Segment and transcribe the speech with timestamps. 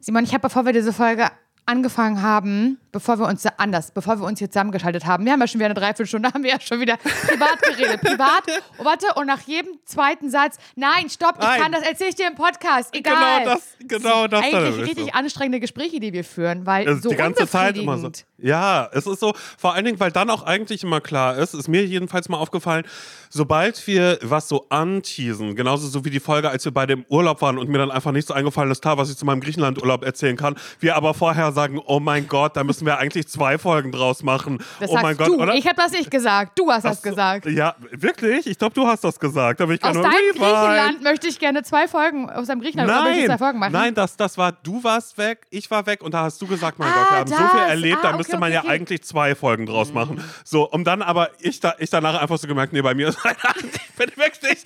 [0.00, 1.28] Simon, ich habe, bevor wir diese Folge
[1.66, 5.46] angefangen haben, bevor wir uns anders, bevor wir uns hier zusammengeschaltet haben, wir haben ja
[5.46, 8.00] schon wieder eine Dreiviertelstunde, haben wir ja schon wieder privat geredet.
[8.00, 8.44] Privat,
[8.78, 11.60] oh, warte, und nach jedem zweiten Satz, nein, stopp, ich Nein.
[11.60, 13.42] kann das, erzähle ich dir im Podcast, egal.
[13.42, 14.44] Genau das, genau das.
[14.44, 15.12] Eigentlich ist richtig so.
[15.12, 18.10] anstrengende Gespräche, die wir führen, weil Es so die ganze Zeit immer so.
[18.40, 21.68] Ja, es ist so, vor allen Dingen, weil dann auch eigentlich immer klar ist, ist
[21.68, 22.84] mir jedenfalls mal aufgefallen,
[23.30, 27.42] sobald wir was so anteasen, genauso so wie die Folge, als wir bei dem Urlaub
[27.42, 30.04] waren und mir dann einfach nicht so eingefallen ist, klar, was ich zu meinem Griechenland-Urlaub
[30.04, 33.92] erzählen kann, wir aber vorher sagen, oh mein Gott, da müssen wir eigentlich zwei Folgen
[33.92, 34.58] draus machen.
[34.80, 35.36] Das oh mein Gott, du.
[35.40, 35.54] oder?
[35.54, 36.58] Ich habe das nicht gesagt.
[36.58, 37.46] Du hast das so, gesagt.
[37.46, 38.46] Ja, wirklich?
[38.46, 39.58] Ich glaube, du hast das gesagt.
[39.58, 40.34] Bin ich Aus deinem Rewind.
[40.38, 43.72] Griechenland möchte ich gerne zwei Folgen, aus deinem Griechenland möchte ich Nein, zwei Folgen machen.
[43.72, 46.78] nein, das, das war, du warst weg, ich war weg und da hast du gesagt,
[46.78, 47.50] mein Ah, Gott, wir haben so das.
[47.52, 48.68] viel erlebt, Ah, da okay, müsste man okay, ja okay.
[48.70, 50.22] eigentlich zwei Folgen draus machen.
[50.44, 53.18] So, um dann aber ich, da, ich danach einfach so gemerkt, nee, bei mir ist
[53.56, 54.58] ich bin wirklich,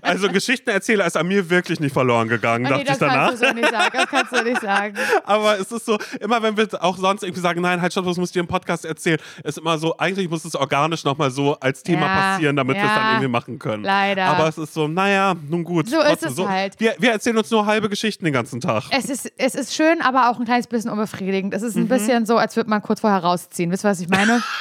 [0.00, 3.28] also Geschichtenerzähler ist an mir wirklich nicht verloren gegangen, Ah, nee, dachte das ich danach.
[3.28, 3.90] kannst du so nicht sagen.
[3.92, 4.96] Das kannst du nicht sagen.
[5.24, 8.16] Aber es ist so, immer wenn wir auch sonst irgendwie sagen, nein, halt stopp, das
[8.16, 11.58] musst du dir im Podcast erzählen, ist immer so, eigentlich muss es organisch nochmal so
[11.60, 13.84] als Thema Ja, passieren, damit wir es ja, dann irgendwie machen können.
[13.84, 14.24] leider.
[14.26, 15.88] Aber es ist so, naja, nun gut.
[15.88, 16.80] So ist trotzdem es halt.
[16.80, 18.84] Wir, wir erzählen uns nur halbe Geschichten den ganzen Tag.
[18.90, 21.54] Es ist, es ist schön, aber auch ein kleines bisschen unbefriedigend.
[21.54, 21.82] Es ist Mhm.
[21.82, 23.70] ein bisschen so, als würde man kurz vorher rausziehen.
[23.70, 24.42] Wisst ihr, was ich meine?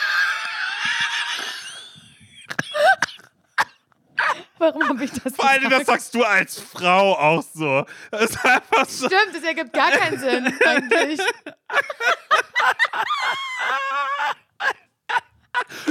[4.61, 7.83] Warum habe ich das Vor allem, das sagst du als Frau auch so.
[8.11, 9.07] Das ist einfach so.
[9.07, 11.19] Stimmt, das ergibt gar keinen Sinn eigentlich.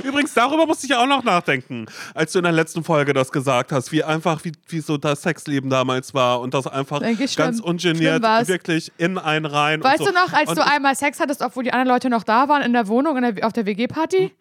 [0.05, 3.33] Übrigens, darüber musste ich ja auch noch nachdenken, als du in der letzten Folge das
[3.33, 7.33] gesagt hast, wie einfach, wie, wie so das Sexleben damals war und das einfach ganz
[7.33, 7.61] schlimm.
[7.61, 9.83] ungeniert Schlimm wirklich in einen rein.
[9.83, 10.13] Weißt und so.
[10.13, 12.63] du noch, als und du einmal Sex hattest, obwohl die anderen Leute noch da waren,
[12.63, 14.33] in der Wohnung, in der, auf der WG-Party?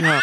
[0.00, 0.20] Ja.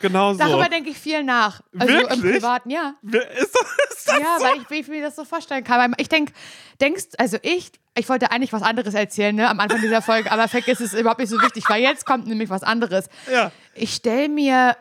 [0.00, 0.38] Genau so.
[0.38, 1.60] Darüber denke ich viel nach.
[1.78, 2.34] Also im Wirklich?
[2.34, 2.94] Privaten, ja.
[3.02, 3.12] Ist
[3.54, 4.44] das, ist das Ja, so?
[4.44, 5.94] weil ich, wie ich mir das so vorstellen kann.
[5.98, 6.32] Ich denke,
[6.80, 10.46] denkst, also ich, ich wollte eigentlich was anderes erzählen, ne, am Anfang dieser Folge, aber
[10.48, 13.08] vergiss es überhaupt nicht so wichtig, weil jetzt kommt nämlich was anderes.
[13.30, 13.50] Ja.
[13.74, 14.76] Ich stelle mir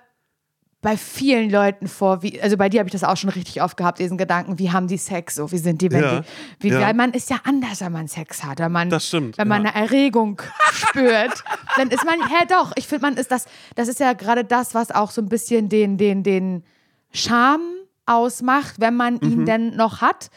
[0.82, 3.76] bei vielen Leuten vor, wie, also bei dir habe ich das auch schon richtig oft
[3.78, 6.26] gehabt, diesen Gedanken, wie haben die Sex so, wie sind die, wenn Ja, die,
[6.64, 6.82] wie, ja.
[6.82, 9.66] weil man ist ja anders, wenn man Sex hat, wenn man, Das stimmt, wenn man
[9.66, 9.72] ja.
[9.72, 10.40] eine Erregung
[10.72, 11.44] spürt,
[11.78, 14.76] dann ist man, hä doch, ich finde, man ist das, das ist ja gerade das,
[14.76, 16.64] was auch so ein bisschen den, den, den
[17.12, 17.64] Charme
[18.06, 19.32] ausmacht, wenn man Mhm.
[19.32, 20.30] ihn denn noch hat.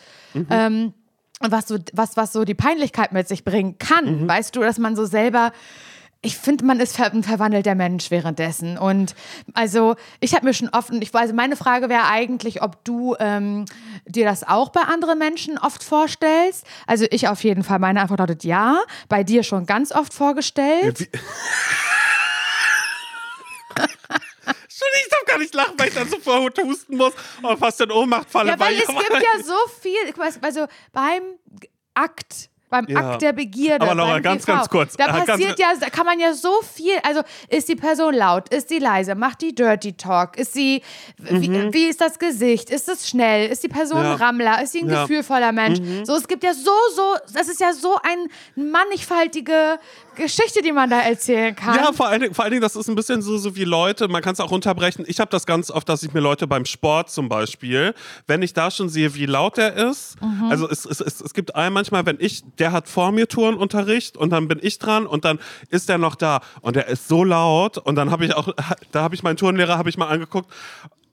[0.49, 0.95] Ähm,
[1.43, 4.29] und was so, was, was so die Peinlichkeit mit sich bringen kann, Mhm.
[4.29, 5.53] weißt du, dass man so selber
[6.23, 8.77] ich finde, man ist ein verwandelter Mensch währenddessen.
[8.77, 9.15] Und
[9.55, 13.65] also, ich habe mir schon oft, ich weiß, meine Frage wäre eigentlich, ob du ähm,
[14.05, 16.67] dir das auch bei anderen Menschen oft vorstellst.
[16.87, 17.79] Also, ich auf jeden Fall.
[17.79, 18.83] Meine Antwort lautet ja.
[19.09, 21.01] Bei dir schon ganz oft vorgestellt.
[21.01, 21.09] Wie-
[23.81, 27.91] Entschuldigung, ich darf gar nicht lachen, weil ich dann sofort husten muss und fast in
[27.91, 28.51] Ohnmacht falle.
[28.51, 31.23] Ja, weil ich es gibt ja so viel, ich weiß, also beim
[31.95, 33.11] Akt, beim Ja.
[33.13, 33.85] Akt der Begierde.
[33.85, 34.97] Aber Laura, ganz, GV, ganz kurz.
[34.97, 38.49] Da Äh, passiert ja, da kann man ja so viel, also ist die Person laut,
[38.55, 40.83] ist sie leise, macht die Dirty Talk, ist sie,
[41.19, 44.05] wie, wie ist das Gesicht, ist es schnell, ist die Person Mhm.
[44.05, 44.13] Ja.
[44.15, 44.99] ein Rammler, ist sie ein Ja.
[44.99, 45.09] Mhm.
[45.09, 45.81] gefühlvoller Mensch.
[46.05, 48.29] So, es gibt ja so, so, das ist ja so eine
[48.71, 49.79] mannigfaltige
[50.17, 51.75] Geschichte, die man da erzählen kann.
[51.77, 54.09] Ja, vor allen, Dingen, vor allen Dingen, das ist ein bisschen so, so wie Leute,
[54.09, 55.05] man kann es auch runterbrechen.
[55.09, 57.95] Ich habe das ganz oft, dass ich mir Leute beim Sport zum Beispiel,
[58.27, 60.51] wenn ich da schon sehe, wie laut der ist, Mhm.
[60.51, 64.17] also es, es, es, es gibt einen manchmal, wenn ich, der hat vor mir Turnunterricht
[64.17, 65.39] und dann bin ich dran und dann
[65.71, 68.53] ist der noch da und der ist so laut und dann habe ich auch,
[68.93, 70.51] da habe ich meinen Turnlehrer, habe ich mal angeguckt,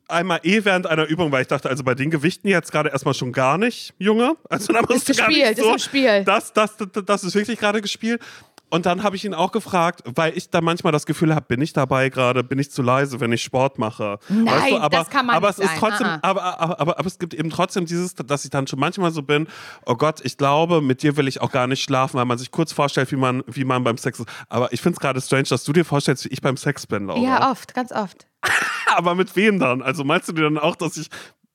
[0.09, 3.13] einmal eh während einer Übung, weil ich dachte, also bei den Gewichten jetzt gerade erstmal
[3.13, 4.35] schon gar nicht, Junge.
[4.49, 6.23] Also da musst du gar gespielt, nicht ist so, im Spiel.
[6.23, 8.21] Das, das, das, das ist wirklich gerade gespielt.
[8.69, 11.61] Und dann habe ich ihn auch gefragt, weil ich da manchmal das Gefühl habe, bin
[11.61, 14.19] ich dabei gerade, bin ich zu leise, wenn ich Sport mache.
[14.27, 15.79] Nein, aber, das kann man aber nicht es ist sein.
[15.79, 16.29] trotzdem, Ah, ah.
[16.29, 19.21] aber, aber, aber, aber es gibt eben trotzdem dieses, dass ich dann schon manchmal so
[19.21, 19.47] bin,
[19.85, 22.51] oh Gott, ich glaube, mit dir will ich auch gar nicht schlafen, weil man sich
[22.51, 24.27] kurz vorstellt, wie man, wie man beim Sex ist.
[24.49, 27.07] Aber ich finde es gerade strange, dass du dir vorstellst, wie ich beim Sex bin,
[27.07, 27.19] Laura.
[27.21, 28.27] Ja, oft, ganz oft.
[28.95, 29.81] Aber mit wem dann?
[29.81, 31.07] Also meinst du dir dann auch, dass ich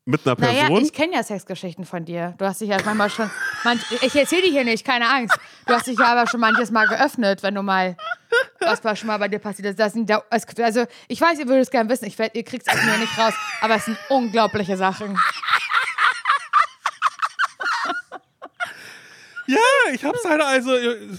[0.05, 0.83] mit einer Naja, Person?
[0.85, 2.35] ich kenne ja Sexgeschichten von dir.
[2.39, 3.31] Du hast dich ja manchmal schon.
[3.65, 5.37] Manch, ich erzähle die hier nicht, keine Angst.
[5.67, 7.97] Du hast dich ja aber schon manches Mal geöffnet, wenn du mal.
[8.61, 9.79] Was war schon mal bei dir passiert ist.
[9.79, 12.07] Das sind also, ich weiß, ihr würdet es gerne wissen.
[12.07, 13.35] Ich werd, ihr kriegt es aus mir nicht raus.
[13.61, 15.17] Aber es sind unglaubliche Sachen.
[19.47, 19.59] ja,
[19.93, 20.73] ich hab's halt also,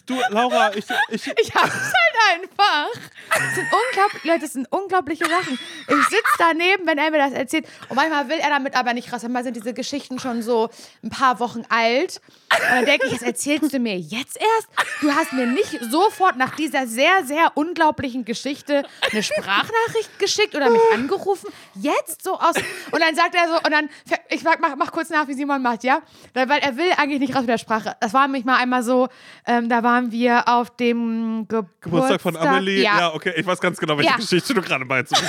[0.06, 2.89] du, Laura, ich, ich, Ich hab's halt einfach.
[3.29, 5.59] Das sind unglaublich, Leute, das sind unglaubliche Sachen.
[5.87, 7.65] Ich sitze daneben, wenn er mir das erzählt.
[7.89, 9.23] Und manchmal will er damit aber nicht raus.
[9.23, 10.69] Manchmal sind diese Geschichten schon so
[11.03, 12.21] ein paar Wochen alt.
[12.51, 14.67] Und dann denke ich, das erzählst du mir jetzt erst?
[15.01, 20.69] Du hast mir nicht sofort nach dieser sehr, sehr unglaublichen Geschichte eine Sprachnachricht geschickt oder
[20.69, 21.51] mich angerufen.
[21.75, 22.55] Jetzt so aus.
[22.91, 23.89] Und dann sagt er so, und dann,
[24.29, 26.01] ich mach, mach kurz nach, wie Simon macht, ja?
[26.33, 27.95] Weil er will eigentlich nicht raus mit der Sprache.
[27.99, 29.09] Das war mich mal einmal so,
[29.47, 32.81] ähm, da waren wir auf dem Geburtstag, Geburtstag von Amelie.
[32.83, 33.00] Ja.
[33.00, 33.13] Ja.
[33.13, 34.18] okay, ich weiß ganz genau, welche Ja.
[34.18, 35.13] Geschichte du gerade meinst.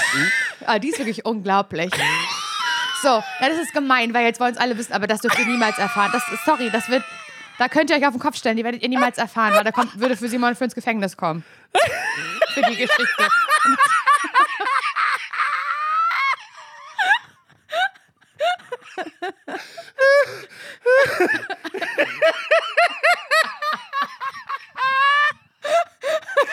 [0.67, 1.91] Ah, die ist wirklich unglaublich.
[3.03, 5.45] So, ja, das ist gemein, weil jetzt wollen es alle wissen, aber das dürft ihr
[5.45, 6.11] niemals erfahren.
[6.13, 7.05] Das sorry, das wird,
[7.59, 9.73] da könnt ihr euch auf den Kopf stellen, die werdet ihr niemals erfahren, weil da
[9.73, 11.45] kommt, würde für Simon für ins Gefängnis kommen.
[12.55, 13.29] Für die Geschichte.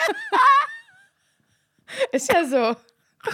[2.12, 2.76] Ist ja so.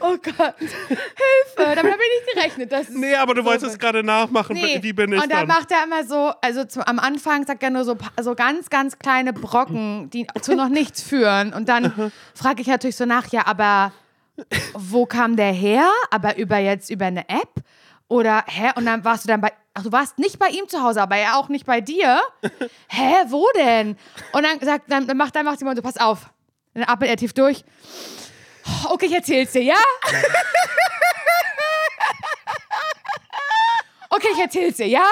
[0.00, 0.58] Oh Gott.
[0.58, 0.74] Hilfe.
[1.56, 2.72] Damit habe ich nicht gerechnet.
[2.72, 4.54] Das Nee, aber du so wolltest es gerade nachmachen.
[4.54, 4.82] Nee.
[4.82, 7.70] Wie bin ich Und dann macht er immer so, also zum, am Anfang sagt er
[7.70, 11.52] nur so, so ganz, ganz kleine Brocken, die zu noch nichts führen.
[11.52, 13.92] Und dann frage ich natürlich so nach, ja, aber
[14.74, 15.88] wo kam der her?
[16.10, 17.54] Aber über jetzt über eine App?
[18.08, 18.70] Oder, hä?
[18.74, 21.16] Und dann warst du dann bei, ach, du warst nicht bei ihm zu Hause, aber
[21.16, 22.20] er auch nicht bei dir?
[22.88, 23.96] Hä, wo denn?
[24.32, 26.30] Und dann sagt, dann, dann macht, dann macht jemand so, pass auf.
[26.74, 27.64] Dann atmet er tief durch.
[28.88, 29.76] Okay, ich erzähl's dir, ja?
[34.14, 35.06] Okay, ich erzähl's dir, ja?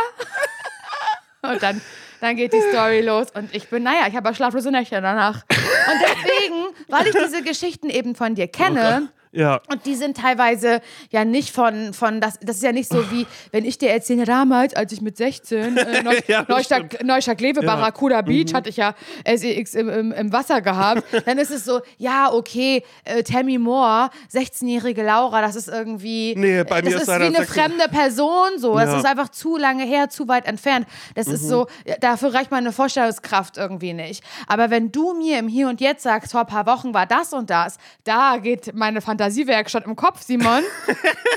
[1.41, 1.81] Und dann,
[2.21, 5.43] dann geht die Story los und ich bin, naja, ich habe ja schlaflose Nächte danach.
[5.49, 9.61] Und deswegen, weil ich diese Geschichten eben von dir kenne, Ja.
[9.71, 10.81] und die sind teilweise
[11.11, 14.25] ja nicht von, von das, das ist ja nicht so wie, wenn ich dir erzähle,
[14.25, 18.71] damals, als ich mit 16 äh, Neu, Ja, das Neustadt, Neustadt Kleve, Barracuda Beach, hatte
[18.71, 18.95] ich ja
[19.25, 24.11] SEX im, im, im Wasser gehabt, dann ist es so, ja, okay, äh, Tammy Moore,
[24.33, 27.89] 16-jährige Laura, das ist irgendwie, Nee, bei mir das ist ist wie eine 16 fremde
[27.89, 28.99] Person, so, das Ja.
[28.99, 30.87] ist einfach zu lange her, zu weit entfernt.
[31.15, 34.25] Das ist so, ja, dafür reicht meine Vorstellungskraft irgendwie nicht.
[34.49, 37.33] Aber wenn du mir im Hier und Jetzt sagst, vor ein paar Wochen war das
[37.33, 40.63] und das, da geht meine Fantasiewerkstatt im Kopf, Simon.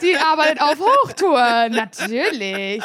[0.01, 1.74] Die arbeitet auf Hochtouren.
[1.74, 2.81] Natürlich.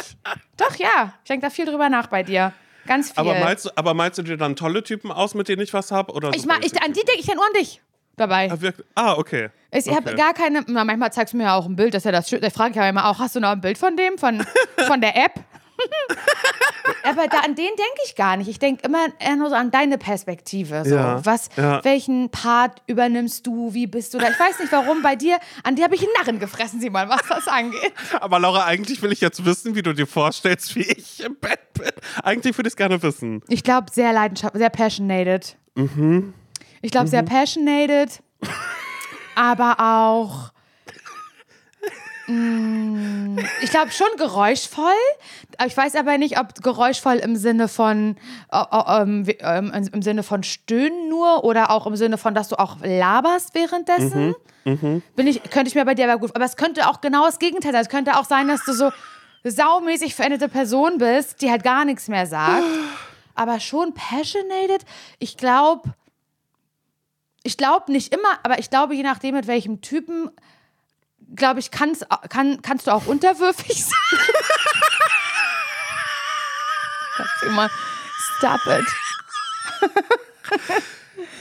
[0.56, 1.14] Doch, ja.
[1.22, 2.52] Ich denke da viel drüber nach bei dir.
[2.86, 3.18] Ganz viel.
[3.18, 5.92] Aber meinst, du, aber meinst du dir dann tolle Typen aus, mit denen ich was
[5.92, 6.12] habe?
[6.12, 7.80] Oder ich so ich, an die denke ich dann nur an dich
[8.16, 8.50] dabei.
[8.50, 8.72] Ah?
[8.96, 9.50] Ah, okay.
[9.70, 10.16] Ich habe Okay.
[10.16, 10.64] gar keine.
[10.66, 12.28] Na, manchmal zeigst du mir ja auch ein Bild, das ist ja das.
[12.28, 14.18] Da frage ich ja immer auch, hast du noch ein Bild von dem?
[14.18, 14.44] Von,
[14.86, 15.34] von der App?
[17.04, 18.48] Aber da, an den denke ich gar nicht.
[18.48, 20.82] Ich denke immer eher nur so an deine Perspektive.
[20.84, 20.94] So.
[20.94, 21.82] Ja, Was, ja.
[21.84, 23.72] Welchen Part übernimmst du?
[23.74, 24.28] Wie bist du da?
[24.30, 25.38] Ich weiß nicht warum bei dir.
[25.62, 27.92] An dir habe ich einen Narren gefressen, Simon, was das angeht.
[28.20, 31.72] Aber Laura, eigentlich will ich jetzt wissen, wie du dir vorstellst, wie ich im Bett
[31.74, 31.90] bin.
[32.22, 33.42] Eigentlich würde ich es gerne wissen.
[33.48, 35.56] Ich glaube, sehr leidenschaftlich, sehr passionated.
[35.74, 36.34] Mhm.
[36.82, 38.22] Ich glaube, sehr passionated,
[39.34, 40.52] aber auch.
[42.28, 44.84] Mm, Ich glaube schon geräuschvoll.
[45.66, 48.16] Ich weiß aber nicht, ob geräuschvoll im Sinne von
[48.52, 52.48] äh, äh, ähm, ähm, im Sinne von stöhnen nur oder auch im Sinne von, dass
[52.48, 54.34] du auch laberst währenddessen.
[55.16, 56.34] Bin ich, könnte ich mir bei dir aber gut.
[56.36, 57.82] Aber es könnte auch genau das Gegenteil sein.
[57.82, 58.90] Es könnte auch sein, dass du so
[59.44, 62.64] saumäßig veränderte Person bist, die halt gar nichts mehr sagt.
[63.34, 64.84] aber schon passionated.
[65.20, 65.94] Ich glaube,
[67.44, 70.30] ich glaube nicht immer, aber ich glaube, je nachdem, mit welchem Typen,
[71.34, 74.18] glaube ich, kann's, kann, kannst du auch unterwürfig sein.
[77.16, 77.70] Kannst immer,
[78.36, 78.86] stop it.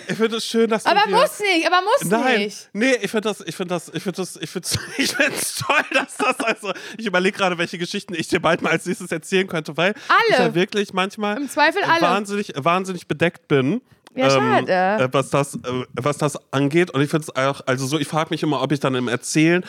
[0.10, 2.70] Ich finde es schön, dass du Aber muss nicht, aber muss Nein, nicht.
[2.74, 4.68] nee, ich finde das, ich finde das, ich finde das, ich finde
[4.98, 8.72] ich find's toll, dass das also, ich überlege gerade, welche Geschichten ich dir bald mal
[8.72, 10.48] als nächstes erzählen könnte, weil ich Alle.
[10.48, 12.02] ja wirklich manchmal Im Zweifel alle.
[12.02, 13.82] wahnsinnig, wahnsinnig bedeckt bin.
[14.18, 15.04] Ja, schade.
[15.04, 15.60] äh, was, das, äh,
[15.94, 16.92] was das angeht.
[16.92, 19.08] Und ich finde es auch, also so, ich frage mich immer, ob ich dann im
[19.08, 19.64] Erzählen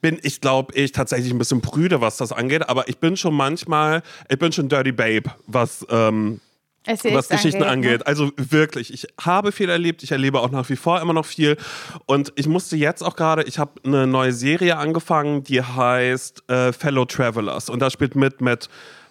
[0.00, 0.18] bin.
[0.22, 2.68] Ich glaube, ich tatsächlich ein bisschen prüde, was das angeht.
[2.68, 6.40] Aber ich bin schon manchmal, ich bin schon Dirty Babe, was ähm,
[6.86, 8.06] Essays was Geschichten angeht, angeht.
[8.06, 11.56] Also wirklich, ich habe viel erlebt, ich erlebe auch nach wie vor immer noch viel.
[12.06, 16.72] Und ich musste jetzt auch gerade, ich habe eine neue Serie angefangen, die heißt äh,
[16.72, 17.68] Fellow Travelers.
[17.68, 18.68] Und da spielt mit mit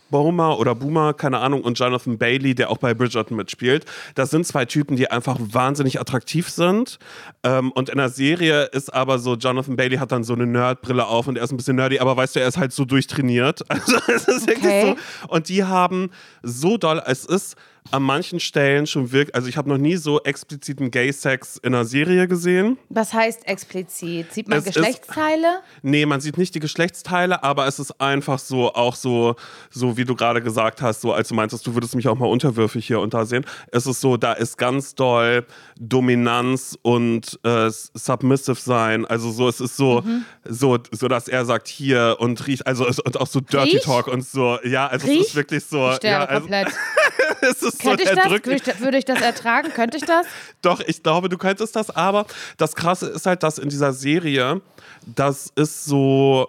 [0.10, 3.86] Boomer oder Boomer, keine Ahnung, und Jonathan Bailey, der auch bei Bridgerton mitspielt.
[4.16, 7.00] Das sind zwei Typen, die einfach wahnsinnig attraktiv sind.
[7.44, 11.06] Ähm, und in der Serie ist aber so, Jonathan Bailey hat dann so eine Nerdbrille
[11.08, 13.62] auf und er ist ein bisschen nerdy, aber weißt du, er ist halt so durchtrainiert.
[13.70, 14.96] Also es ist wirklich Okay.
[15.22, 15.28] so.
[15.34, 16.12] Und die haben
[16.44, 17.56] so doll, es ist
[17.92, 21.86] an manchen Stellen schon wirklich, also ich habe noch nie so expliziten Gay-Sex in einer
[21.86, 22.78] Serie gesehen.
[22.90, 24.32] Was heißt explizit?
[24.34, 25.62] Sieht man Es ist- Geschlechtsteile?
[25.82, 29.36] Nee, man sieht nicht die Geschlechtsteile, aber es ist einfach so, auch so,
[29.72, 32.28] so wie du gerade gesagt hast, so als du meintest, du würdest mich auch mal
[32.28, 33.46] unterwürfig hier und da sehen.
[33.72, 35.46] Es ist so, da ist ganz doll
[35.80, 39.06] Dominanz und äh, submissive sein.
[39.06, 40.26] Also so, es ist so, Mhm.
[40.46, 43.84] so, so, dass er sagt hier und riecht, also es- und auch so Dirty Riech?
[43.84, 44.60] Talk und so.
[44.64, 45.22] Ja, also es Riech?
[45.22, 45.90] ist wirklich so.
[45.90, 46.68] Ich sterbe ja, also, komplett.
[47.42, 48.30] es ist so Könnte ich das?
[48.30, 49.70] Würde ich, würde ich das ertragen?
[49.74, 50.26] Könnte ich das?
[50.62, 52.26] Doch, ich glaube, du könntest das, aber
[52.58, 54.62] das Krasse ist halt, dass in dieser Serie,
[55.06, 56.48] das ist so.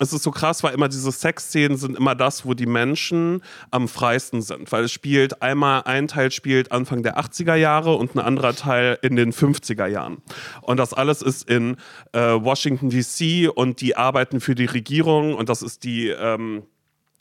[0.00, 3.88] Es ist so krass, weil immer diese Sexszenen sind immer das, wo die Menschen am
[3.88, 4.70] freisten sind.
[4.70, 8.96] Weil es spielt einmal, ein Teil spielt Anfang der 80er Jahre und ein anderer Teil
[9.02, 10.22] in den 50er Jahren.
[10.62, 11.78] Und das alles ist in
[12.12, 16.10] äh, Washington DC und die arbeiten für die Regierung und das ist die.
[16.10, 16.62] Ähm,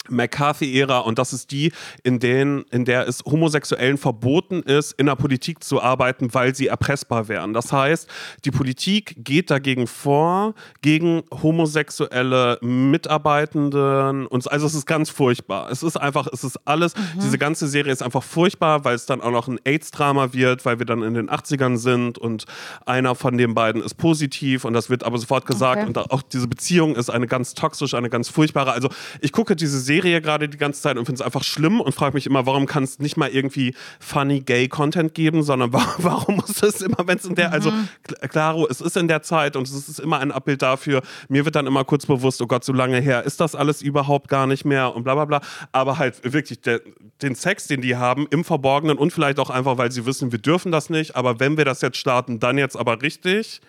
[0.09, 1.71] McCarthy-Ära und das ist die,
[2.03, 6.67] in, denen, in der es Homosexuellen verboten ist, in der Politik zu arbeiten, weil sie
[6.67, 7.53] erpressbar wären.
[7.53, 8.09] Das heißt,
[8.45, 14.49] die Politik geht dagegen vor, gegen homosexuelle Mitarbeitenden und so.
[14.49, 15.69] also es ist ganz furchtbar.
[15.71, 19.21] Es ist einfach, es ist alles, diese ganze Serie ist einfach furchtbar, weil es dann
[19.21, 22.45] auch noch ein AIDS-Drama wird, weil wir dann in den 80ern sind und
[22.85, 25.85] einer von den beiden ist positiv und das wird aber sofort gesagt Okay.
[25.85, 28.71] und auch diese Beziehung ist eine ganz toxische, eine ganz furchtbare.
[28.71, 28.89] Also
[29.21, 32.13] ich gucke diese Serie gerade die ganze Zeit und finde es einfach schlimm und frage
[32.15, 36.37] mich immer, warum kann es nicht mal irgendwie funny gay Content geben, sondern wa- warum
[36.37, 37.69] muss es immer, wenn es in der, also
[38.07, 41.01] kl- klaro, es ist in der Zeit und es ist immer ein Abbild dafür.
[41.29, 44.27] Mir wird dann immer kurz bewusst, oh Gott, so lange her ist das alles überhaupt
[44.29, 45.41] gar nicht mehr und bla bla bla.
[45.71, 46.81] Aber halt wirklich der,
[47.21, 50.39] den Sex, den die haben, im Verborgenen und vielleicht auch einfach, weil sie wissen, wir
[50.39, 53.61] dürfen das nicht, aber wenn wir das jetzt starten, dann jetzt aber richtig.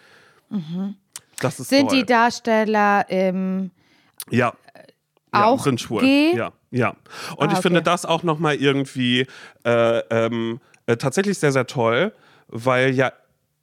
[1.41, 1.99] Das ist Sind toll.
[1.99, 3.71] die Darsteller im
[4.31, 4.49] Ja.
[4.49, 4.53] Ja,
[5.33, 6.01] auch sind schwul.
[6.03, 6.37] gay?
[6.37, 6.95] Ja, ja.
[7.37, 7.85] Und Ah, ich finde okay.
[7.91, 9.27] das auch nochmal irgendwie
[9.65, 12.13] äh, ähm, äh, tatsächlich sehr, sehr toll,
[12.49, 13.13] weil ja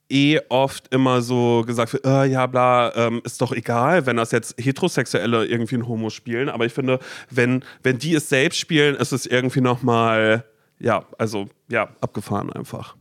[0.08, 4.30] eh oft immer so gesagt wird, äh, ja bla, ähm, ist doch egal, wenn das
[4.30, 6.48] jetzt Heterosexuelle irgendwie ein Homo spielen.
[6.48, 10.44] Aber ich finde, wenn, wenn die es selbst spielen, ist es irgendwie nochmal,
[10.78, 12.96] ja, also ja, abgefahren einfach.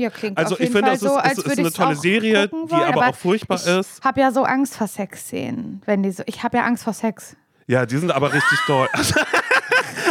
[0.00, 1.58] Ja, klingt Also auf ich jeden finde, Fall das ist- so, es als ist würde
[1.60, 3.98] eine ich tolle Serie, die wollen, aber auch furchtbar ich ist.
[3.98, 6.22] Ich habe ja so Angst vor Sexszenen, wenn die so.
[6.26, 7.36] Ich habe ja Angst vor Sex.
[7.66, 8.88] Ja, die sind aber richtig toll.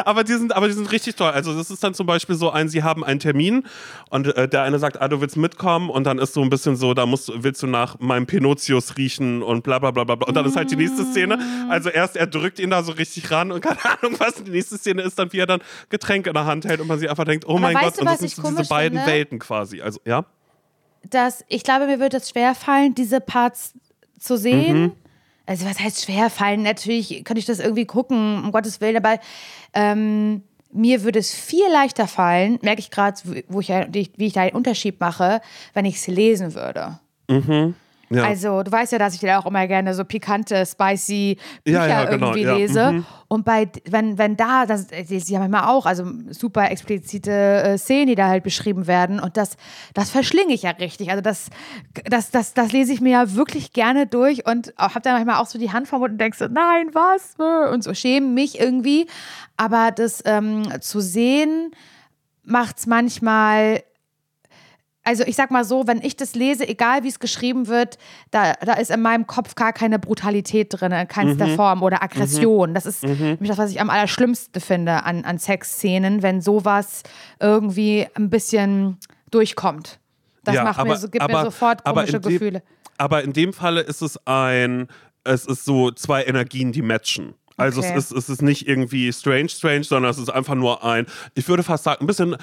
[0.09, 1.31] aber, die sind, aber die sind richtig toll.
[1.31, 3.63] Also das ist dann zum Beispiel so ein, sie haben einen Termin
[4.09, 6.75] und äh, der eine sagt, ah, du willst mitkommen und dann ist so ein bisschen
[6.75, 10.15] so, da musst, willst du nach meinem Pinotius riechen und bla bla bla bla.
[10.15, 10.27] bla.
[10.27, 11.39] Und dann ist halt die nächste Szene.
[11.69, 14.43] Also erst, er drückt ihn da so richtig ran und keine Ahnung was.
[14.43, 16.99] Die nächste Szene ist dann, wie er dann Getränk in der Hand hält und man
[16.99, 19.11] sich einfach denkt, oh Aber mein Gott, du, und das sind so diese beiden finde?
[19.11, 19.81] Welten quasi.
[19.81, 20.25] Also, ja.
[21.09, 23.73] dass ich glaube, mir wird es schwerfallen, diese Parts
[24.19, 24.81] zu sehen.
[24.81, 24.91] Mhm.
[25.49, 26.61] Also was heißt schwerfallen?
[26.61, 29.17] Natürlich könnte ich das irgendwie gucken, um Gottes Willen, aber
[29.73, 34.41] ähm, mir würde es viel leichter fallen, merke ich gerade, wo ich, wie ich da
[34.41, 35.41] einen Unterschied mache,
[35.73, 36.99] wenn ich es lesen würde.
[38.09, 38.23] Ja.
[38.23, 42.03] Also, du weißt ja, dass ich da auch immer gerne so pikante, spicy Bücher Ja,
[42.03, 43.05] ja, genau, irgendwie ja, lese.
[43.27, 47.31] Und bei, wenn, wenn da, das das lese ich ja manchmal auch, also super explizite
[47.31, 49.19] äh, Szenen, die da halt beschrieben werden.
[49.19, 49.57] Und das,
[49.93, 51.11] das verschlinge ich ja richtig.
[51.11, 51.49] Also, das,
[52.05, 55.47] das, das, das lese ich mir ja wirklich gerne durch und habe dann manchmal auch
[55.47, 57.35] so die Hand vom Mund und denke so, nein, was?
[57.71, 59.07] Und so schäme mich irgendwie.
[59.57, 61.71] Aber das ähm, zu sehen,
[62.43, 63.83] macht es manchmal
[65.03, 67.97] also ich sag mal so, wenn ich das lese, egal wie es geschrieben wird,
[68.31, 71.55] da, da ist in meinem Kopf gar keine Brutalität drin, in keinster Mhm.
[71.55, 72.73] Form oder Aggression.
[72.73, 77.03] Das ist nämlich das, was ich am allerschlimmsten finde an, an Sexszenen, wenn sowas
[77.39, 78.97] irgendwie ein bisschen
[79.31, 79.99] durchkommt.
[80.43, 82.63] Das Ja, macht mir so, gibt mir sofort aber komische dem- Gefühle.
[82.97, 84.87] Aber in dem Falle ist es ein,
[85.23, 87.33] es ist so zwei Energien, die matchen.
[87.57, 87.93] Also Okay.
[87.95, 91.47] es, ist, es ist nicht irgendwie strange, strange, sondern es ist einfach nur ein, ich
[91.49, 92.37] würde fast sagen, ein bisschen,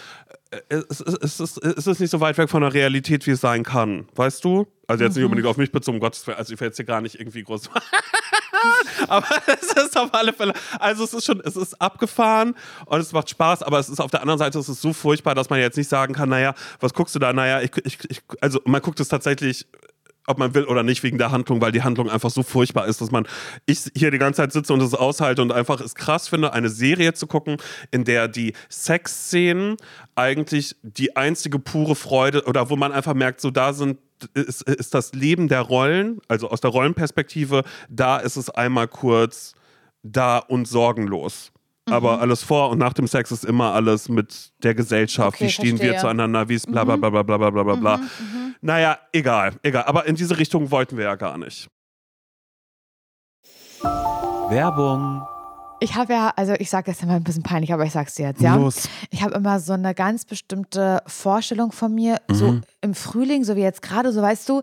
[0.68, 3.40] es, es, es, ist, es ist nicht so weit weg von der Realität, wie es
[3.40, 4.08] sein kann.
[4.14, 4.66] Weißt du?
[4.86, 5.26] Also jetzt nicht Mhm.
[5.30, 7.42] unbedingt auf mich bezogen, um Gottes Willen, also ich will jetzt hier gar nicht irgendwie
[7.42, 7.68] groß.
[9.08, 12.54] aber es ist auf alle Fälle, also es ist schon, es ist abgefahren
[12.86, 15.34] und es macht Spaß, aber es ist auf der anderen Seite, es ist so furchtbar,
[15.34, 17.32] dass man jetzt nicht sagen kann, naja, was guckst du da?
[17.32, 19.66] Naja, ich, ich, ich also man guckt es tatsächlich
[20.26, 23.00] ob man will oder nicht wegen der Handlung, weil die Handlung einfach so furchtbar ist,
[23.00, 23.26] dass man
[23.66, 26.68] ich hier die ganze Zeit sitze und es aushalte und einfach es krass finde, eine
[26.68, 27.56] Serie zu gucken,
[27.90, 29.76] in der die Sexszenen
[30.14, 33.98] eigentlich die einzige pure Freude oder wo man einfach merkt, so da sind
[34.32, 39.54] ist, ist das Leben der Rollen, also aus der Rollenperspektive, da ist es einmal kurz
[40.02, 41.52] da und sorgenlos.
[41.88, 41.92] Mhm.
[41.92, 45.36] Aber alles vor und nach dem Sex ist immer alles mit der Gesellschaft.
[45.36, 46.00] Okay, wie stehen wir verstehe.
[46.00, 46.48] zueinander?
[46.48, 48.00] Wie ist bla bla bla bla bla bla bla bla bla.
[48.60, 49.84] Naja, egal, egal.
[49.84, 51.68] Aber in diese Richtung wollten wir ja gar nicht.
[54.48, 55.22] Werbung.
[55.80, 58.28] Ich habe ja, also ich sage das immer ein bisschen peinlich, aber ich sag's dir
[58.28, 58.56] jetzt, ja.
[58.56, 58.88] Los.
[59.10, 62.60] Ich habe immer so eine ganz bestimmte Vorstellung von mir, so Mhm.
[62.80, 64.62] im Frühling, so wie jetzt gerade, so weißt du,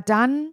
[0.00, 0.52] dann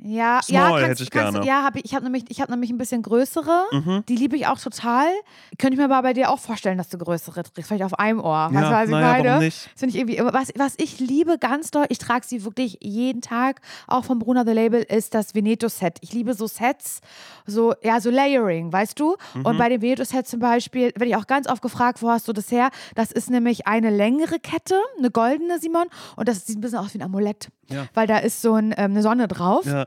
[0.00, 1.44] Ja, Small ja, hätte ich gerne.
[1.44, 3.64] Ja, hab ich, ich habe nämlich, ich hab nämlich ein bisschen größere.
[3.72, 4.04] Mhm.
[4.08, 5.06] Die liebe ich auch total.
[5.58, 7.68] Könnte ich mir aber bei dir auch vorstellen, dass du größere trägst.
[7.68, 8.50] Vielleicht auf einem Ohr.
[8.52, 9.28] Ja, weißt du, was ich naja, meine?
[9.28, 9.70] warum nicht?
[9.72, 13.22] Das finde ich irgendwie, was, was ich liebe ganz doll, ich trage sie wirklich jeden
[13.22, 15.98] Tag, auch vom Bruna The Label, ist das Veneto-Set.
[16.00, 17.00] Ich liebe so Sets,
[17.44, 19.16] so, ja, so Layering, weißt du?
[19.34, 19.46] Mhm.
[19.46, 22.32] Und bei dem Veneto-Set zum Beispiel, werde ich auch ganz oft gefragt, wo hast du
[22.32, 22.70] das her?
[22.94, 26.94] Das ist nämlich eine längere Kette, eine goldene, Simon, und das sieht ein bisschen aus
[26.94, 27.48] wie ein Amulett.
[27.68, 27.86] Ja.
[27.94, 29.66] Weil da ist so ein, ähm, eine Sonne drauf.
[29.66, 29.86] Ja.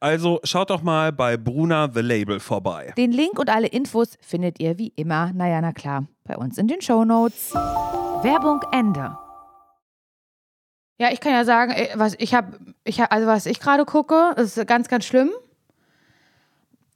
[0.00, 2.92] Also schaut doch mal bei Bruna The Label vorbei.
[2.96, 6.68] Den Link und alle Infos findet ihr wie immer, naja, na klar, bei uns in
[6.68, 7.52] den Shownotes.
[8.22, 9.16] Werbung Ende.
[10.98, 13.86] Ja, ich kann ja sagen, äh, was ich habe, ich hab, also was ich gerade
[13.86, 15.30] gucke, ist ganz, ganz schlimm.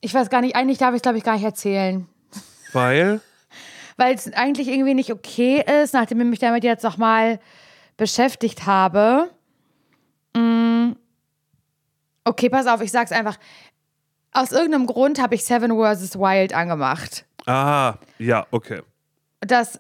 [0.03, 2.07] Ich weiß gar nicht, eigentlich darf ich es, glaube ich, gar nicht erzählen.
[2.75, 3.23] Weil?
[3.97, 7.41] weil es eigentlich irgendwie nicht okay ist, nachdem ich mich damit jetzt noch mal
[7.97, 9.31] beschäftigt habe.
[10.37, 10.74] Mm,
[12.25, 13.37] Okay, pass auf, ich sag's einfach.
[14.33, 16.19] Aus irgendeinem Grund habe ich Seven vs.
[16.19, 17.25] Wild angemacht.
[17.47, 18.83] Ah, ja, okay.
[19.41, 19.79] Das,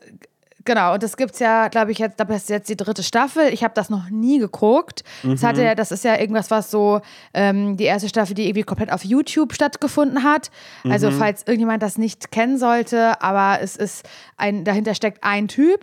[0.64, 3.48] genau, und das gibt's ja, glaube ich, jetzt, das ist jetzt die dritte Staffel.
[3.52, 5.02] Ich habe das noch nie geguckt.
[5.24, 7.00] Das, hatte, ja- das ist ja irgendwas, was so
[7.32, 10.50] ähm, die erste Staffel, die irgendwie komplett auf YouTube stattgefunden hat.
[10.88, 15.80] Also, falls irgendjemand das nicht kennen sollte, aber es ist ein, dahinter steckt ein Typ,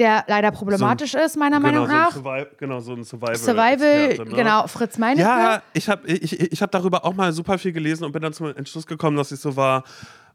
[0.00, 2.10] der leider problematisch ist, meiner Meinung genau, nach.
[2.12, 3.36] So ein Survival, genau, so ein Survival.
[3.36, 4.36] Survival, Experte, ne?
[4.36, 5.28] genau, Fritz Meinecke.
[5.28, 8.32] Ja, ich habe ich, ich hab darüber auch mal super viel gelesen und bin dann
[8.32, 9.84] zum Entschluss gekommen, dass ich so war,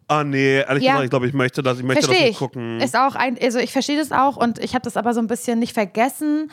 [0.08, 0.92] ah nee, ehrlich Ja.
[0.94, 2.40] gesagt, ich glaube, ich möchte das, ich möchte das Verstehe nicht ich.
[2.40, 2.80] gucken.
[2.80, 5.28] Ist auch ein, also ich verstehe das auch und ich habe das aber so ein
[5.28, 6.52] bisschen nicht vergessen.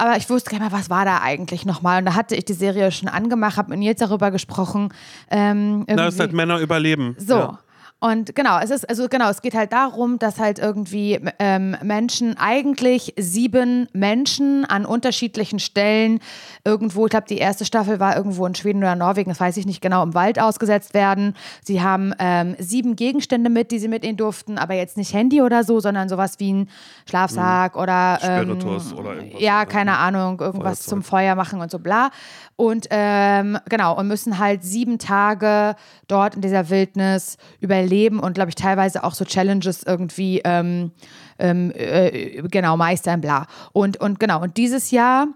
[0.00, 1.98] Aber ich wusste gar nicht mehr, was war da eigentlich nochmal.
[1.98, 4.94] Und da hatte ich die Serie schon angemacht, habe mit Nils darüber gesprochen.
[5.28, 7.16] Ähm, Na, das ist halt Männer überleben.
[7.18, 7.34] so.
[7.34, 7.58] Ja.
[8.00, 12.36] Und genau, es ist, also genau, es geht halt darum, dass halt irgendwie ähm, Menschen,
[12.38, 16.20] eigentlich sieben Menschen an unterschiedlichen Stellen
[16.64, 19.66] irgendwo, ich glaube, die erste Staffel war irgendwo in Schweden oder Norwegen, das weiß ich
[19.66, 21.34] nicht genau, im Wald ausgesetzt werden.
[21.64, 25.64] Sie haben ähm, sieben Gegenstände mit, die sie mitnehmen durften, aber jetzt nicht Handy oder
[25.64, 26.68] so, sondern sowas wie ein
[27.08, 29.40] Schlafsack oder ähm, Spiritus oder irgendwas.
[29.40, 30.88] ja, keine Ahnung, irgendwas Feuerzeug.
[30.88, 32.10] zum Feuer machen und so bla.
[32.60, 35.76] Und ähm, genau, und müssen halt sieben Tage
[36.08, 40.90] dort in dieser Wildnis überleben und glaube ich teilweise auch so Challenges irgendwie ähm,
[41.38, 43.46] ähm, äh, genau meistern, bla.
[43.72, 45.28] Und, und genau, und dieses Jahr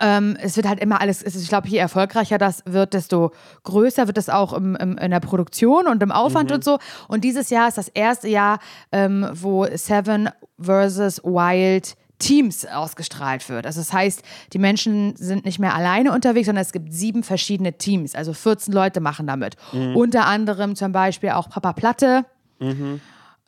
[0.00, 3.32] ähm, es wird halt immer alles, ist, ich glaube, je erfolgreicher das wird, desto
[3.64, 6.78] größer wird es auch im, im, in der Produktion und im Aufwand und so.
[7.08, 8.58] Und dieses Jahr ist das erste Jahr,
[8.90, 13.66] ähm, wo Seven versus Wild Teams ausgestrahlt wird.
[13.66, 17.74] Also das heißt, die Menschen sind nicht mehr alleine unterwegs, sondern es gibt sieben verschiedene
[17.78, 18.14] Teams.
[18.14, 19.56] Also 14 Leute machen damit.
[19.94, 22.24] Unter anderem zum Beispiel auch Papa Platte.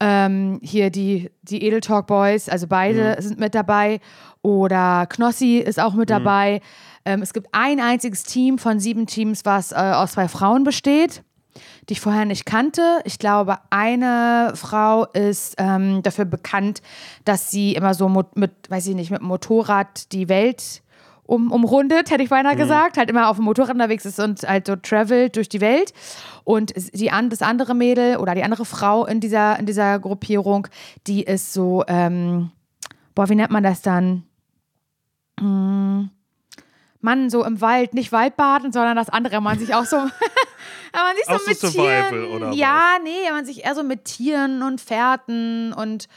[0.00, 3.22] Ähm, hier die, die Edel Talk Boys, also beide Mhm.
[3.22, 3.98] sind mit dabei.
[4.42, 6.60] Oder Knossi ist auch mit dabei.
[7.04, 11.24] Ähm, es gibt ein einziges Team von sieben Teams, was äh, aus zwei Frauen besteht,
[11.88, 13.00] die ich vorher nicht kannte.
[13.04, 16.82] Ich glaube, eine Frau ist ähm, dafür bekannt,
[17.24, 20.82] dass sie immer so mo- mit, weiß ich nicht, mit dem Motorrad die Welt
[21.24, 24.66] um, umrundet, hätte ich beinahe gesagt, halt immer auf dem Motorrad unterwegs ist und halt
[24.66, 25.92] so travelt durch die Welt.
[26.44, 30.68] Und die, das andere Mädel oder die andere Frau in dieser, in dieser Gruppierung,
[31.06, 32.50] die ist so, ähm,
[33.14, 34.24] boah, wie nennt man das dann?
[35.38, 36.08] Hm,
[37.00, 39.96] Mann, so im Wald, nicht Waldbaden, sondern das andere, man sich auch so,
[40.92, 42.56] man sich so Auch so mit Survival, Tieren, oder was?
[42.56, 46.08] ja, nee, man sich eher so mit Tieren und Fährten und und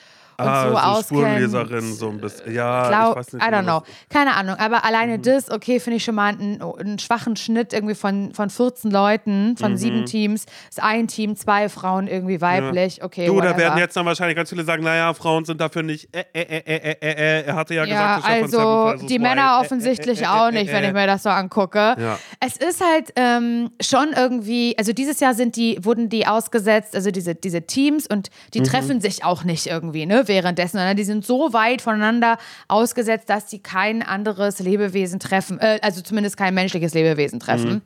[0.48, 1.06] ah, so so auskennt.
[1.22, 2.54] Spurenleserin, so ein bisschen.
[2.54, 3.44] Ja, Glaub, ich weiß nicht.
[3.44, 3.88] I don't genau, know.
[4.10, 4.56] Keine Ahnung.
[4.60, 5.22] Aber alleine Mhm.
[5.24, 9.56] das, okay, finde ich schon mal einen, einen schwachen Schnitt irgendwie von, von 14 Leuten,
[9.58, 9.78] von Mhm.
[9.78, 10.46] sieben Teams.
[10.70, 13.04] Ist ein Team, zwei Frauen irgendwie weiblich.
[13.04, 13.58] Okay, Du, da whatever.
[13.58, 16.10] werden jetzt dann wahrscheinlich ganz viele sagen, naja, Frauen sind dafür nicht.
[16.16, 17.42] Äh, äh, äh, äh, äh, äh.
[17.46, 19.66] Er hatte ja, Ja, gesagt, ich also Seven die Männer Wild.
[19.66, 21.96] offensichtlich Äh, äh, äh, auch äh, nicht, äh, wenn ich mir das so angucke.
[21.98, 22.18] Ja.
[22.40, 27.12] Es ist halt ähm, schon irgendwie, also dieses Jahr sind die, wurden die ausgesetzt, also
[27.12, 28.64] diese, diese Teams und die Mhm.
[28.66, 32.38] treffen sich auch nicht irgendwie, ne, währenddessen, sondern die sind so weit voneinander
[32.70, 37.74] ausgesetzt, dass die kein anderes Lebewesen treffen, äh, also zumindest kein menschliches Lebewesen treffen.
[37.74, 37.82] Mhm.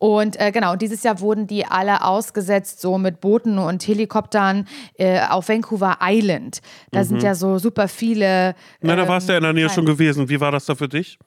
[0.00, 5.20] Und äh, genau, dieses Jahr wurden die alle ausgesetzt, so mit Booten und Helikoptern äh,
[5.28, 6.60] auf Vancouver Island.
[6.92, 8.50] Da sind ja so super viele.
[8.80, 8.88] Mhm.
[8.88, 10.28] Na, da warst du ja in der Nähe schon gewesen.
[10.28, 11.18] Wie war das da für dich?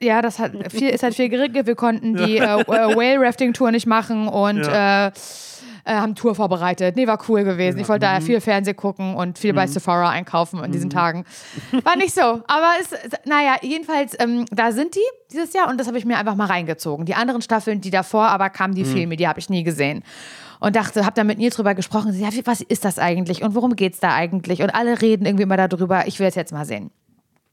[0.00, 1.66] Ja, das hat viel, ist halt viel geregelt.
[1.66, 5.08] Wir konnten die äh, äh, Whale Rafting Tour nicht machen und Ja.
[5.08, 5.12] äh,
[5.84, 6.96] äh, haben Tour vorbereitet.
[6.96, 7.78] Nee, war cool gewesen.
[7.80, 8.24] Ich wollte da Mhm.
[8.24, 11.24] viel Fernsehen gucken und viel bei Sephora einkaufen in diesen Tagen.
[11.84, 12.20] War nicht so.
[12.20, 15.00] Aber es, es- naja, jedenfalls, ähm, da sind die
[15.32, 17.06] dieses Jahr und das habe ich mir einfach mal reingezogen.
[17.06, 20.02] Die anderen Staffeln, die davor aber kamen, die Filme, die habe ich nie gesehen.
[20.60, 22.14] Und dachte, habe da mit Nils drüber gesprochen.
[22.16, 24.62] Ja, wie- was ist das eigentlich und worum geht's da eigentlich?
[24.62, 26.06] Und alle reden irgendwie immer darüber.
[26.06, 26.92] Ich will es jetzt mal sehen.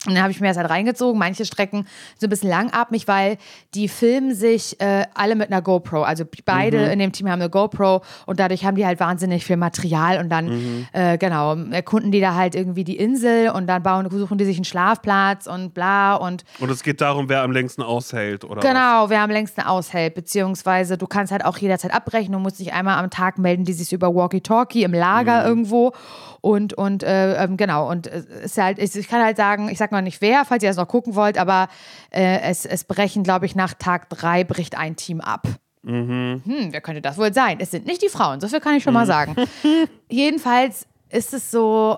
[0.08, 1.20] Und dann habe ich mir das halt reingezogen.
[1.20, 1.86] Manche Strecken
[2.18, 3.38] so ein bisschen langatmig, weil
[3.76, 6.04] die filmen sich äh, alle mit einer GoPro.
[6.04, 6.92] Also beide Mhm.
[6.92, 10.30] in dem Team haben eine GoPro und dadurch haben die halt wahnsinnig viel Material und
[10.30, 10.88] dann, Mhm.
[10.94, 14.56] äh, genau, erkunden die da halt irgendwie die Insel und dann bauen, suchen die sich
[14.56, 18.62] einen Schlafplatz und bla und Und es geht darum, wer am längsten aushält, oder?
[18.62, 22.32] Genau, wer am längsten aushält, beziehungsweise du kannst halt auch jederzeit abbrechen.
[22.32, 25.92] Du musst dich einmal am Tag melden, die sich über Walkie-Talkie im Lager irgendwo
[26.42, 29.78] und und äh, ähm, genau und es ist halt, ich, ich kann halt sagen, ich
[29.78, 31.68] sag noch nicht wer, falls ihr das noch gucken wollt, aber
[32.12, 35.48] äh, es, es brechen, glaube ich, nach Tag drei bricht ein Team ab.
[35.86, 37.58] Hm, wer könnte das wohl sein?
[37.60, 39.36] Es sind nicht die Frauen, so viel kann ich schon mal sagen.
[40.10, 41.98] Jedenfalls ist es so,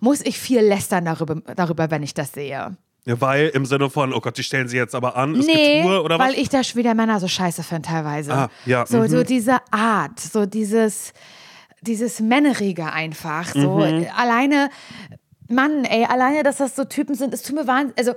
[0.00, 2.76] muss ich viel lästern darüber, darüber, wenn ich das sehe.
[3.06, 5.82] Ja, weil im Sinne von, oh Gott, die stellen sie jetzt aber an, ist Nee,
[5.82, 6.26] Getue oder was?
[6.26, 8.32] weil ich das wieder Männer so scheiße finde teilweise.
[8.34, 9.08] Ah, ja, So, mhm.
[9.08, 11.12] so diese Art, so dieses,
[11.86, 13.52] dieses Männerige einfach.
[13.54, 14.06] So Mhm.
[14.16, 14.70] alleine,
[15.48, 18.14] Mann, ey, alleine, dass das so Typen sind, es tut mir wahnsinnig, also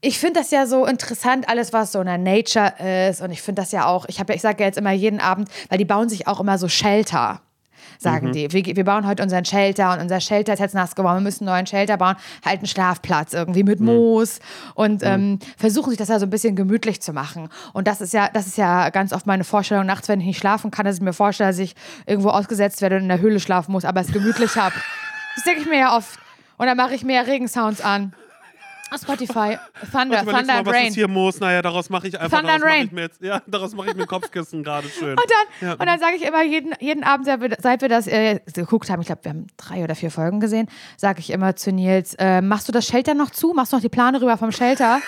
[0.00, 2.74] ich finde das ja so interessant, alles was so in der Nature
[3.08, 4.92] ist und ich finde das ja auch, ich habe ja, ich sage ja jetzt immer
[4.92, 7.40] jeden Abend, weil die bauen sich auch immer so Shelter.
[7.98, 8.02] Mhm.
[8.02, 8.52] Sagen die.
[8.52, 11.18] Wir, wir bauen heute unseren Shelter und unser Shelter ist jetzt nass geworden.
[11.18, 12.16] Wir müssen einen neuen Shelter bauen.
[12.44, 13.86] Halt einen Schlafplatz irgendwie mit Mhm.
[13.86, 14.38] Moos
[14.74, 17.48] und ähm, versuchen sich das ja so ein bisschen gemütlich zu machen.
[17.72, 20.38] Und das ist ja, das ist ja ganz oft meine Vorstellung nachts, wenn ich nicht
[20.38, 21.74] schlafen kann, dass ich mir vorstelle, dass ich
[22.06, 24.74] irgendwo ausgesetzt werde und in der Höhle schlafen muss, aber es gemütlich habe.
[25.34, 26.18] Das denke ich mir ja oft.
[26.56, 28.12] Und dann mache ich mir Regensounds an.
[28.90, 29.58] Auf Spotify.
[29.90, 30.86] Thunder, Thunder mal, and was Rain.
[30.88, 31.40] ist hier Moos?
[31.40, 32.86] Naja, daraus mache ich einfach, Thunder daraus Rain.
[32.86, 35.10] ich mir jetzt, ja, daraus mache ich mir Kopfkissen gerade schön.
[35.18, 35.24] Und
[35.60, 35.72] dann, Ja.
[35.74, 38.88] und dann sage ich immer jeden, jeden Abend, seit wir, seit wir das äh, geguckt
[38.88, 42.14] haben, ich glaube, wir haben drei oder vier Folgen gesehen, sage ich immer zu Nils,
[42.14, 43.52] äh, machst du das Shelter noch zu?
[43.54, 45.00] Machst du noch die Plane rüber vom Shelter?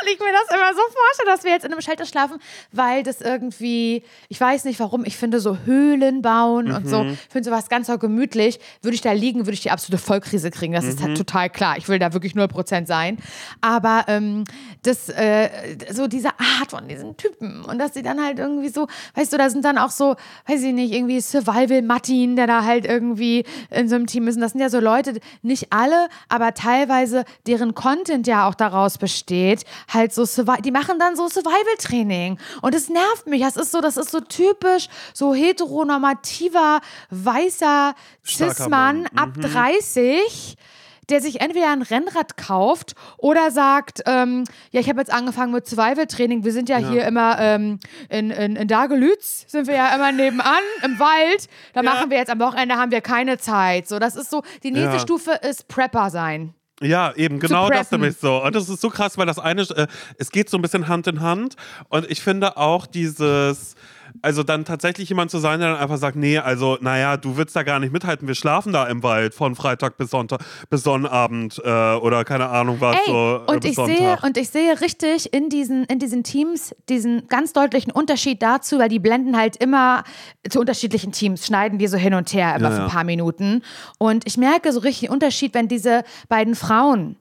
[0.00, 2.38] Weil ich mir das immer so vorstelle, dass wir jetzt in einem Shelter schlafen,
[2.72, 7.18] weil das irgendwie, ich weiß nicht warum, ich finde so Höhlen bauen und so, ich
[7.30, 8.58] finde sowas ganz so gemütlich.
[8.82, 10.72] Würde ich da liegen, würde ich die absolute Vollkrise kriegen.
[10.72, 11.76] Das ist halt total klar.
[11.78, 13.18] Ich will da wirklich 0% sein.
[13.60, 14.44] Aber ähm,
[14.82, 15.48] das, äh,
[15.90, 19.38] so diese Art von diesen Typen und dass sie dann halt irgendwie so, weißt du,
[19.38, 23.88] da sind dann auch so, weiß ich nicht, irgendwie Survival-Martin, der da halt irgendwie in
[23.88, 24.36] so einem Team ist.
[24.36, 28.98] Und das sind ja so Leute, nicht alle, aber teilweise, deren Content ja auch daraus
[28.98, 29.61] besteht,
[29.92, 30.24] halt so,
[30.60, 32.38] die machen dann so Survival-Training.
[32.62, 33.42] Und es nervt mich.
[33.42, 37.94] Das ist so, das ist so typisch, so heteronormativer, weißer
[38.24, 39.06] Cis-Mann Mann.
[39.16, 40.56] ab 30
[41.08, 45.66] der sich entweder ein Rennrad kauft oder sagt, ähm, ja, ich habe jetzt angefangen mit
[45.66, 46.44] Survival-Training.
[46.44, 50.62] Wir sind ja, hier immer ähm, in, in, in Dagelütz, sind wir ja immer nebenan
[50.82, 51.48] im Wald.
[51.74, 53.88] Da machen wir jetzt am Wochenende haben wir keine Zeit.
[53.88, 54.98] So, das ist so, die nächste Ja.
[55.00, 56.54] Stufe ist Prepper sein.
[56.82, 58.42] Ja, eben, genau das nämlich so.
[58.42, 59.86] Und das ist so krass, weil das eine, äh,
[60.18, 61.56] es geht so ein bisschen Hand in Hand.
[61.88, 63.76] Und ich finde auch dieses,
[64.20, 67.56] also dann tatsächlich jemand zu sein, der dann einfach sagt, nee, also naja, du willst
[67.56, 71.60] da gar nicht mithalten, wir schlafen da im Wald von Freitag bis Sonntag, bis Sonnabend
[71.64, 72.96] äh, oder keine Ahnung was.
[72.96, 73.96] Ey, so, äh, und ich Sonntag.
[73.96, 78.78] sehe und ich sehe richtig in diesen in diesen Teams diesen ganz deutlichen Unterschied dazu,
[78.78, 80.04] weil die blenden halt immer
[80.48, 82.92] zu unterschiedlichen Teams, schneiden die so hin und her immer Ja, für ein ja.
[82.94, 83.62] paar Minuten
[83.98, 87.16] und ich merke so richtig den Unterschied, wenn diese beiden Frauen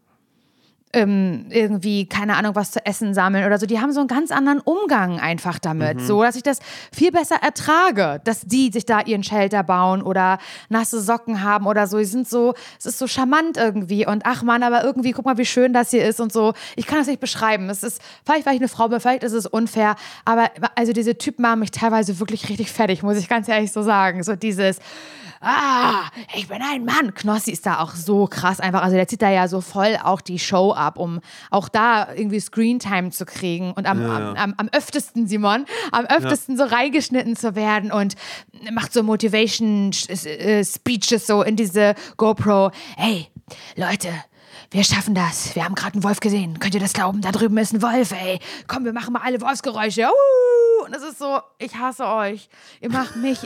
[0.94, 3.66] ähm, irgendwie, keine Ahnung, was zu essen sammeln oder so.
[3.66, 5.98] Die haben so einen ganz anderen Umgang einfach damit.
[5.98, 6.06] Mhm.
[6.06, 6.60] So, dass ich das
[6.94, 10.38] viel besser ertrage, dass die sich da ihren Shelter bauen oder
[10.70, 11.98] nasse Socken haben oder so.
[11.98, 15.38] Die sind so, es ist so charmant irgendwie und ach man, aber irgendwie, guck mal,
[15.38, 16.54] wie schön das hier ist und so.
[16.76, 17.70] Ich kann das nicht beschreiben.
[17.70, 21.18] Es ist, vielleicht weil ich eine Frau bin, vielleicht ist es unfair, aber also diese
[21.18, 24.24] Typen machen mich teilweise wirklich richtig fertig, muss ich ganz ehrlich so sagen.
[24.24, 24.80] So dieses,
[25.42, 26.04] ah,
[26.36, 27.14] ich bin ein Mann.
[27.14, 28.82] Knossi ist da auch so krass einfach.
[28.84, 32.40] Also der zieht da ja so voll auch die Show ab, um auch da irgendwie
[32.40, 34.44] Screentime zu kriegen und am, Ja, am, ja.
[34.44, 38.16] am, am öftesten, Simon, am öftesten so reingeschnitten zu werden und
[38.72, 42.72] macht so Motivation äh, Speeches so in diese GoPro.
[42.96, 43.28] Hey,
[43.76, 44.10] Leute,
[44.70, 45.54] wir schaffen das.
[45.56, 46.60] Wir haben gerade einen Wolf gesehen.
[46.60, 47.20] Könnt ihr das glauben?
[47.22, 48.40] Da drüben ist ein Wolf, ey.
[48.68, 50.08] Komm, wir machen mal alle Wolfsgeräusche.
[50.86, 52.48] Und das ist so, ich hasse euch.
[52.80, 53.40] Ihr macht mich.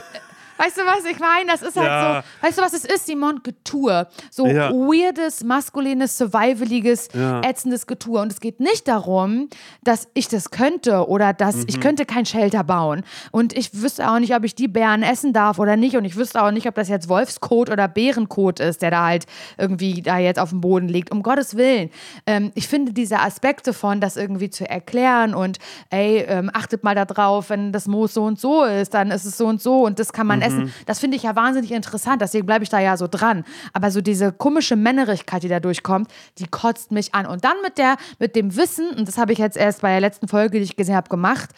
[0.58, 1.50] Weißt du, was ich meine?
[1.50, 2.22] Das ist halt Ja.
[2.40, 2.46] so.
[2.46, 3.40] Weißt du, was es ist, Simon?
[3.42, 4.06] Getue.
[4.30, 4.70] So Ja.
[4.70, 7.40] weirdes, maskulines, survivaliges, Ja.
[7.42, 8.20] ätzendes Getue.
[8.20, 9.48] Und es geht nicht darum,
[9.82, 11.64] dass ich das könnte oder dass Mhm.
[11.68, 13.02] ich könnte kein Shelter bauen.
[13.32, 15.96] Und ich wüsste auch nicht, ob ich die Bären essen darf oder nicht.
[15.96, 19.26] Und ich wüsste auch nicht, ob das jetzt Wolfskot oder Bärenkot ist, der da halt
[19.58, 21.10] irgendwie da jetzt auf dem Boden liegt.
[21.10, 21.90] Um Gottes Willen.
[22.26, 25.58] Ähm, ich finde diese Aspekte von, das irgendwie zu erklären und
[25.90, 29.24] ey, ähm, achtet mal da drauf, wenn das Moos so und so ist, dann ist
[29.24, 30.72] es so und so und das kann man essen.
[30.86, 33.44] Das finde ich ja wahnsinnig interessant, deswegen bleibe ich da ja so dran.
[33.72, 37.26] Aber so diese komische Männerigkeit, die da durchkommt, die kotzt mich an.
[37.26, 40.00] Und dann mit der, mit dem Wissen, und das habe ich jetzt erst bei der
[40.00, 41.50] letzten Folge, die ich gesehen habe, gemacht,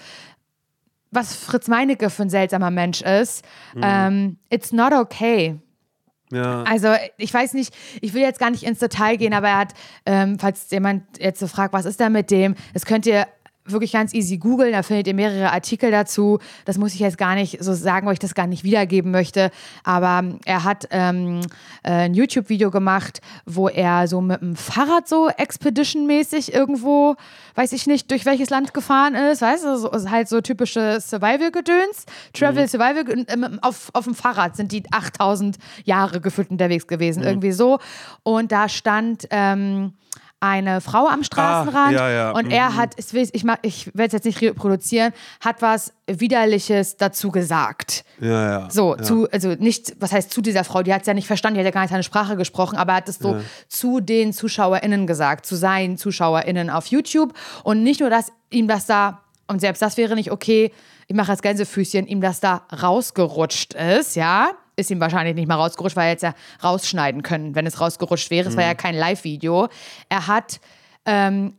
[1.11, 3.45] was Fritz Meinecke für ein seltsamer Mensch ist.
[3.81, 5.59] Ähm, it's not okay.
[6.31, 6.63] Ja.
[6.65, 9.75] Also ich weiß nicht, ich will jetzt gar nicht ins Detail gehen, aber er hat,
[10.05, 13.27] ähm, falls jemand jetzt so fragt, was ist da mit dem, das könnt ihr
[13.71, 16.39] wirklich ganz easy googeln, da findet ihr mehrere Artikel dazu.
[16.65, 19.51] Das muss ich jetzt gar nicht so sagen, weil ich das gar nicht wiedergeben möchte.
[19.85, 21.41] Aber er hat ähm,
[21.83, 27.17] äh, ein YouTube-Video gemacht, wo er so mit dem Fahrrad so Expedition-mäßig irgendwo,
[27.55, 31.01] weiß ich nicht, durch welches Land gefahren ist, weißt du, so, ist halt so typische
[31.01, 32.07] Survival-Gedöns.
[32.33, 37.53] Travel, Survival, ähm, auf, auf dem Fahrrad sind die 8000 Jahre gefühlt unterwegs gewesen, irgendwie
[37.53, 37.79] so.
[38.23, 39.93] Und da stand ähm,
[40.41, 42.31] eine Frau am Straßenrand ja, ja.
[42.31, 42.53] und Mhm.
[42.53, 48.05] er hat, ich, ich, ich werde es jetzt nicht reproduzieren, hat was Widerliches dazu gesagt.
[48.21, 48.71] ja, ja.
[48.71, 51.57] So, zu, also nicht, was heißt zu dieser Frau, die hat es ja nicht verstanden,
[51.57, 54.33] die hat ja gar nicht seine Sprache gesprochen, aber er hat es so zu den
[54.33, 57.35] ZuschauerInnen gesagt, zu seinen ZuschauerInnen auf YouTube.
[57.65, 60.73] Und nicht nur, dass ihm das da, und selbst das wäre nicht okay,
[61.09, 64.51] ich mache das Gänsefüßchen, ihm das da rausgerutscht ist, ja.
[64.79, 68.31] Ist ihm wahrscheinlich nicht mal rausgerutscht, weil er jetzt ja rausschneiden können, wenn es rausgerutscht
[68.31, 68.49] wäre.
[68.49, 69.69] Es war ja kein Live-Video.
[70.09, 70.61] Er hat
[71.05, 71.55] ähm,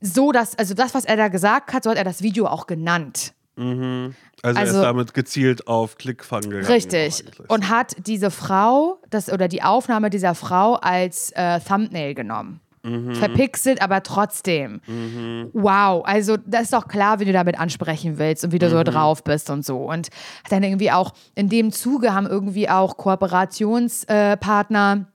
[0.00, 2.66] so das, also das, was er da gesagt hat, so hat er das Video auch
[2.66, 3.32] genannt.
[3.56, 6.66] Also, er also- ist damit gezielt auf Klickfang gegangen.
[6.66, 7.24] Richtig.
[7.24, 7.50] eigentlich.
[7.50, 12.60] Und hat diese Frau, das, oder die Aufnahme dieser Frau als äh, Thumbnail genommen.
[13.14, 14.82] Verpixelt, aber trotzdem.
[15.54, 18.82] Wow, also das ist doch klar, wenn du damit ansprechen willst und wie du so
[18.82, 19.90] drauf bist und so.
[19.90, 20.10] Und
[20.50, 25.06] dann irgendwie auch in dem Zuge haben irgendwie auch Kooperationspartner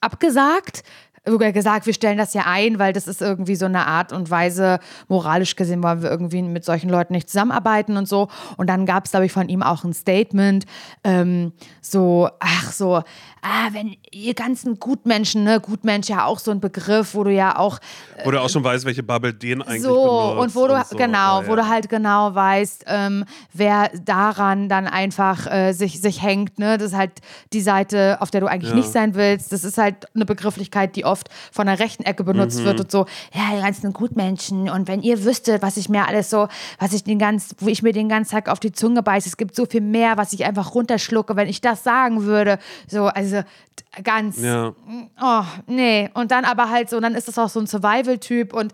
[0.00, 0.82] abgesagt.
[1.26, 4.30] Sogar gesagt, wir stellen das ja ein, weil das ist irgendwie so eine Art und
[4.30, 8.28] Weise, moralisch gesehen wollen wir irgendwie mit solchen Leuten nicht zusammenarbeiten und so.
[8.56, 10.64] Und dann gab es, glaube ich, von ihm auch ein Statement,
[11.04, 13.02] ähm, so, ach so,
[13.42, 17.56] ah, wenn ihr ganzen Gutmenschen, ne, Gutmensch ja auch so ein Begriff, wo du ja
[17.58, 17.78] auch
[18.24, 20.00] Wo du auch schon weißt, welche Bubble den eigentlich so
[20.38, 20.96] und wo du so.
[20.96, 26.22] genau, Ja, wo du halt genau weißt, ähm, wer daran dann einfach äh, sich sich
[26.22, 27.12] hängt, ne, das ist halt
[27.52, 28.76] die Seite, auf der du eigentlich Ja.
[28.76, 29.52] nicht sein willst.
[29.52, 32.64] Das ist halt eine Begrifflichkeit, die oft von der rechten Ecke benutzt Mhm.
[32.64, 33.06] wird und so.
[33.32, 36.48] Ja, die ganzen Gutmenschen und wenn ihr wüsstet, was ich mir alles so,
[36.78, 39.36] was ich den ganz, wo ich mir den ganzen Tag auf die Zunge beiße, es
[39.36, 42.58] gibt so viel mehr, was ich einfach runterschlucke, wenn ich das sagen würde.
[42.88, 44.74] So, also t- ganz Ja.
[45.20, 46.10] oh, nee.
[46.14, 48.72] Und dann aber halt so, dann ist das auch so ein Survival-Typ und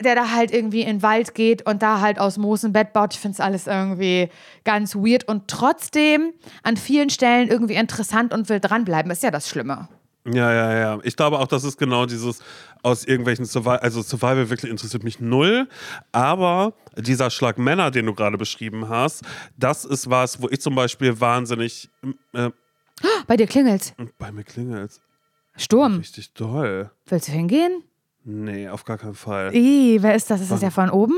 [0.00, 2.92] der da halt irgendwie in den Wald geht und da halt aus Moos ein Bett
[2.92, 3.12] baut.
[3.14, 4.28] Ich finde es alles irgendwie
[4.64, 9.10] ganz weird und trotzdem an vielen Stellen irgendwie interessant und will dranbleiben.
[9.10, 9.88] Ist ja das Schlimme.
[10.26, 10.98] Ja, ja, ja.
[11.02, 12.40] Ich glaube auch, das ist genau dieses
[12.82, 15.68] aus irgendwelchen Survival, also Survival wirklich interessiert mich null.
[16.12, 19.22] Aber dieser Schlag Männer, den du gerade beschrieben hast,
[19.58, 21.90] das ist was, wo ich zum Beispiel wahnsinnig
[22.32, 22.50] äh,
[23.26, 25.00] Bei dir klingelt bei mir klingelt.
[25.56, 25.96] Sturm.
[25.98, 26.90] Richtig toll.
[27.06, 27.82] Willst du hingehen?
[28.24, 29.54] Nee, auf gar keinen Fall.
[29.54, 30.40] Ih, wer ist das?
[30.40, 31.14] Ist das ja von oben?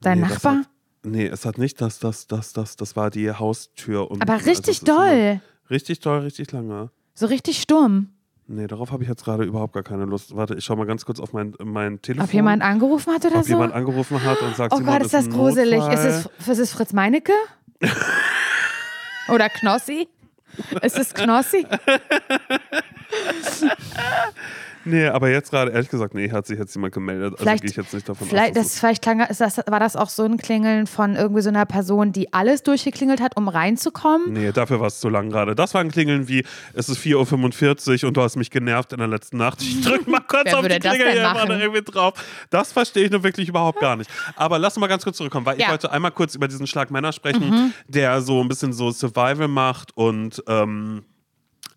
[0.00, 0.58] Dein Nee, Nachbar?
[0.58, 0.68] hat-
[1.06, 4.10] Nee, es hat nicht das, das, das, das, das war die Haustür.
[4.10, 5.40] Und, Aber also richtig immer- doll.
[5.68, 6.90] Richtig doll, richtig lange.
[7.14, 8.08] So richtig stumm.
[8.46, 10.34] Nee, darauf habe ich jetzt gerade überhaupt gar keine Lust.
[10.34, 12.24] Warte, ich schau mal ganz kurz auf mein, mein Telefon.
[12.28, 13.50] Ob jemand angerufen hat oder ob so?
[13.50, 15.82] jemand angerufen hat und sagt, oh Simon, Gott, ist das gruselig.
[15.88, 17.32] Ist es, ist es Fritz Meinecke?
[19.28, 20.08] oder Knossi?
[20.82, 21.66] Ist es Knossi?
[24.84, 27.32] Nee, aber jetzt gerade, ehrlich gesagt, nee, hat sich jetzt jemand gemeldet.
[27.32, 28.64] Also Vielleicht- gehe ich jetzt nicht davon Vielleicht, aus.
[28.64, 31.64] das, vielleicht klang, ist das, war das auch so ein Klingeln von irgendwie so einer
[31.66, 34.32] Person, die alles durchgeklingelt hat, um reinzukommen?
[34.32, 35.54] Nee, dafür war es zu lang gerade.
[35.54, 36.44] Das war ein Klingeln wie,
[36.74, 39.62] es ist 4.45 Uhr und du hast mich genervt in der letzten Nacht.
[39.62, 41.48] Ich drück mal kurz auf die Klingel hier machen?
[41.48, 42.14] mal irgendwie drauf.
[42.50, 44.10] Das verstehe ich nur wirklich überhaupt gar nicht.
[44.36, 45.68] Aber lass uns mal ganz kurz zurückkommen, weil ich Ja.
[45.68, 45.72] Mhm.
[45.72, 49.96] wollte einmal kurz über diesen Schlag Männer sprechen, der so ein bisschen so Survival macht
[49.96, 51.04] und ähm,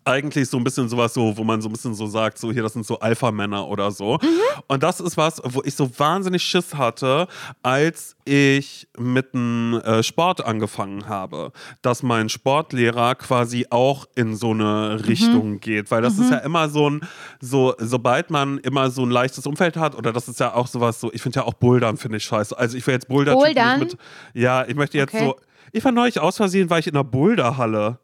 [0.08, 2.62] eigentlich so ein bisschen sowas so, wo man so ein bisschen so sagt, so hier,
[2.62, 4.18] das sind so Alpha-Männer oder so.
[4.22, 4.62] Mhm.
[4.66, 7.28] Und das ist was, wo ich so wahnsinnig Schiss hatte,
[7.62, 14.52] als ich mit dem äh, Sport angefangen habe, dass mein Sportlehrer quasi auch in so
[14.52, 17.00] eine Richtung geht, weil das ist ja immer so ein,
[17.40, 21.00] so, sobald man immer so ein leichtes Umfeld hat, oder das ist ja auch sowas
[21.00, 22.58] so, ich finde ja auch Bouldern finde ich scheiße.
[22.58, 23.80] Also ich will jetzt Boulder Bouldern?
[23.80, 23.96] mit,
[24.32, 25.24] ja, ich möchte jetzt Okay.
[25.24, 25.36] so,
[25.72, 27.98] ich war neulich aus Versehen, war ich in einer Boulderhalle.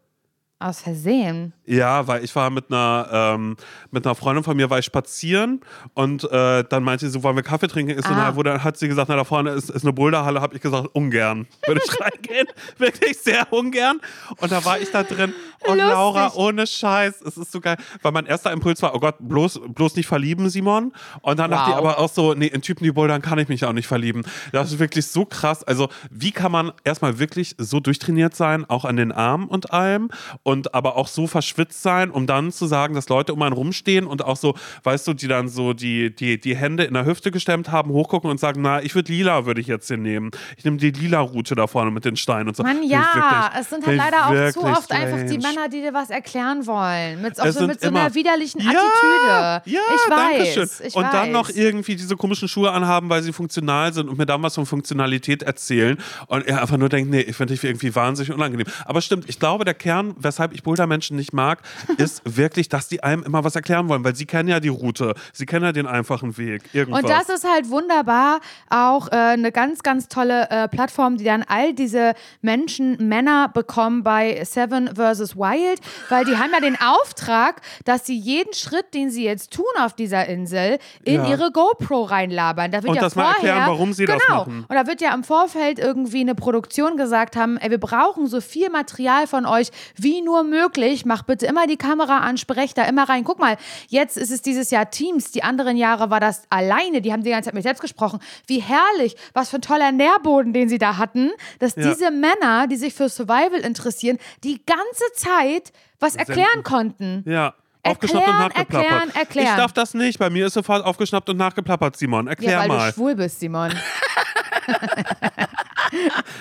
[0.65, 1.53] Aus Versehen.
[1.67, 3.57] Ja, weil ich war mit einer, ähm,
[3.91, 5.61] mit einer Freundin von mir, war ich spazieren
[5.93, 7.91] und äh, dann meinte sie so, wollen wir Kaffee trinken?
[7.93, 8.33] Ist Ah.
[8.35, 10.89] wo dann hat sie gesagt, na, da vorne ist, ist eine Boulderhalle, habe ich gesagt,
[10.95, 11.47] ungern.
[11.67, 12.47] Würde ich reingehen?
[12.79, 14.01] Wirklich sehr ungern.
[14.39, 15.35] Und da war ich da drin
[15.67, 15.85] und Lustig.
[15.93, 19.61] Laura, ohne Scheiß, es ist so geil, weil mein erster Impuls war, oh Gott, bloß,
[19.69, 20.93] bloß nicht verlieben, Simon.
[21.21, 21.85] Und dann dachte ich Wow.
[21.85, 24.23] aber auch so, nee, in Typen, die bouldern, kann ich mich auch nicht verlieben.
[24.53, 25.63] Das ist wirklich so krass.
[25.63, 30.09] Also, wie kann man erstmal wirklich so durchtrainiert sein, auch an den Armen und allem,
[30.43, 34.07] und aber auch so verschwitzt sein, um dann zu sagen, dass Leute um einen rumstehen
[34.07, 37.31] und auch so, weißt du, die dann so die, die, die Hände in der Hüfte
[37.31, 40.31] gestemmt haben, hochgucken und sagen, na, ich würde lila, würde ich jetzt hier nehmen.
[40.57, 42.63] Ich nehme die lila Route da vorne mit den Steinen und so.
[42.63, 45.55] Mann, ja, wirklich- es sind halt leider auch zu oft einfach die strange.
[45.55, 47.23] Männer, die dir was erklären wollen.
[47.23, 49.63] Mit, auch so, mit so einer widerlichen Ja, Attitüde.
[49.77, 50.55] Ja, ich danke weiß.
[50.55, 50.69] schön.
[50.87, 51.13] Ich und weiß.
[51.13, 54.55] dann noch irgendwie diese komischen Schuhe anhaben, weil sie funktional sind und mir dann was
[54.55, 58.67] von Funktionalität erzählen und er einfach nur denkt, nee, ich finde dich irgendwie wahnsinnig unangenehm.
[58.85, 61.61] Aber stimmt, ich glaube, der Kern, weshalb ich Boulder-Menschen nicht mag,
[61.97, 65.15] ist wirklich, dass die einem immer was erklären wollen, weil sie kennen ja die Route,
[65.33, 66.63] sie kennen ja den einfachen Weg.
[66.73, 67.03] Irgendwas.
[67.03, 71.45] Und das ist halt wunderbar auch äh, eine ganz, ganz tolle äh, Plattform, die dann
[71.47, 75.37] all diese Menschen, Männer bekommen bei Seven vs.
[75.37, 79.65] Wild, weil die haben ja den Auftrag, dass sie jeden Schritt, den sie jetzt tun
[79.81, 81.29] auf dieser Insel, in Ja.
[81.31, 82.71] ihre GoPro reinlabern.
[82.71, 84.65] Da wird Und ja das mal vorher, erklären, warum sie das genau, machen.
[84.69, 88.41] Und da wird ja im Vorfeld irgendwie eine Produktion gesagt haben, ey, wir brauchen so
[88.41, 91.05] viel Material von euch wie nur möglich.
[91.05, 93.25] Macht bitte immer die Kamera an, sprecht da immer rein.
[93.25, 93.57] Guck mal,
[93.89, 95.31] jetzt ist es dieses Jahr Teams.
[95.31, 97.01] Die anderen Jahre war das alleine.
[97.03, 98.21] Die haben die ganze Zeit mit selbst gesprochen.
[98.47, 101.89] Wie herrlich, was für ein toller Nährboden, den sie da hatten, dass Ja.
[101.89, 107.23] diese Männer, die sich für Survival interessieren, die ganze Zeit was erklären konnten.
[107.27, 107.55] ja.
[107.87, 108.91] Aufgeschnappt und Erklären, nachgeplappert.
[108.93, 109.47] erklären, erklären.
[109.51, 110.19] Ich darf das nicht.
[110.19, 112.29] Bei mir ist sofort aufgeschnappt und nachgeplappert, Simon.
[112.29, 112.89] Erklär Ja, weil mal.
[112.89, 113.75] du schwul bist, Simon.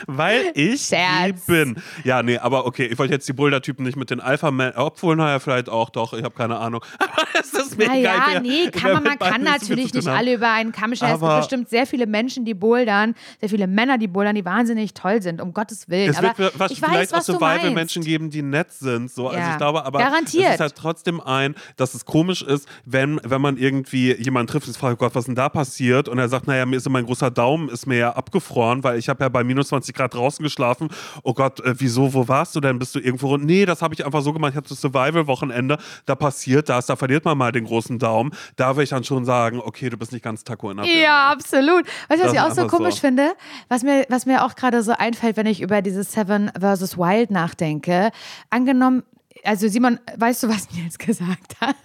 [0.08, 1.46] Weil ich Scherz.
[1.46, 1.76] bin.
[2.04, 5.40] Ja, nee, aber okay, ich wollte jetzt die Boulder-Typen nicht mit den Alpha-Men, obwohl, naja,
[5.40, 6.84] vielleicht auch doch, ich habe keine Ahnung.
[7.00, 8.42] Aber es ist mega Naja, geil.
[8.42, 11.14] nee, kann man, man kann natürlich nicht alle über einen Kamm scheren.
[11.16, 14.94] Es gibt bestimmt sehr viele Menschen, die bouldern, sehr viele Männer, die bouldern, die wahnsinnig
[14.94, 16.10] toll sind, um Gottes Willen.
[16.10, 17.62] Es aber wird was, ich weiß, vielleicht auch du meinst.
[17.62, 19.12] Survival-Menschen geben, die nett sind.
[19.12, 19.28] So.
[19.28, 19.52] Also Ja.
[19.52, 20.48] ich glaube, aber Garantiert.
[20.48, 24.68] es ist halt trotzdem ein, dass es komisch ist, wenn, wenn man irgendwie jemanden trifft
[24.68, 26.08] und fragt, Gott, was denn da passiert?
[26.08, 29.10] Und er sagt, naja, mir ist mein großer Daumen ist mir ja abgefroren, weil ich
[29.10, 30.88] habe ja bei minus 20 Grad draußen geschlafen.
[31.24, 32.80] Oh Gott, äh, wieso, wo warst du denn?
[32.80, 33.44] Bist du irgendwo rund?
[33.44, 34.52] Nee, das habe ich einfach so gemacht.
[34.52, 38.32] Ich hatte das Survival-Wochenende, da passiert das, da verliert man mal den großen Daumen.
[38.56, 41.02] Da würde ich dann schon sagen, okay, du bist nicht ganz Taco in der Birne.
[41.02, 41.86] Ja, absolut.
[42.08, 43.02] Weißt du, was Das ich auch so komisch so.
[43.02, 43.34] finde?
[43.68, 47.32] Was mir, was mir auch gerade so einfällt, wenn ich über dieses Seven versus Wild
[47.32, 48.12] nachdenke.
[48.50, 49.04] Angenommen,
[49.44, 51.76] also Simon, weißt du, was Nils gesagt hat?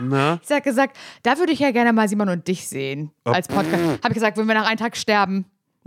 [0.00, 0.38] Na?
[0.44, 3.82] Ich habe gesagt, da würde ich ja gerne mal Simon und dich sehen als Podcast.
[4.02, 5.46] Habe ich gesagt, wenn wir nach einem Tag sterben.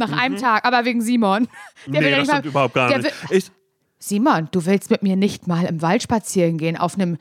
[0.10, 1.48] Nach einem Tag, aber wegen Simon.
[1.88, 2.06] Der Mhm.
[2.08, 3.04] nee, ja das stimmt überhaupt gar nicht.
[3.30, 3.52] will- Ich,
[4.00, 7.18] Simon, du willst mit mir nicht mal im Wald spazieren gehen, auf einem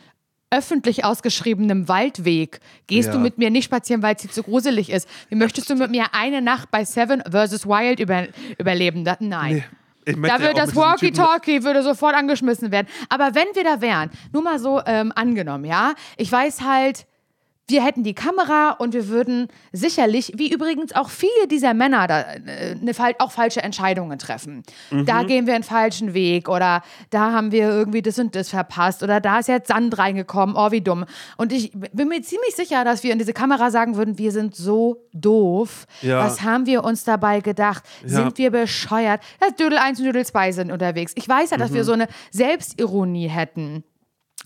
[0.51, 2.59] öffentlich ausgeschriebenen Waldweg.
[2.89, 3.13] Gehst Ja.
[3.15, 5.09] du mit mir nicht spazieren, weil es dir zu gruselig ist?
[5.29, 7.67] Wie möchtest du mit mir eine Nacht bei Seven vs.
[7.67, 8.27] Wild über,
[8.59, 9.05] überleben?
[9.05, 9.63] Da, nein.
[10.07, 12.89] nee, ich Da würde das Walkie-Talkie würde sofort angeschmissen werden.
[13.09, 17.07] Aber wenn wir da wären, nur mal so ähm, angenommen, ja, ich weiß halt,
[17.71, 22.21] wir hätten die Kamera und wir würden sicherlich, wie übrigens auch viele dieser Männer, da,
[22.21, 24.63] äh, ne, auch falsche Entscheidungen treffen.
[24.91, 25.07] Mhm.
[25.07, 29.03] Da gehen wir einen falschen Weg oder da haben wir irgendwie das und das verpasst
[29.03, 31.05] oder da ist jetzt Sand reingekommen, oh wie dumm.
[31.37, 34.55] Und ich bin mir ziemlich sicher, dass wir in diese Kamera sagen würden, wir sind
[34.55, 35.87] so doof.
[36.03, 36.25] Ja.
[36.25, 37.85] Was haben wir uns dabei gedacht?
[38.03, 38.09] Ja.
[38.09, 39.21] Sind wir bescheuert?
[39.39, 41.13] Das Dödel 1 und Dödel 2 sind unterwegs.
[41.15, 41.75] Ich weiß ja, dass mhm.
[41.75, 43.85] wir so eine Selbstironie hätten.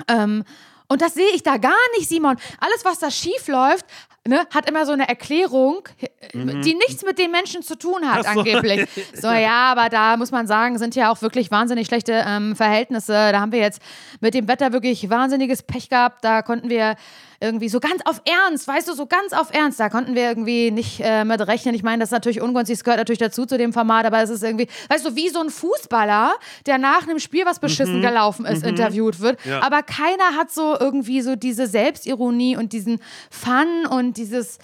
[0.09, 0.45] Ähm,
[0.89, 2.37] und das sehe ich da gar nicht, Simon.
[2.59, 3.87] Alles, was da schief läuft,
[4.26, 5.89] ne, hat immer so eine Erklärung,
[6.32, 6.62] mhm.
[6.62, 8.30] die nichts mit den Menschen zu tun hat, so.
[8.30, 8.89] angeblich.
[9.14, 13.12] So, ja, aber da muss man sagen, sind ja auch wirklich wahnsinnig schlechte ähm, Verhältnisse.
[13.12, 13.80] Da haben wir jetzt
[14.20, 16.24] mit dem Wetter wirklich wahnsinniges Pech gehabt.
[16.24, 16.97] Da konnten wir
[17.45, 19.79] irgendwie so ganz auf Ernst, weißt du, so ganz auf Ernst.
[19.79, 21.75] Da konnten wir irgendwie nicht äh, mit rechnen.
[21.75, 24.31] Ich meine, das ist natürlich ungünstig, es gehört natürlich dazu zu dem Format, aber es
[24.31, 26.35] ist irgendwie, weißt du, wie so ein Fußballer,
[26.67, 28.03] der nach einem Spiel, was beschissen mhm.
[28.03, 28.71] gelaufen ist, mhm.
[28.71, 29.39] interviewt wird.
[29.45, 29.63] Ja.
[29.63, 34.59] Aber keiner hat so irgendwie so diese Selbstironie und diesen Fun und dieses,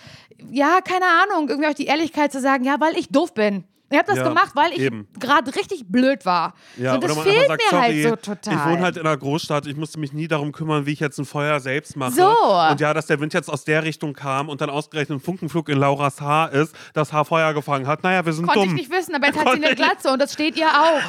[0.50, 3.64] ja, keine Ahnung, irgendwie auch die Ehrlichkeit zu sagen, ja, weil ich doof bin.
[3.92, 6.54] Ich habe das ja, gemacht, weil ich gerade richtig blöd war.
[6.76, 8.54] Ja, und das fehlt sagt, mir halt sorry, halt so total.
[8.54, 11.18] Ich wohne halt in einer Großstadt, ich musste mich nie darum kümmern, wie ich jetzt
[11.18, 12.12] ein Feuer selbst mache.
[12.12, 12.28] So.
[12.70, 15.68] Und ja, dass der Wind jetzt aus der Richtung kam und dann ausgerechnet ein Funkenflug
[15.68, 18.04] in Lauras Haar ist, das Haar Feuer gefangen hat.
[18.04, 18.68] Naja, wir sind Konnte dumm.
[18.68, 21.02] Konnte ich nicht wissen, aber jetzt hat sie eine Glatze und das steht ihr auch.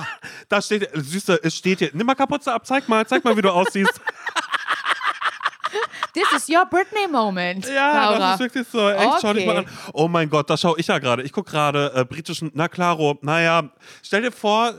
[0.50, 1.92] Da steht, Süße, es steht hier.
[1.94, 4.02] Nimm mal Kapuze ab, zeig mal, zeig mal, wie du aussiehst.
[6.14, 7.68] This is your Britney Moment.
[7.68, 8.20] Ja, Laura.
[8.20, 8.90] das ist wirklich so.
[8.90, 9.18] Echt, okay.
[9.22, 9.66] schau dich mal an.
[9.94, 11.24] Oh mein Gott, da schaue ich ja gerade.
[11.24, 13.70] Ich gucke gerade äh, britischen, na klaro, naja,
[14.04, 14.74] stell dir vor,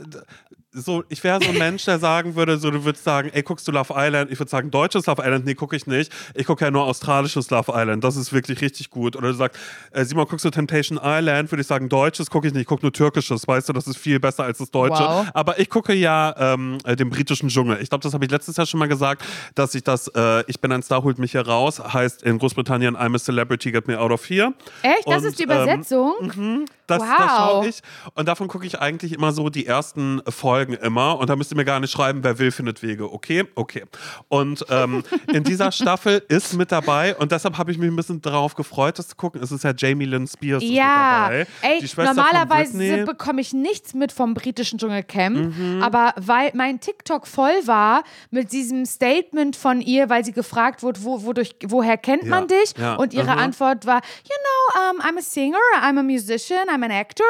[0.75, 3.69] so, ich wäre so ein Mensch, der sagen würde, so, du würdest sagen, ey, guckst
[3.69, 4.31] du Love Island?
[4.31, 6.11] Ich würde sagen, deutsches Love Island, nee, gucke ich nicht.
[6.35, 9.15] Ich gucke ja nur australisches Love Island, das ist wirklich richtig gut.
[9.15, 9.61] Oder du sagst,
[9.91, 11.53] äh, Simon, guckst du Temptation Island?
[11.53, 13.99] Würde ich sagen, deutsches gucke ich nicht, ich gucke nur türkisches, weißt du, das ist
[13.99, 15.03] viel besser als das deutsche.
[15.03, 15.27] Wow.
[15.35, 17.79] Aber ich gucke ja ähm, äh, den britischen Dschungel.
[17.83, 20.61] Ich glaube, das habe ich letztes Jahr schon mal gesagt, dass ich das, äh, ich
[20.61, 23.99] bin ein Star, holt mich hier raus, heißt in Großbritannien I'm a Celebrity, get me
[23.99, 24.55] out of here.
[24.83, 25.07] Echt?
[25.07, 26.15] Das Und, ist die Übersetzung?
[26.23, 27.19] Ähm, mhm, das, wow.
[27.19, 27.81] das schaue ich.
[28.15, 31.19] Und davon gucke ich eigentlich immer so die ersten Folgen immer.
[31.19, 33.13] Und da müsst ihr mir gar nicht schreiben, wer will, findet Wege.
[33.13, 33.85] Okay, okay.
[34.29, 38.21] Und ähm, in dieser Staffel ist mit dabei und deshalb habe ich mich ein bisschen
[38.21, 39.43] darauf gefreut, das zu gucken.
[39.43, 41.29] Es ist ja Jamie Lynn Spears ja.
[41.31, 41.47] mit dabei.
[41.63, 45.83] Ey, normalerweise bekomme ich nichts mit vom britischen Dschungelcamp, mhm.
[45.83, 51.03] aber weil mein TikTok voll war mit diesem Statement von ihr, weil sie gefragt wurde,
[51.03, 52.31] wo, wodurch, woher kennt ja.
[52.31, 52.75] man dich?
[52.79, 52.95] Ja.
[52.97, 53.39] Und ihre mhm.
[53.39, 57.27] Antwort war, you know, um, I'm a singer, I'm a musician, I'm an actor.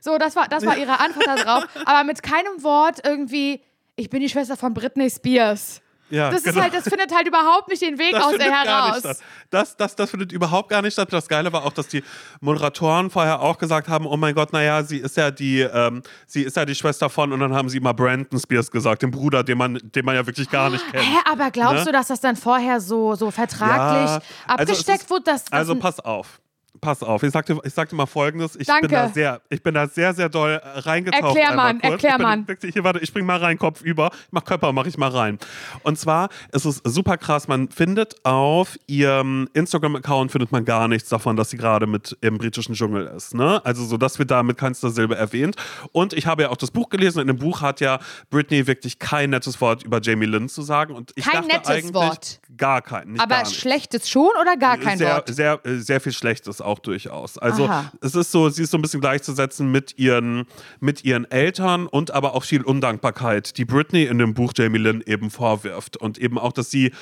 [0.00, 1.64] So, das war, das war ihre Antwort darauf.
[1.86, 3.60] aber mit keinem Wort irgendwie,
[3.96, 5.82] ich bin die Schwester von Britney Spears.
[6.12, 6.60] Ja, das, genau.
[6.60, 9.02] halt, das findet halt überhaupt nicht den Weg das aus der heraus.
[9.48, 11.10] Das, das, das findet überhaupt gar nicht statt.
[11.10, 12.04] Das Geile war auch, dass die
[12.42, 16.42] Moderatoren vorher auch gesagt haben: Oh mein Gott, naja, sie ist ja die, ähm, sie
[16.42, 19.42] ist ja die Schwester von, und dann haben sie immer Brandon Spears gesagt, den Bruder,
[19.42, 21.02] den man, den man ja wirklich gar nicht kennt.
[21.02, 21.84] Hä, aber glaubst ne?
[21.86, 25.40] du, dass das dann vorher so, so vertraglich ja, also abgesteckt also wurde?
[25.50, 26.42] also pass auf
[26.82, 28.56] pass auf, ich sagte, ich sagte mal folgendes.
[28.56, 28.88] Ich Danke.
[28.88, 31.36] bin da sehr, ich bin da sehr, sehr doll äh, reingetaucht.
[31.36, 32.44] Erklär mal, erklär mal.
[32.60, 34.10] Hier, warte, ich spring mal rein, Kopf über.
[34.12, 35.38] Ich mach Körper, mach ich mal rein.
[35.84, 41.08] Und zwar ist es super krass, man findet auf ihrem Instagram-Account findet man gar nichts
[41.08, 43.34] davon, dass sie gerade mit im britischen Dschungel ist.
[43.34, 43.64] Ne?
[43.64, 45.56] Also so, das wird da mit keinster Silbe erwähnt.
[45.92, 48.66] Und ich habe ja auch das Buch gelesen und in dem Buch hat ja Britney
[48.66, 50.94] wirklich kein nettes Wort über Jamie Lynn zu sagen.
[50.94, 52.40] Und ich kein dachte nettes Wort.
[52.56, 53.20] Gar kein.
[53.20, 55.28] Aber gar schlechtes schon oder gar kein sehr, Wort?
[55.32, 57.38] Sehr, sehr viel Schlechtes auch durchaus.
[57.38, 57.92] Also Aha.
[58.00, 60.46] es ist so, sie ist so ein bisschen gleichzusetzen mit ihren,
[60.80, 65.02] mit ihren Eltern und aber auch viel Undankbarkeit, die Britney in dem Buch Jamie Lynn
[65.06, 65.96] eben vorwirft.
[65.96, 66.92] Und eben auch, dass sie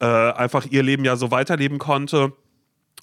[0.00, 2.32] äh, einfach ihr Leben ja so weiterleben konnte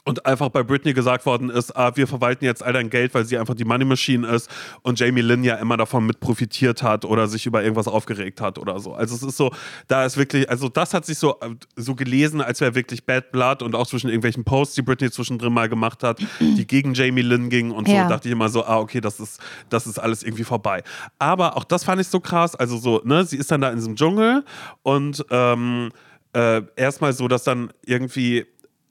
[0.08, 3.26] und einfach bei Britney gesagt worden ist, ah, wir verwalten jetzt all dein Geld, weil
[3.26, 4.50] sie einfach die Money Machine ist
[4.82, 8.58] und Jamie Lynn ja immer davon mit profitiert hat oder sich über irgendwas aufgeregt hat
[8.58, 8.94] oder so.
[8.94, 9.52] Also es ist so,
[9.90, 11.36] da ist wirklich, also das hat sich so,
[11.76, 15.52] so gelesen, als wäre wirklich Bad Blood und auch zwischen irgendwelchen Posts, die Britney zwischendrin
[15.52, 18.08] mal gemacht hat, die gegen Jamie Lynn gingen und so, ja.
[18.08, 20.84] dachte ich immer so, ah, okay, das ist, das ist alles irgendwie vorbei.
[21.20, 23.76] Aber auch das fand ich so krass, also so, ne, sie ist dann da in
[23.76, 24.46] diesem Dschungel
[24.84, 25.92] und ähm,
[26.32, 28.46] äh, erstmal so, dass dann irgendwie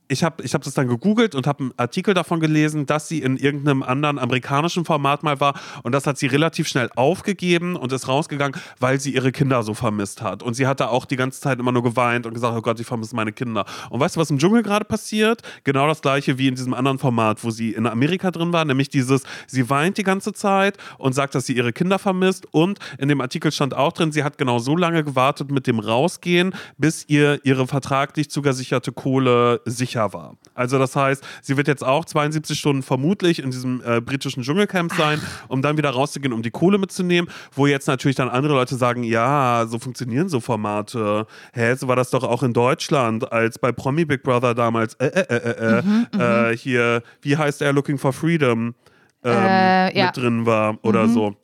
[0.08, 3.20] ich habe ich hab das dann gegoogelt und habe einen Artikel davon gelesen, dass sie
[3.20, 7.92] in irgendeinem anderen amerikanischen Format mal war und das hat sie relativ schnell aufgegeben und
[7.92, 10.42] ist rausgegangen, weil sie ihre Kinder so vermisst hat.
[10.42, 12.78] Und sie hat da auch die ganze Zeit immer nur geweint und gesagt, oh Gott,
[12.78, 13.64] ich vermisse meine Kinder.
[13.90, 15.42] Und weißt du, was im Dschungel gerade passiert?
[15.64, 18.88] Genau das gleiche wie in diesem anderen Format, wo sie in Amerika drin war, nämlich
[18.88, 23.08] dieses, sie weint die ganze Zeit und sagt, dass sie ihre Kinder vermisst und in
[23.08, 27.04] dem Artikel stand auch drin, sie hat genau so lange gewartet mit dem Rausgehen, bis
[27.08, 30.36] ihr ihre vertraglich zugesicherte Kohle sicher sicher war.
[30.54, 34.92] Also das heißt, sie wird jetzt auch 72 Stunden vermutlich in diesem äh, britischen Dschungelcamp
[34.94, 38.76] sein, um dann wieder rauszugehen, um die Kohle mitzunehmen, wo jetzt natürlich dann andere Leute
[38.76, 41.26] sagen, ja, so funktionieren so Formate.
[41.52, 45.06] Hä, so war das doch auch in Deutschland, als bei Promi Big Brother damals, äh,
[45.06, 48.74] äh, äh, äh, Mhm, äh, hier, wie heißt er, Looking for Freedom,
[49.24, 50.06] ähm, Äh, ja.
[50.06, 51.34] mit drin war oder so.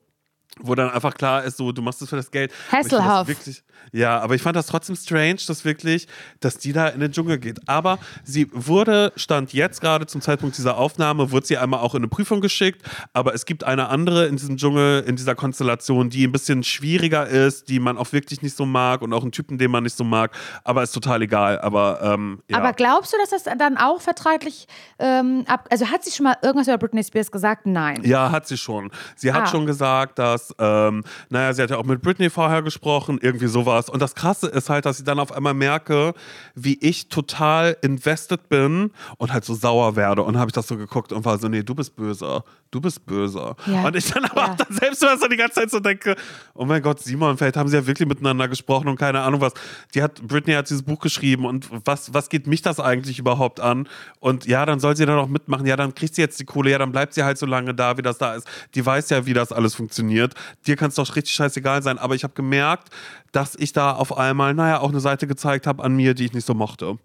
[0.62, 2.52] Wo dann einfach klar ist, so, du machst es für das Geld.
[2.70, 3.26] Hasselhoff.
[3.28, 6.06] Wirklich, ja, aber ich fand das trotzdem strange, dass wirklich,
[6.40, 7.58] dass die da in den Dschungel geht.
[7.68, 11.98] Aber sie wurde, stand jetzt gerade zum Zeitpunkt dieser Aufnahme, wurde sie einmal auch in
[12.02, 12.82] eine Prüfung geschickt.
[13.12, 17.26] Aber es gibt eine andere in diesem Dschungel, in dieser Konstellation, die ein bisschen schwieriger
[17.26, 19.96] ist, die man auch wirklich nicht so mag und auch einen Typen, den man nicht
[19.96, 20.30] so mag.
[20.64, 21.60] Aber ist total egal.
[21.60, 22.58] Aber, ähm, ja.
[22.58, 24.66] Aber glaubst du, dass das dann auch vertraglich
[24.98, 25.66] ähm, ab.
[25.70, 27.66] Also hat sie schon mal irgendwas über Britney Spears gesagt?
[27.66, 28.00] Nein.
[28.04, 28.90] Ja, hat sie schon.
[29.16, 29.46] Sie hat Ah.
[29.46, 33.88] schon gesagt, dass, ähm, naja, sie hat ja auch mit Britney vorher gesprochen, irgendwie sowas.
[33.88, 36.14] Und das Krasse ist halt, dass ich dann auf einmal merke,
[36.54, 40.22] wie ich total invested bin und halt so sauer werde.
[40.22, 42.42] Und habe ich das so geguckt und war so, nee, du bist böse.
[42.70, 43.54] Du bist böse.
[43.66, 43.84] Ja.
[43.86, 44.52] Und ich dann aber Ja.
[44.52, 46.16] auch dann selbst so die ganze Zeit so denke,
[46.54, 49.52] oh mein Gott, Simon, vielleicht haben sie ja wirklich miteinander gesprochen und keine Ahnung was.
[49.94, 53.60] Die hat, Britney hat dieses Buch geschrieben und was, was geht mich das eigentlich überhaupt
[53.60, 53.88] an?
[54.20, 55.66] Und ja, dann soll sie da noch mitmachen.
[55.66, 56.70] Ja, dann kriegt sie jetzt die Kohle.
[56.70, 58.46] Ja, dann bleibt sie halt so lange da, wie das da ist.
[58.74, 60.31] Die weiß ja, wie das alles funktioniert.
[60.66, 61.98] Dir kann es doch richtig scheißegal sein.
[61.98, 62.88] Aber ich habe gemerkt,
[63.32, 66.32] dass ich da auf einmal, naja, auch eine Seite gezeigt habe an mir, die ich
[66.32, 66.98] nicht so mochte.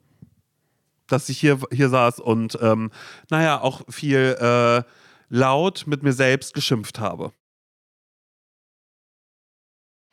[1.07, 2.91] Dass ich hier, hier saß und, ähm,
[3.29, 4.83] naja, auch viel äh,
[5.29, 7.31] laut mit mir selbst geschimpft habe.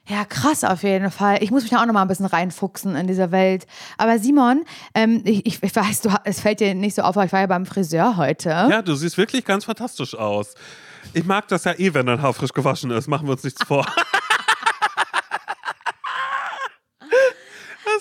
[0.06, 1.42] Ja, krass auf jeden Fall.
[1.42, 3.66] Ich muss mich da auch noch mal ein bisschen reinfuchsen in diese Welt.
[3.96, 7.24] Aber Simon, ähm, ich, ich, ich weiß, du, es fällt dir nicht so auf, aber
[7.24, 8.50] ich war ja beim Friseur heute.
[8.50, 10.54] Ja, du siehst wirklich ganz fantastisch aus.
[11.12, 13.06] Ich mag das ja eh, wenn dein Haar frisch gewaschen ist.
[13.08, 13.86] Machen wir uns nichts vor.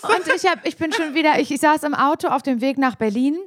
[0.03, 2.77] Und ich, hab, ich bin schon wieder, ich, ich saß im Auto auf dem Weg
[2.77, 3.37] nach Berlin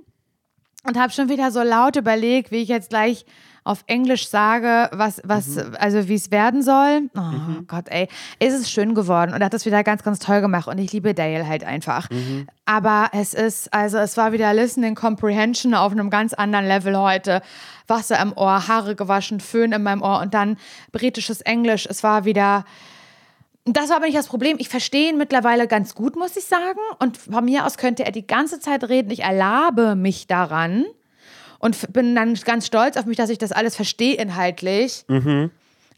[0.84, 3.26] und habe schon wieder so laut überlegt, wie ich jetzt gleich
[3.66, 7.10] auf Englisch sage, was, was, also wie es werden soll.
[7.16, 8.08] Oh Gott, ey.
[8.38, 11.14] Es ist schön geworden und hat das wieder ganz, ganz toll gemacht und ich liebe
[11.14, 12.08] Dale halt einfach.
[12.64, 17.42] Aber es ist, also es war wieder Listening Comprehension auf einem ganz anderen Level heute.
[17.88, 20.56] Wasser im Ohr, Haare gewaschen, Föhn in meinem Ohr und dann
[20.92, 21.86] britisches Englisch.
[21.86, 22.64] Es war wieder,
[23.64, 24.56] das war aber nicht das Problem.
[24.60, 26.80] Ich verstehe ihn mittlerweile ganz gut, muss ich sagen.
[27.00, 29.10] Und von mir aus könnte er die ganze Zeit reden.
[29.10, 30.84] Ich erlabe mich daran
[31.66, 35.04] und bin dann ganz stolz auf mich, dass ich das alles verstehe inhaltlich.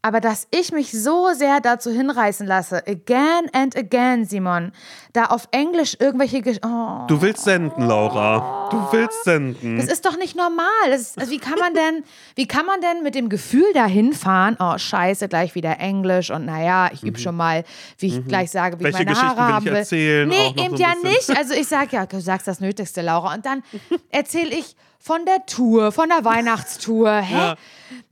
[0.01, 4.71] Aber dass ich mich so sehr dazu hinreißen lasse, again and again, Simon,
[5.11, 6.37] da auf Englisch irgendwelche.
[6.37, 7.05] Gesch- Oh.
[7.07, 8.69] Du willst senden, Laura.
[8.71, 9.75] Du willst senden.
[9.75, 10.65] Das ist doch nicht normal.
[10.95, 12.05] Ist, also wie kann man denn,
[12.35, 16.45] wie kann man denn mit dem Gefühl dahin fahren, oh scheiße, gleich wieder Englisch und
[16.45, 17.65] naja, ich übe schon mal,
[17.97, 18.93] wie ich gleich sage, wie Mhm.
[18.93, 20.29] Welche ich meine Geschichten Haare will ich erzählen?
[20.29, 21.09] Nee, eben so ja bisschen.
[21.09, 21.37] nicht.
[21.37, 23.33] Also ich sage ja, du sagst das Nötigste, Laura.
[23.33, 23.63] Und dann
[24.11, 27.09] erzähle ich von der Tour, von der Weihnachtstour.
[27.21, 27.33] Hä?
[27.37, 27.55] Ja.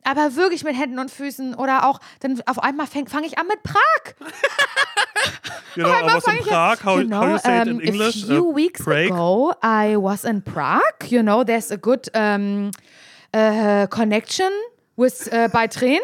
[0.03, 3.47] Aber wirklich mit Händen und Füßen oder auch, dann auf einmal fange fang ich an
[3.47, 4.15] mit Prag.
[5.75, 6.83] You know, I was fang in ich an- Prague.
[6.85, 8.23] How, you know, how you say it in um, English?
[8.23, 9.11] A few Uh, weeks Prague?
[9.11, 11.09] ago, I was in Prague.
[11.11, 12.71] You know, there's a good um,
[13.33, 14.51] uh, connection
[14.95, 16.01] with uh, by train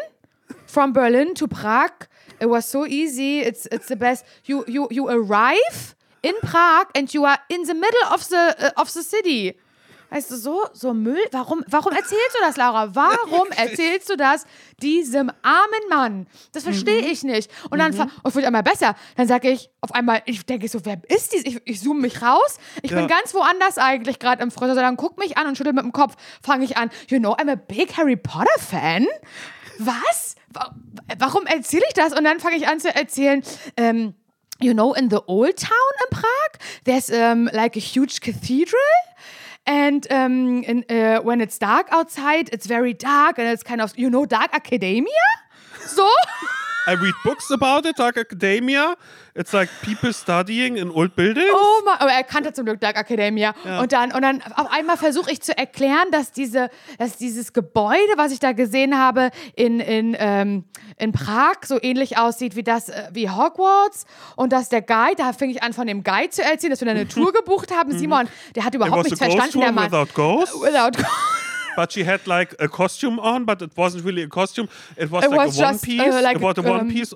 [0.66, 2.06] from Berlin to Prague.
[2.40, 3.40] It was so easy.
[3.40, 4.24] It's it's the best.
[4.44, 8.80] You you you arrive in Prague and you are in the middle of the uh,
[8.80, 9.54] of the city.
[10.10, 11.18] Weißt du, so, so Müll.
[11.32, 12.94] Warum, warum erzählst du das, Laura?
[12.94, 14.44] Warum erzählst du das
[14.80, 16.26] diesem armen Mann?
[16.52, 17.08] Das verstehe Mhm.
[17.08, 17.50] ich nicht.
[17.70, 18.94] Und dann fa- und wird einmal besser.
[19.16, 21.42] Dann sage ich auf einmal, ich denke so, wer ist dies?
[21.44, 22.58] Ich, ich zoome mich raus.
[22.82, 22.98] Ich Ja.
[22.98, 24.74] bin ganz woanders eigentlich gerade im Friseur.
[24.76, 26.14] Dann guckt mich an und schüttelt mit dem Kopf.
[26.42, 29.06] Fange ich an, you know, I'm a big Harry Potter Fan.
[29.78, 30.36] Was?
[30.52, 30.74] Wa-
[31.18, 32.12] Warum erzähle ich das?
[32.16, 33.42] Und dann fange ich an zu erzählen,
[33.76, 34.14] ähm,
[34.60, 35.70] you know, in the old town
[36.04, 38.78] in Prague, there's um, like a huge cathedral.
[39.66, 43.96] And um, in, uh, when it's dark outside, it's very dark and it's kind of,
[43.96, 45.12] you know, dark academia?
[45.80, 46.10] So?
[46.86, 48.96] I read books about it, Dark Academia.
[49.34, 51.50] It's like people studying in old buildings.
[51.52, 53.54] Oh mein, aber er kannte zum Glück Dark Academia.
[53.80, 58.12] Und dann, und dann auf einmal versuche ich zu erklären, dass, diese, dass dieses Gebäude,
[58.16, 60.64] was ich da gesehen habe in, in, ähm,
[60.98, 64.04] in Prag, so ähnlich aussieht wie das, äh, wie Hogwarts.
[64.36, 66.86] Und dass der Guide, da fing ich an, von dem Guide zu erzählen, dass wir
[66.86, 67.98] da eine Tour gebucht haben.
[67.98, 69.90] Simon, der hat überhaupt nichts verstanden, der Mann.
[69.90, 71.02] without ghosts, Without
[71.76, 74.68] but she had like a costume on, but it wasn't really a costume.
[74.96, 76.00] It was It like was a one piece.
[76.00, 77.12] uh, like, it was a one um, piece.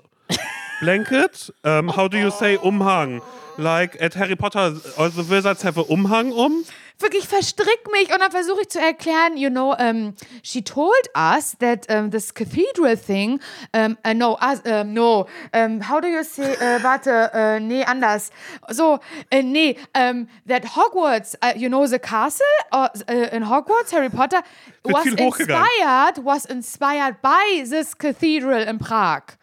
[0.80, 1.50] Blanket.
[1.64, 3.22] Um, how do you say Umhang?
[3.56, 6.64] Like at Harry Potter, all the wizards have a Umhang um.
[7.01, 11.57] Wirklich verstrick mich und dann versuche ich zu erklären, you know, um, she told us
[11.61, 13.40] that um, this cathedral thing,
[13.72, 18.30] um, uh, no, uh, no, um, how do you say, uh, warte, uh, nee, anders.
[18.70, 18.94] So,
[19.32, 22.88] uh, nee, um, that Hogwarts, uh, you know, the castle uh,
[23.32, 24.42] in Hogwarts, Harry Potter,
[24.84, 29.36] was inspired, was inspired by this cathedral in Prag.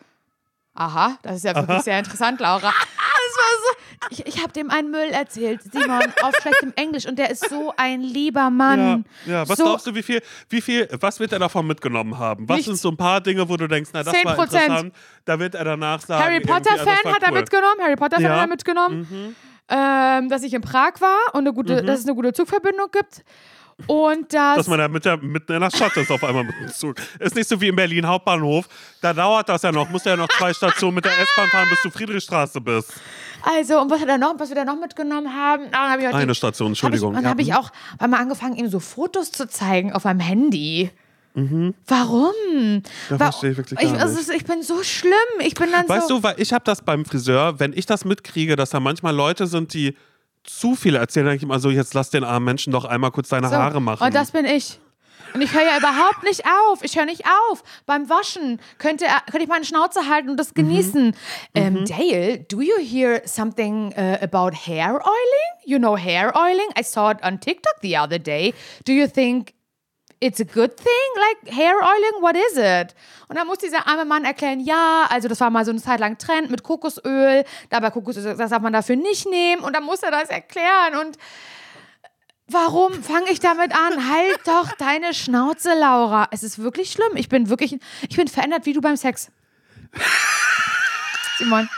[0.77, 2.73] Aha, das ist ja wirklich sehr interessant, Laura.
[3.25, 3.84] Das war so.
[4.09, 7.73] Ich, ich habe dem einen Müll erzählt, Simon, auf schlechtem Englisch und der ist so
[7.77, 9.05] ein lieber Ja, Mann.
[9.25, 9.47] ja.
[9.47, 12.47] Was so, glaubst du, wie viel, wie viel, was wird er davon mitgenommen haben?
[12.47, 12.65] Was Nichts.
[12.67, 14.43] sind so ein paar Dinge, wo du denkst, na, das war 10%.
[14.43, 14.93] interessant.
[15.25, 17.39] Da wird er danach sagen, Harry Potter-Fan war hat er cool.
[17.39, 18.29] mitgenommen, Harry Potter-Fan Ja.
[18.29, 18.35] Mhm.
[18.35, 19.35] hat er mitgenommen,
[19.69, 23.23] ähm, dass ich in Prag war und eine gute, dass es eine gute Zugverbindung gibt.
[23.87, 26.55] Und dass, Dass man da mit der, mitten in der Stadt ist auf einmal mit
[26.61, 26.95] dem Zug.
[27.19, 28.69] Ist nicht so wie in Berlin Hauptbahnhof.
[29.01, 29.89] Da dauert das ja noch.
[29.89, 32.93] Musst du ja noch zwei Stationen mit der S-Bahn fahren, bis du Friedrichstraße bist.
[33.45, 35.65] Also, und was, hat er noch, was wir da noch mitgenommen haben?
[35.67, 37.15] Ah, dann hab ich heute Eine Station, Entschuldigung.
[37.15, 37.29] Hab ich, Ja.
[37.29, 40.89] habe ich auch einmal angefangen, ihm so Fotos zu zeigen auf meinem Handy.
[41.37, 42.31] Warum?
[42.53, 42.81] Mhm.
[43.09, 44.29] Ja, Wa- verstehe ich wirklich ich, gar also, nicht.
[44.29, 45.11] ich bin so schlimm.
[45.41, 46.17] Ich bin dann Weißt so.
[46.17, 49.45] du, weil ich habe das beim Friseur, wenn ich das mitkriege, dass da manchmal Leute
[49.45, 49.97] sind, die
[50.43, 53.29] zu viel erzählen, denke ich immer so, jetzt lass den armen Menschen doch einmal kurz
[53.29, 54.01] deine So, Haare machen.
[54.03, 54.79] Und das bin ich.
[55.35, 56.81] Und ich höre ja überhaupt nicht auf.
[56.83, 57.61] Ich höre nicht auf.
[57.85, 60.53] Beim Waschen könnte, könnte ich meine Schnauze halten und das Mhm.
[60.55, 61.15] genießen.
[61.53, 65.51] Ähm, Dale, do you hear something uh, about hair oiling?
[65.65, 66.69] You know hair oiling?
[66.79, 68.53] I saw it on TikTok the other day.
[68.87, 69.53] Do you think
[70.21, 70.85] it's a good thing,
[71.43, 72.21] like hair oiling?
[72.21, 72.95] What is it?
[73.27, 75.99] Und dann muss dieser arme Mann erklären, ja, also das war mal so eine Zeit
[75.99, 79.61] lang Trend mit Kokosöl, aber Kokosöl, das darf man dafür nicht nehmen.
[79.63, 81.17] Und dann muss er das erklären und
[82.47, 84.09] Warum fange ich damit an?
[84.11, 86.27] Halt doch deine Schnauze, Laura.
[86.31, 87.15] Es ist wirklich schlimm.
[87.15, 87.77] Ich bin wirklich,
[88.07, 89.31] ich bin verändert wie du beim Sex.
[91.37, 91.69] Simon.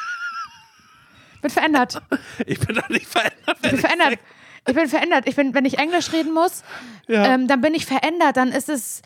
[1.36, 2.01] Ich bin verändert.
[2.45, 3.57] ich bin da nicht verändert.
[3.63, 4.20] Ich bin verändert.
[4.68, 5.28] Ich bin verändert.
[5.28, 6.63] Ich bin, wenn ich Englisch reden muss,
[7.07, 7.26] Ja.
[7.34, 8.36] ähm, dann bin ich verändert.
[8.36, 9.01] Dann ist es,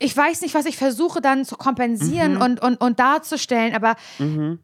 [0.00, 2.42] ich weiß nicht, was ich versuche dann zu kompensieren Mhm.
[2.42, 3.94] und, und, und darzustellen, aber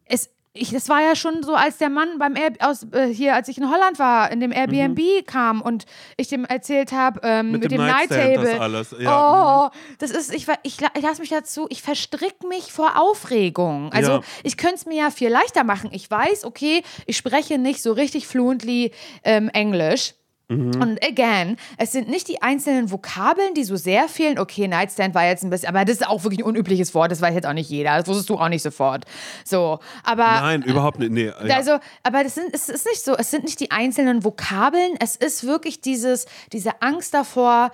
[0.05, 3.35] es, ich, das war ja schon so, als der Mann beim Air, aus, äh, hier,
[3.35, 5.85] als ich in Holland war, in dem Airbnb kam und
[6.17, 8.59] ich dem erzählt habe, ähm, mit, Mit dem, dem Night Table.
[8.61, 9.67] alles, ja.
[9.67, 13.91] Oh, das ist, ich, war- ich, ich lasse mich dazu, ich verstrick mich vor Aufregung.
[13.91, 14.21] Also Ja.
[14.43, 15.89] ich könnte es mir ja viel leichter machen.
[15.93, 18.91] Ich weiß, okay, ich spreche nicht so richtig fluently
[19.23, 20.13] ähm, Englisch.
[20.47, 20.81] Mhm.
[20.81, 24.37] Und again, es sind nicht die einzelnen Vokabeln, die so sehr fehlen.
[24.37, 27.21] Okay, Nightstand war jetzt ein bisschen, aber das ist auch wirklich ein unübliches Wort, das
[27.21, 27.97] weiß jetzt auch nicht jeder.
[27.97, 29.05] Das wusstest du auch nicht sofort.
[29.43, 31.11] So, aber Nein, überhaupt nicht.
[31.11, 31.55] Nee, ja.
[31.55, 35.15] also, aber das sind, es ist nicht so, es sind nicht die einzelnen Vokabeln, es
[35.15, 37.71] ist wirklich dieses, diese Angst davor,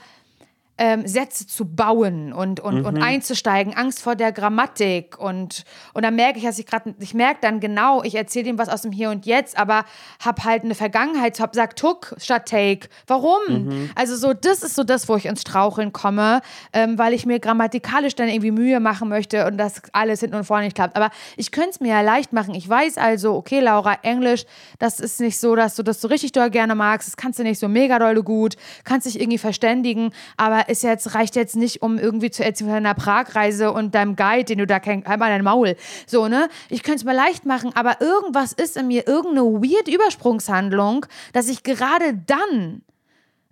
[0.84, 3.03] ähm, Sätze zu bauen und, und, und Mhm.
[3.03, 5.63] einzusteigen, Angst vor der Grammatik und,
[5.93, 8.67] und dann merke ich, dass ich gerade, ich merke dann genau, ich erzähle ihm was
[8.67, 9.86] aus dem Hier und Jetzt, aber
[10.25, 12.89] habe halt eine Vergangenheit, hab sagt Tuck statt Take.
[13.05, 13.38] Warum?
[13.47, 13.91] Mhm.
[13.93, 16.41] Also so, das ist so das, wo ich ins Straucheln komme,
[16.73, 20.45] ähm, weil ich mir grammatikalisch dann irgendwie Mühe machen möchte und das alles hinten und
[20.45, 20.95] vorne nicht klappt.
[20.95, 22.55] Aber ich könnte es mir ja leicht machen.
[22.55, 24.45] Ich weiß also, okay, Laura, Englisch,
[24.79, 27.07] das ist nicht so, dass du das so richtig doll gerne magst.
[27.07, 31.13] Das kannst du nicht so mega doll gut, kannst dich irgendwie verständigen, aber ist jetzt,
[31.13, 34.67] reicht jetzt nicht, um irgendwie zu erzählen von deiner Pragreise und deinem Guide, den du
[34.67, 35.76] da kennst, halt mal dein Maul.
[36.07, 36.49] So, ne?
[36.69, 41.47] Ich könnte es mir leicht machen, aber irgendwas ist in mir, irgendeine weird Übersprungshandlung, dass
[41.47, 42.82] ich gerade dann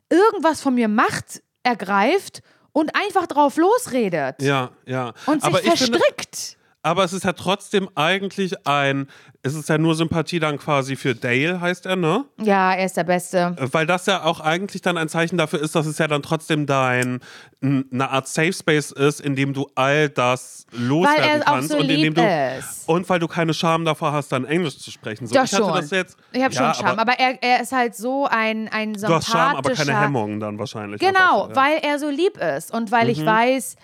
[0.09, 2.41] irgendwas von mir Macht ergreift
[2.72, 5.13] und einfach drauf losredet ja, ja.
[5.26, 6.57] und sich aber verstrickt.
[6.82, 9.07] Aber es ist ja trotzdem eigentlich ein,
[9.43, 12.25] es ist ja nur Sympathie dann quasi für Dale, heißt er, ne?
[12.41, 13.55] ja, er ist der Beste.
[13.59, 16.65] Weil das ja auch eigentlich dann ein Zeichen dafür ist, dass es ja dann trotzdem
[16.65, 17.19] dein
[17.61, 21.89] eine Art Safe Space ist, in dem du all das loswerden er kannst so und
[21.89, 22.21] in dem du
[22.57, 22.88] ist.
[22.88, 25.27] und weil du keine Scham davor hast, dann Englisch zu sprechen.
[25.27, 25.73] So, Doch ich hatte schon.
[25.73, 26.17] das jetzt.
[26.32, 29.27] Ich habe ja, schon Charme, aber, er, er ist halt so ein, ein du hast
[29.27, 31.01] Scham, aber keine sympathischer- Hemmungen dann wahrscheinlich.
[31.01, 31.73] Genau, einfach, ja.
[31.73, 31.84] Mhm.
[31.84, 33.75] weil er so lieb ist und weil ich weiß,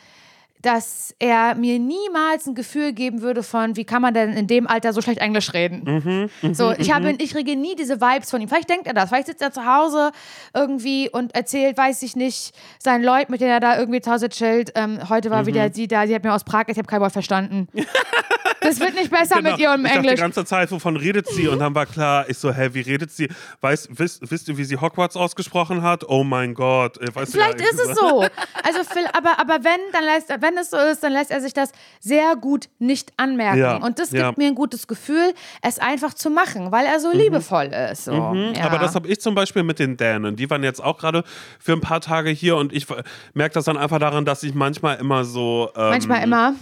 [0.65, 4.67] dass er mir niemals ein Gefühl geben würde von, wie kann man denn in dem
[4.67, 6.29] Alter so schlecht Englisch reden.
[6.41, 8.47] Mhm, so, ich habe, ich kriege nie diese Vibes von ihm.
[8.49, 10.11] Vielleicht denkt er das, vielleicht sitzt er zu Hause
[10.53, 14.29] irgendwie und erzählt, weiß ich nicht, seinen Leuten, mit denen er da irgendwie zu Hause
[14.29, 14.71] chillt.
[14.75, 15.33] Ähm, heute Mhm.
[15.33, 17.67] war wieder sie da, sie hat mir aus Prag, ich habe kein Wort verstanden.
[18.65, 19.87] das wird nicht besser mit ihrem Genau.
[19.87, 20.19] ich dachte die Englisch.
[20.19, 21.47] ganze Zeit, wovon redet sie?
[21.47, 23.29] Und dann war klar, ich so, hä, wie redet sie?
[23.61, 26.03] Weißt, wisst, wisst ihr, wie sie Hogwarts ausgesprochen hat?
[26.07, 26.97] Oh mein Gott.
[26.97, 28.25] Äh, Weißt Vielleicht ja, ist es so.
[28.63, 31.53] Also, Phil, aber, aber wenn, dann lässt, wenn es so ist, dann lässt er sich
[31.53, 33.59] das sehr gut nicht anmerken.
[33.59, 34.27] Ja, Und das ja.
[34.27, 38.05] gibt mir ein gutes Gefühl, es einfach zu machen, weil er so liebevoll ist.
[38.05, 38.13] So.
[38.13, 38.33] Ja.
[38.33, 38.53] Mhm.
[38.61, 40.35] Aber das habe ich zum Beispiel mit den Dänen.
[40.35, 41.23] Die waren jetzt auch gerade
[41.59, 42.87] für ein paar Tage hier und ich
[43.33, 45.69] merke das dann einfach daran, dass ich manchmal immer so.
[45.75, 46.53] Ähm, Manchmal immer.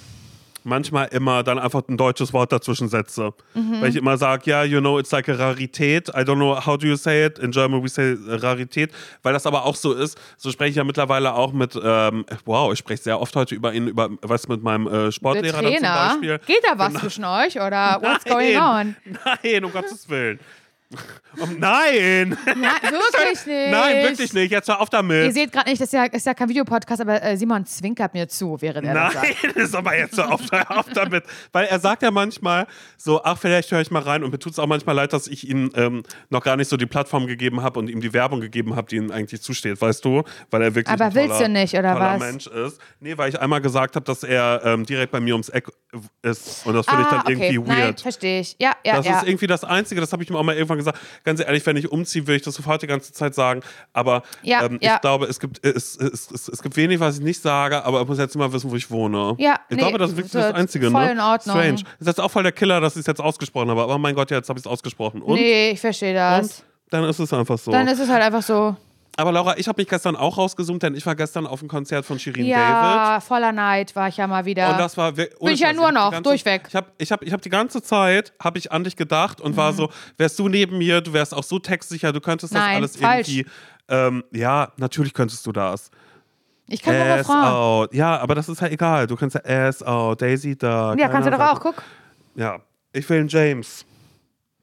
[0.64, 3.34] Manchmal immer dann einfach ein deutsches Wort dazwischen setze.
[3.54, 3.82] Mhm.
[3.82, 6.10] Weil ich immer sage, ja, you know, it's like a Rarität.
[6.10, 7.40] I don't know how do you say it.
[7.40, 8.92] In German we say Rarität.
[9.22, 12.72] Weil das aber auch so ist, so spreche ich ja mittlerweile auch mit, ähm, wow,
[12.72, 15.82] ich spreche sehr oft heute über ihn, über was mit meinem äh, Sportlehrer zum.
[15.82, 16.40] Beispiel.
[16.46, 18.96] Geht da was zwischen euch oder what's going on?
[19.06, 20.40] Nein, um Gottes Willen.
[21.42, 22.38] Um, nein!
[22.46, 23.72] Ja, wirklich nicht.
[23.72, 24.52] Nein, wirklich nicht.
[24.52, 25.34] Jetzt hör auf Ihr damit.
[25.34, 28.28] seht gerade nicht, das ist ja, ist ja kein Videopodcast, aber äh, Simon zwinkert mir
[28.28, 29.28] zu, während er das sagt.
[29.44, 31.24] Nein, ist aber jetzt hör auf, auf damit.
[31.52, 32.68] Weil er sagt ja manchmal
[32.98, 34.24] so, ach, vielleicht höre ich mal rein.
[34.24, 36.78] Und mir tut es auch manchmal leid, dass ich ihm ähm, noch gar nicht so
[36.78, 40.06] die Plattform gegeben habe und ihm die Werbung gegeben habe, die ihm eigentlich zusteht, weißt
[40.06, 40.24] du?
[40.52, 42.20] Weil er wirklich Aber ein toller, willst du nicht, oder toller was?
[42.20, 42.80] Mensch ist.
[43.00, 45.68] Nee, weil ich einmal gesagt habe, dass er ähm, direkt bei mir ums Eck
[46.22, 46.66] ist.
[46.66, 47.50] Und das finde ich dann Ah, okay.
[47.50, 48.02] irgendwie Nein, weird.
[48.02, 48.56] verstehe ich.
[48.60, 49.20] Ja, ja, Das ja.
[49.20, 50.83] ist irgendwie das Einzige, das habe ich ihm auch mal irgendwann gesagt.
[51.24, 53.62] Ganz ehrlich, wenn ich umziehe, würde ich das sofort die ganze Zeit sagen.
[53.94, 54.96] Aber Ja, ähm, ja.
[54.96, 58.02] ich glaube, es gibt, es, es, es, es gibt wenig, was ich nicht sage, aber
[58.02, 59.36] ich muss jetzt immer wissen, wo ich wohne.
[59.38, 60.92] Ja, ich nee, glaube, das ist wirklich das Einzige.
[60.92, 61.12] voll ne?
[61.14, 61.56] in Ordnung.
[61.56, 61.82] Strange.
[62.00, 63.82] Ist jetzt auch voll der Killer, dass ich es jetzt ausgesprochen habe.
[63.84, 65.22] Aber mein Gott, jetzt habe ich es ausgesprochen.
[65.22, 66.60] Und, nee, ich verstehe das.
[66.60, 67.72] und dann ist es einfach so.
[67.72, 68.76] Dann ist es halt einfach so.
[69.16, 72.06] Aber Laura, ich habe mich gestern auch rausgezoomt, denn ich war gestern auf dem Konzert
[72.06, 72.58] von Shirin David.
[72.58, 74.72] Ja, voller Neid war ich ja mal wieder.
[74.72, 76.64] Und das war ohne ich ja nur hab noch, ganze, durchweg.
[76.64, 76.68] Mhm.
[76.70, 79.56] Ich habe ich hab, ich hab die ganze Zeit habe ich an dich gedacht und
[79.56, 82.78] war so, wärst du neben mir, du wärst auch so textsicher, du könntest das Nein,
[82.78, 83.30] alles falsch.
[83.30, 83.50] irgendwie.
[83.88, 85.92] Ähm, ja, natürlich könntest du das.
[86.68, 87.44] ich kann nur Ass Refrain.
[87.44, 87.94] out.
[87.94, 89.06] Ja, aber das ist ja egal.
[89.08, 90.96] Du kannst ja Ass out, Daisy da.
[90.98, 91.84] Ja, kannst du doch auch, guck.
[92.36, 92.60] Ja,
[92.92, 93.86] ich will einen James.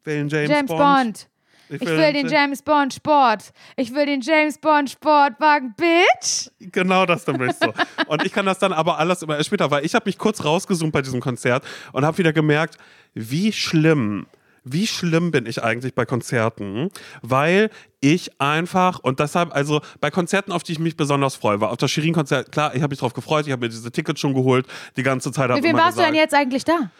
[0.00, 0.80] Ich will einen James, James Bond.
[0.80, 1.29] Bond.
[1.70, 3.52] Ich will den James Bond Sport.
[3.76, 6.48] Ich will den James Bond Sportwagen, Bitch.
[6.58, 7.72] Genau das dann willst du.
[8.06, 10.92] Und ich kann das dann aber alles immer später, weil ich habe mich kurz rausgezoomt
[10.92, 12.76] bei diesem Konzert und habe wieder gemerkt,
[13.14, 14.26] wie schlimm,
[14.64, 16.90] wie schlimm bin ich eigentlich bei Konzerten,
[17.22, 21.70] weil ich einfach und deshalb, also bei Konzerten, auf die ich mich besonders freue, war
[21.70, 24.34] auf das Shirin-Konzert, klar, ich habe mich drauf gefreut, ich habe mir diese Tickets schon
[24.34, 24.66] geholt,
[24.96, 25.50] die ganze Zeit.
[25.50, 26.90] Mit wem warst du denn gesagt- jetzt eigentlich da?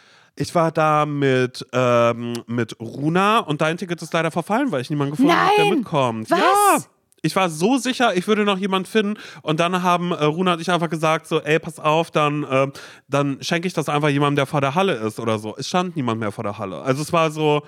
[0.41, 4.89] Ich war da mit, ähm, mit Runa und dein Ticket ist leider verfallen, weil ich
[4.89, 6.31] niemanden gefunden habe, der mitkommt.
[6.31, 6.39] Was?
[6.39, 6.79] Ja!
[7.23, 9.21] Ich war so sicher, ich würde noch jemanden finden.
[9.43, 12.73] Und dann haben äh, Runa und ich einfach gesagt: so, ey, pass auf, dann, ähm,
[13.09, 15.55] dann schenke ich das einfach jemandem, der vor der Halle ist oder so.
[15.59, 16.81] Es stand niemand mehr vor der Halle.
[16.81, 17.63] Also es war so,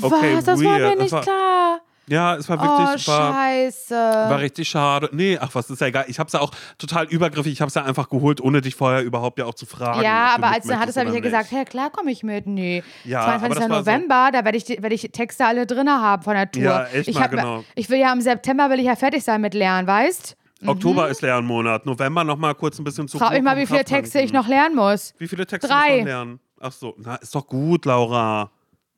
[0.00, 0.44] okay, Was?
[0.44, 0.70] Das weird.
[0.70, 1.80] war mir nicht war, klar.
[2.12, 3.94] Ja, es war Oh, wirklich, war, scheiße.
[3.94, 5.08] war richtig schade.
[5.12, 6.04] Nee, ach was, ist ja egal.
[6.08, 7.52] Ich hab's ja auch total übergriffig.
[7.52, 10.02] Ich hab's ja einfach geholt, ohne dich vorher überhaupt ja auch zu fragen.
[10.02, 12.46] ja, aber als du hattest, habe ich ja gesagt, ja klar komme ich mit.
[12.46, 12.82] Nee.
[13.04, 13.58] Ja, aber 22.
[13.58, 16.50] das war so- November, da werde ich, werde ich Texte alle drin haben von der
[16.50, 16.62] Tour.
[16.62, 17.64] Ja, echt ich mal, hab- genau.
[17.74, 20.36] Ich will ja im September will ich ja fertig sein mit Lernen, weißt?
[20.66, 21.86] Oktober ist Lernmonat.
[21.86, 24.46] November noch mal kurz ein bisschen zu Frag mich mal, wie viele Texte ich noch
[24.46, 25.12] lernen muss.
[25.18, 25.88] Wie viele Texte Drei.
[25.88, 26.40] muss man lernen?
[26.60, 28.50] Ach so, na, ist doch gut, Laura.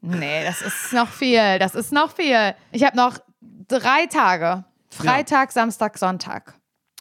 [0.06, 1.58] Nee, das ist noch viel.
[1.58, 2.54] Das ist noch viel.
[2.72, 3.18] Ich habe noch
[3.68, 4.64] drei Tage.
[4.90, 6.54] Freitag, Samstag, Sonntag.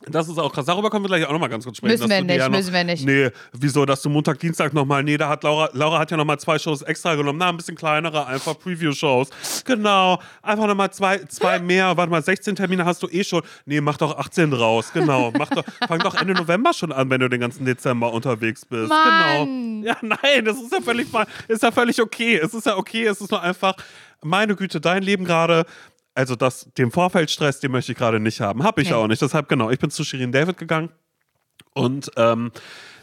[0.08, 0.66] Das ist auch krass.
[0.66, 1.93] Darüber können wir gleich auch noch mal ganz kurz sprechen.
[1.93, 3.06] Müssen wir nicht, ja noch, müssen wir nicht.
[3.06, 6.18] Nee, wieso, dass du Montag, Dienstag noch mal, nee, da hat Laura, Laura hat ja
[6.18, 7.39] noch mal zwei Shows extra genommen.
[7.39, 9.30] Na, ein bisschen kleinere, einfach Preview-Shows.
[9.66, 11.95] Genau, einfach noch mal zwei, zwei mehr.
[11.95, 13.41] Warte mal, 16 Termine hast du eh schon.
[13.66, 15.32] Nee, mach doch 18 draus, genau.
[15.38, 18.89] Mach doch, fang doch Ende November schon an, wenn du den ganzen Dezember unterwegs bist.
[18.89, 19.82] Mann.
[19.82, 19.88] Genau.
[19.88, 21.08] Ja, nein, das ist ja völlig,
[21.47, 22.38] ist ja völlig okay.
[22.38, 23.76] Es ist ja okay, es ist nur einfach,
[24.22, 25.66] meine Güte, dein Leben gerade
[26.16, 28.64] also das, den Vorfeldstress, den möchte ich gerade nicht haben.
[28.64, 28.95] Hab ich Nee.
[28.95, 29.22] auch nicht.
[29.22, 30.89] Deshalb, genau, ich bin zu Shirin David gegangen
[31.74, 32.51] und ähm,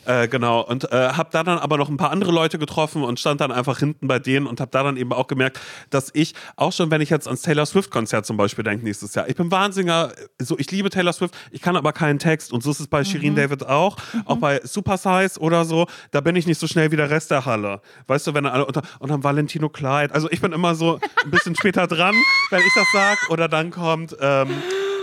[0.06, 3.20] äh, genau, und äh, habe da dann aber noch ein paar andere Leute getroffen und
[3.20, 6.34] stand dann einfach hinten bei denen und habe da dann eben auch gemerkt, dass ich,
[6.56, 9.50] auch schon wenn ich jetzt ans Taylor Swift-Konzert zum Beispiel denke nächstes Jahr, ich bin
[9.50, 12.52] Wahnsinniger, so ich liebe Taylor Swift, ich kann aber keinen Text.
[12.52, 16.20] Und so ist es bei Shirin David auch, auch bei Super Size oder so, da
[16.20, 17.80] bin ich nicht so schnell wie der Rest der Halle.
[18.06, 21.30] Weißt du, wenn alle unter, und dann Valentino Kleid, also ich bin immer so ein
[21.30, 22.14] bisschen später dran,
[22.50, 24.48] wenn ich das sag, oder dann kommt, ähm,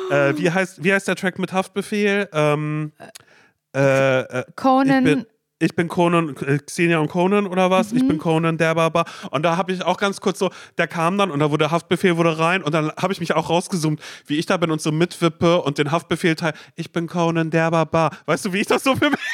[0.10, 2.30] äh, wie, heißt, wie heißt der Track mit Haftbefehl?
[2.32, 2.92] Ähm,
[3.78, 5.06] äh, äh, Conan.
[5.06, 5.26] ich bin,
[5.60, 7.92] ich bin Conan, äh, Xenia und Conan oder was?
[7.92, 8.08] Ich Mhm.
[8.10, 9.06] bin Conan, der Baba.
[9.32, 12.16] Und da habe ich auch ganz kurz so, der kam dann und da wurde Haftbefehl
[12.18, 14.92] wurde rein und dann habe ich mich auch rausgezoomt, wie ich da bin und so
[14.92, 16.54] mitwippe und den Haftbefehl teil.
[16.76, 18.12] Ich bin Conan, der Baba.
[18.26, 19.20] Weißt du, wie ich das so für mich.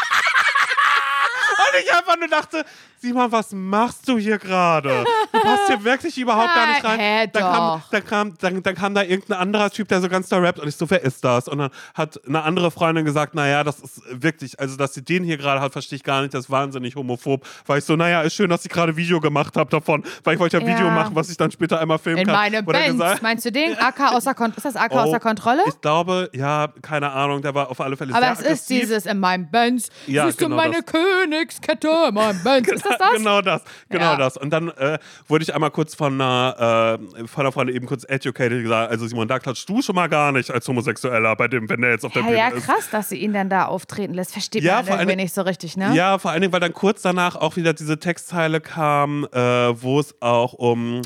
[1.74, 2.66] Und ich einfach nur dachte,
[3.04, 5.04] Simon, was machst du hier gerade?
[5.34, 6.99] Du passt hier wirklich überhaupt gar nicht rein.
[7.01, 10.30] Hä, dann, kam, dann, kam, dann, dann kam da irgendein anderer Typ, der so ganz
[10.30, 11.49] da rappt und ich so, wer ist das?
[11.49, 15.26] Und dann hat eine andere Freundin gesagt, naja, das ist wirklich, also dass sie den
[15.26, 17.45] hier gerade hat, verstehe ich gar nicht, das ist wahnsinnig homophob.
[17.66, 20.39] Weil ich so, naja, ist schön, dass ich gerade Video gemacht habe davon, weil ich
[20.39, 20.74] wollte ja, Ja.
[20.74, 22.36] Video machen, was ich dann später einmal filmen in kann.
[22.36, 22.93] meine Benz.
[22.93, 23.78] gesagt- Meinst du den?
[23.78, 24.56] AK außer Kontrolle?
[24.56, 25.62] Ist das AK Oh, außer Kontrolle?
[25.68, 28.80] Ich glaube, ja, keine Ahnung, der war auf alle Fälle Aber es ist aggressiv.
[28.80, 29.89] dieses in meinem Benz.
[30.08, 31.60] Ja, Siehst du genau meine das.
[31.60, 32.70] Kette, mein Benz.
[32.70, 33.10] Ist das das?
[33.18, 34.16] Genau das, genau Ja.
[34.18, 34.38] das.
[34.38, 38.04] Und dann äh, wurde ich einmal kurz von einer, äh, von einer Freundin eben kurz
[38.08, 41.70] educated gesagt, also Simon, da klatschst du schon mal gar nicht als Homosexueller bei dem,
[41.70, 42.66] wenn der jetzt auf der Ja, Bühne ja, ist.
[42.66, 44.34] krass, dass sie ihn dann da auftreten lässt.
[44.34, 45.94] Versteht Ja, man vor irgendwie allem- nicht so richtig, ne?
[45.96, 50.00] Ja, vor allen Dingen, weil dann kurz danach auch wieder diese Textzeile kam, äh, wo
[50.00, 51.02] es auch um.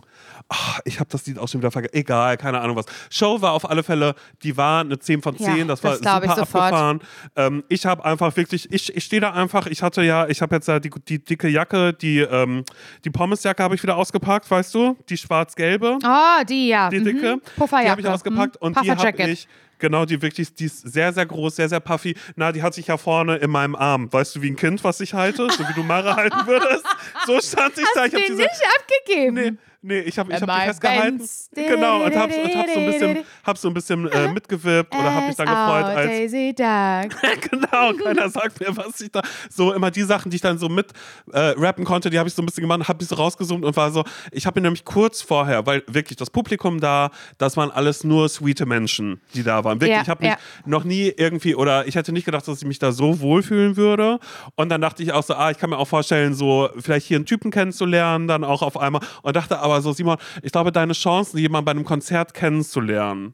[0.49, 1.95] Ach, ich habe das Lied auch schon wieder vergessen.
[1.95, 2.85] Egal, keine Ahnung was.
[3.09, 5.57] Show war auf alle Fälle, die war eine 10 von 10.
[5.57, 6.63] Ja, das war das ich super sofort.
[6.63, 6.99] abgefahren.
[7.35, 10.55] Ähm, ich habe einfach wirklich, ich, ich stehe da einfach, ich hatte ja, ich habe
[10.55, 12.63] jetzt ja die, die dicke Jacke, die, ähm,
[13.03, 14.97] die Pommesjacke habe ich wieder ausgepackt, weißt du?
[15.09, 16.89] Die schwarz-gelbe Oh, die, ja.
[16.89, 17.05] die mhm.
[17.05, 17.37] dicke.
[17.55, 17.85] Pufferjacke.
[17.85, 18.67] Die habe ich ausgepackt mhm.
[18.67, 19.47] und die habe ich.
[19.79, 22.15] Genau, die wirklich, die ist sehr, sehr groß, sehr, sehr puffy.
[22.35, 24.11] Na, die hat sich ja vorne in meinem Arm.
[24.11, 25.47] Weißt du, wie ein Kind, was ich halte?
[25.51, 26.85] So wie du Mara halten würdest.
[27.25, 28.05] So stand ich da.
[28.05, 28.41] Ich Hast habe diese.
[28.41, 29.33] nicht abgegeben?
[29.35, 31.17] Nee, nee, ich habe ich hab die festgehalten.
[31.17, 31.49] Benz.
[31.53, 35.13] Genau, und hab, und hab so ein bisschen, hab so ein bisschen äh, mitgewirbt oder
[35.13, 37.49] hab mich dann gefreut, als Daisy Duck.
[37.49, 39.21] genau, keiner sagt mir, was ich da.
[39.49, 40.91] So immer die Sachen, die ich dann so mit
[41.31, 43.75] äh, rappen konnte, die habe ich so ein bisschen gemacht, habe ich so rausgezoomt und
[43.75, 47.71] war so, ich habe mir nämlich kurz vorher, weil wirklich das Publikum da, das waren
[47.71, 49.79] alles nur sweete Menschen, die da waren.
[49.79, 50.37] Wirklich, Ja, ich habe mich ja.
[50.65, 54.19] noch nie irgendwie, oder ich hätte nicht gedacht, dass ich mich da so wohlfühlen würde.
[54.55, 57.17] Und dann dachte ich auch so, ah, ich kann mir auch vorstellen, so vielleicht hier
[57.17, 59.01] einen Typen kennenzulernen, dann auch auf einmal.
[59.21, 63.33] Und dachte aber so, Simon, ich glaube, deine Chancen, jemanden bei einem Konzert kennenzulernen,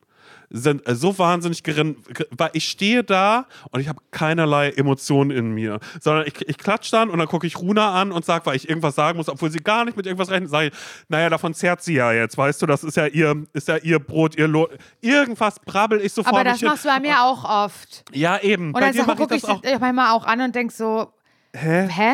[0.55, 5.31] sind äh, so wahnsinnig gering, ge- weil ich stehe da und ich habe keinerlei Emotionen
[5.31, 8.45] in mir, sondern ich, ich klatsch dann und dann gucke ich Runa an und sage,
[8.45, 10.73] weil ich irgendwas sagen muss, obwohl sie gar nicht mit irgendwas rechnet, sage ich,
[11.09, 13.97] naja, davon zehrt sie ja jetzt, weißt du, das ist ja ihr, ist ja ihr
[13.97, 14.67] Brot, ihr Lohn.
[15.01, 16.67] Irgendwas brabbel ich so vor Aber das hin.
[16.67, 18.03] machst du bei mir auch oft.
[18.13, 18.73] Ja, eben.
[18.75, 19.61] Und dann mache ich gucke das ich auch.
[19.61, 21.11] dich manchmal auch an und denk so,
[21.55, 21.87] Hä?
[21.89, 22.11] hä?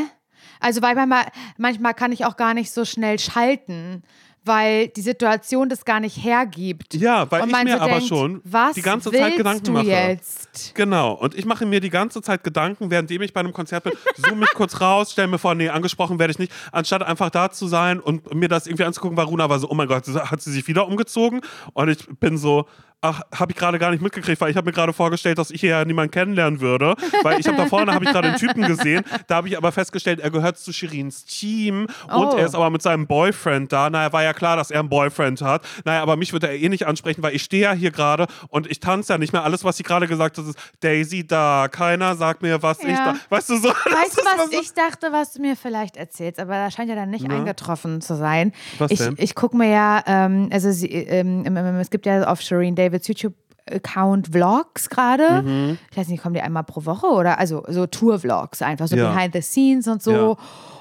[0.59, 1.25] Also weil manchmal,
[1.57, 4.03] manchmal kann ich auch gar nicht so schnell schalten,
[4.45, 6.93] weil die Situation das gar nicht hergibt.
[6.93, 9.71] Ja, weil und ich mir so aber denkt, schon was die ganze Zeit Gedanken du
[9.73, 9.85] mache.
[9.85, 10.73] jetzt?
[10.75, 13.93] Genau, und ich mache mir die ganze Zeit Gedanken, währenddem ich bei einem Konzert bin,
[14.15, 17.51] zoome mich kurz raus, stelle mir vor, nee, angesprochen werde ich nicht, anstatt einfach da
[17.51, 20.41] zu sein und mir das irgendwie anzugucken, war Runa war so, oh mein Gott, hat
[20.41, 21.41] sie sich wieder umgezogen?
[21.73, 22.65] Und ich bin so,
[23.01, 25.61] ach, habe ich gerade gar nicht mitgekriegt, weil ich habe mir gerade vorgestellt, dass ich
[25.61, 28.63] hier ja niemanden kennenlernen würde, weil ich habe da vorne, habe ich gerade einen Typen
[28.67, 32.35] gesehen, da habe ich aber festgestellt, er gehört zu Shirins Team und Oh.
[32.37, 33.89] er ist aber mit seinem Boyfriend da.
[33.89, 35.63] Naja, war ja klar, dass er einen Boyfriend hat.
[35.85, 38.67] Naja, aber mich wird er eh nicht ansprechen, weil ich stehe ja hier gerade und
[38.69, 39.43] ich tanze ja nicht mehr.
[39.43, 41.67] Alles, was sie gerade gesagt hat, ist Daisy da.
[41.71, 43.13] Keiner sagt mir, was ich Ja.
[43.13, 43.15] da.
[43.29, 43.69] Weißt du so?
[43.85, 46.95] Weißt du, was so- ich dachte, was du mir vielleicht erzählst, aber da scheint ja
[46.95, 48.51] dann nicht eingetroffen zu sein.
[48.77, 49.15] Was ich denn?
[49.17, 52.75] ich gucke mir ja, ähm, also sie, ähm, ähm, ähm, es gibt ja auf Shireen
[52.89, 53.33] Davids YouTube
[53.71, 55.43] Account Vlogs gerade.
[55.43, 55.77] Mhm.
[55.91, 59.11] Ich weiß nicht, kommen die einmal pro Woche oder also so Tour-Vlogs einfach, so Ja.
[59.11, 60.37] behind the scenes und so.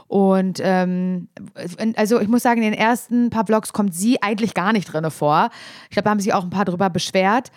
[0.06, 1.28] Und ähm,
[1.96, 5.10] also ich muss sagen, in den ersten paar Vlogs kommt sie eigentlich gar nicht drin
[5.10, 5.50] vor.
[5.84, 7.50] Ich glaube, da haben sich auch ein paar drüber beschwert.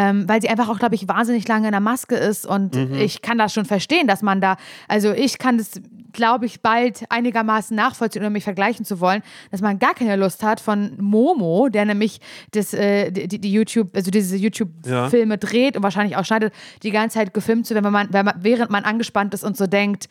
[0.00, 2.94] Ähm, weil sie einfach auch, glaube ich, wahnsinnig lange in der Maske ist und Mhm.
[2.94, 5.80] ich kann das schon verstehen, dass man da, also ich kann das,
[6.12, 10.44] glaube ich, bald einigermaßen nachvollziehen, ohne mich vergleichen zu wollen, dass man gar keine Lust
[10.44, 12.20] hat von Momo, der nämlich
[12.52, 16.52] das, äh, die, die YouTube, also diese YouTube-Filme dreht und wahrscheinlich auch schneidet,
[16.84, 19.56] die ganze Zeit gefilmt zu werden, wenn man, wenn man, während man angespannt ist und
[19.56, 20.08] so denkt,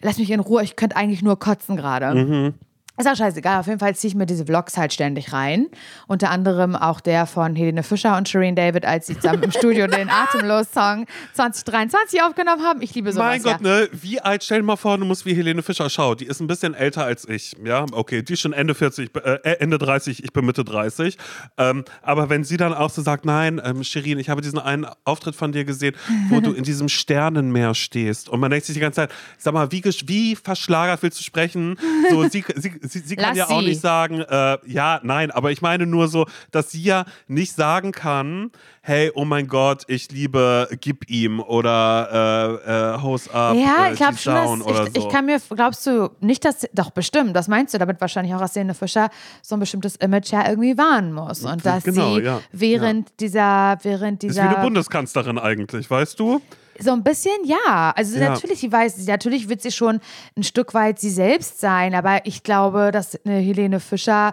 [0.00, 2.14] lass mich in Ruhe, ich könnte eigentlich nur kotzen gerade.
[2.24, 2.54] Mhm.
[3.00, 3.60] Ist auch scheißegal.
[3.60, 5.68] Auf jeden Fall ziehe ich mir diese Vlogs halt ständig rein.
[6.06, 9.86] Unter anderem auch der von Helene Fischer und Shireen David, als sie zusammen im Studio
[9.86, 12.82] den Atemlos-Song 2023 aufgenommen haben.
[12.82, 13.24] Ich liebe sowas.
[13.24, 13.80] Mein Gott, ja.
[13.80, 13.88] ne?
[13.92, 16.18] Wie alt, stell dir mal vor, du musst wie Helene Fischer schauen.
[16.18, 17.56] Die ist ein bisschen älter als ich.
[17.64, 21.16] Ja, okay, die ist schon Ende 40, äh, Ende 30, ich bin Mitte 30.
[21.56, 24.86] Ähm, aber wenn sie dann auch so sagt, nein, ähm, Shirin, ich habe diesen einen
[25.04, 25.96] Auftritt von dir gesehen,
[26.28, 28.28] wo du in diesem Sternenmeer stehst.
[28.28, 31.78] Und man denkt sich die ganze Zeit, sag mal, wie, wie verschlagert willst du sprechen?
[32.10, 33.66] So, sie, sie, sie, sie kann Lass ja auch sie.
[33.68, 37.92] nicht sagen, äh, ja, nein, aber ich meine nur so, dass sie ja nicht sagen
[37.92, 38.50] kann,
[38.82, 43.92] hey, oh mein Gott, ich liebe, gib ihm oder äh, äh, Hose up, Ja, äh,
[43.92, 45.00] ich glaube schon, down dass oder ich, so.
[45.00, 48.40] ich kann mir, glaubst du nicht, dass, doch bestimmt, das meinst du damit wahrscheinlich auch,
[48.40, 49.10] dass Helene Fischer
[49.42, 52.40] so ein bestimmtes Image ja irgendwie wahren muss und dass Genau, sie ja.
[52.52, 56.40] während dieser, während ist wie eine dieser, Bundeskanzlerin eigentlich, weißt du?
[56.82, 58.30] So ein bisschen ja, also Ja.
[58.30, 60.00] natürlich, sie weiß, natürlich wird sie schon
[60.36, 64.32] ein Stück weit sie selbst sein, aber ich glaube, dass eine Helene Fischer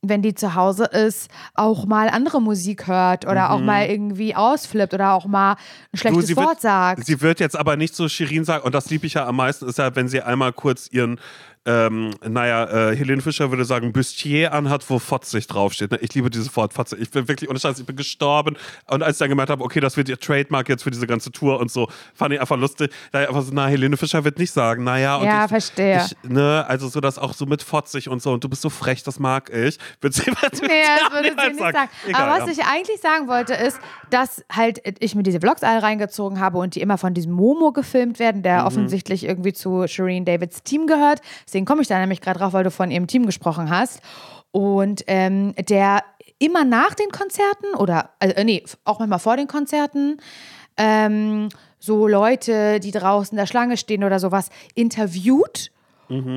[0.00, 4.94] wenn die zu Hause ist, auch mal andere Musik hört oder auch mal irgendwie ausflippt
[4.94, 5.56] oder auch mal
[5.92, 6.26] ein schlechtes Mhm.
[6.28, 7.04] sie Wort wird, sagt.
[7.04, 9.66] Sie wird jetzt aber nicht so Shirin sagen, und das liebe ich ja am meisten,
[9.68, 11.18] ist ja, wenn sie einmal kurz ihren
[11.66, 15.90] ähm, naja, äh, Helene Fischer würde sagen, Bustier anhat, wo Fotzig draufsteht.
[15.90, 15.98] Ne?
[16.00, 17.00] Ich liebe dieses Wort Fotzig.
[17.00, 18.56] Ich bin wirklich, ohne Scheiß, ich bin gestorben.
[18.88, 21.30] Und als ich dann gemerkt habe, okay, das wird ihr Trademark jetzt für diese ganze
[21.32, 22.90] Tour und so, fand ich einfach lustig.
[23.12, 25.16] Da einfach so, na, Helene Fischer wird nicht sagen, naja.
[25.16, 26.04] Und Ja, ich, verstehe.
[26.06, 28.32] Ich, ne, also so das auch so mit Fotzig und so.
[28.32, 29.78] Und du bist so frech, das mag ich.
[30.00, 31.88] Wird sie, wird Nee, das würde sie nicht sagen.
[32.06, 32.62] Egal, Aber was ja.
[32.64, 33.78] ich eigentlich sagen wollte, ist,
[34.10, 37.72] dass halt ich mir diese Vlogs alle reingezogen habe und die immer von diesem Momo
[37.72, 38.42] gefilmt werden, Mhm.
[38.42, 41.20] der offensichtlich irgendwie zu Shireen Davids Team gehört.
[41.48, 44.02] Deswegen komme ich da nämlich gerade drauf, weil du von ihrem Team gesprochen hast.
[44.50, 46.02] Und ähm, der
[46.38, 50.18] immer nach den Konzerten oder, also, äh, nee, auch manchmal vor den Konzerten,
[50.76, 55.70] ähm, so Leute, die draußen in der Schlange stehen oder sowas, interviewt.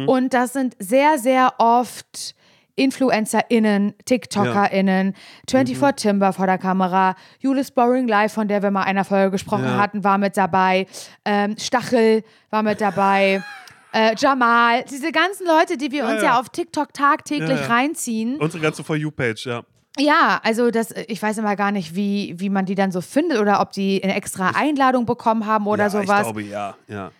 [0.07, 2.35] Und das sind sehr, sehr oft
[2.75, 5.13] InfluencerInnen, TikTokerInnen,
[5.49, 9.31] 24 Timber vor der Kamera, Julius Boring Live, von der wir mal in einer Folge
[9.31, 9.77] gesprochen Ja.
[9.77, 10.87] hatten, war mit dabei,
[11.25, 13.41] ähm, Stachel war mit dabei.
[13.93, 16.39] Äh, Jamal, diese ganzen Leute, die wir uns ja, ja.
[16.39, 17.67] auf TikTok tagtäglich Ja, ja.
[17.67, 18.37] reinziehen.
[18.37, 19.63] Unsere ganze For You-Page, ja.
[19.99, 23.39] Ja, also das, ich weiß immer gar nicht, wie, wie man die dann so findet
[23.39, 26.19] oder ob die eine extra Einladung bekommen haben oder ja, sowas.
[26.19, 27.11] Ich glaube, ja, ja.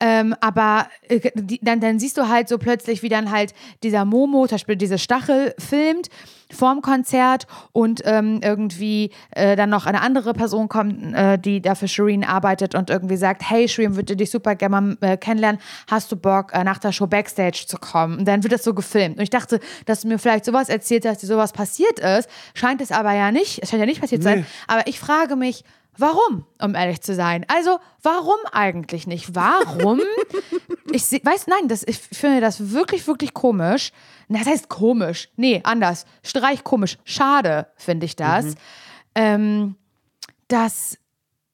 [0.00, 4.04] Ähm, aber äh, die, dann, dann siehst du halt so plötzlich, wie dann halt dieser
[4.04, 6.08] Momo, zum Beispiel diese Stachel, filmt
[6.50, 11.74] vorm Konzert und ähm, irgendwie äh, dann noch eine andere Person kommt, äh, die da
[11.74, 15.60] für Shireen arbeitet und irgendwie sagt, hey Shireen, würde dich super gerne mal äh, kennenlernen,
[15.90, 18.20] hast du Bock, äh, nach der Show Backstage zu kommen?
[18.20, 19.18] Und dann wird das so gefilmt.
[19.18, 22.30] Und ich dachte, dass du mir vielleicht sowas erzählt hast, dass dir sowas passiert ist,
[22.54, 24.44] scheint es aber ja nicht, es scheint ja nicht passiert zu sein, Nee.
[24.68, 25.64] aber ich frage mich,
[25.98, 27.44] Warum, um ehrlich zu sein?
[27.48, 29.34] Also, warum eigentlich nicht?
[29.34, 30.00] Warum?
[30.92, 33.90] ich seh, weiß, nein, das, ich finde das wirklich, wirklich komisch.
[34.28, 35.28] Na, Das heißt komisch.
[35.36, 36.06] Nee, anders.
[36.22, 36.98] Streich komisch.
[37.04, 38.54] Schade, finde ich das.
[39.16, 39.74] Ähm,
[40.46, 40.98] dass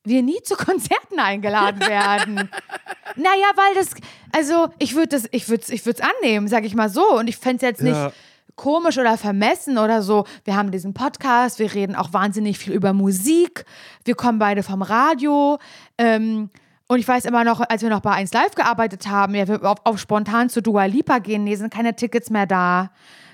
[0.05, 2.37] wir nie zu Konzerten eingeladen werden.
[3.17, 3.95] naja, weil das,
[4.33, 7.19] also ich würde das, ich würde es ich würd's annehmen, sag ich mal so.
[7.19, 8.13] Und ich fände es jetzt nicht Ja.
[8.57, 10.25] Komisch oder vermessen oder so.
[10.45, 13.65] Wir haben diesen Podcast, wir reden auch wahnsinnig viel über Musik.
[14.05, 15.59] Wir kommen beide vom Radio.
[15.99, 16.51] Ähm,
[16.87, 19.63] und ich weiß immer noch, als wir noch bei 1 Live gearbeitet haben, ja, wir
[19.65, 22.91] auf, auf spontan zu Dua Lipa gehen, nee, sind keine Tickets mehr da.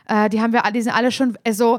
[0.06, 1.78] Äh, die haben wir, die sind alle schon, also,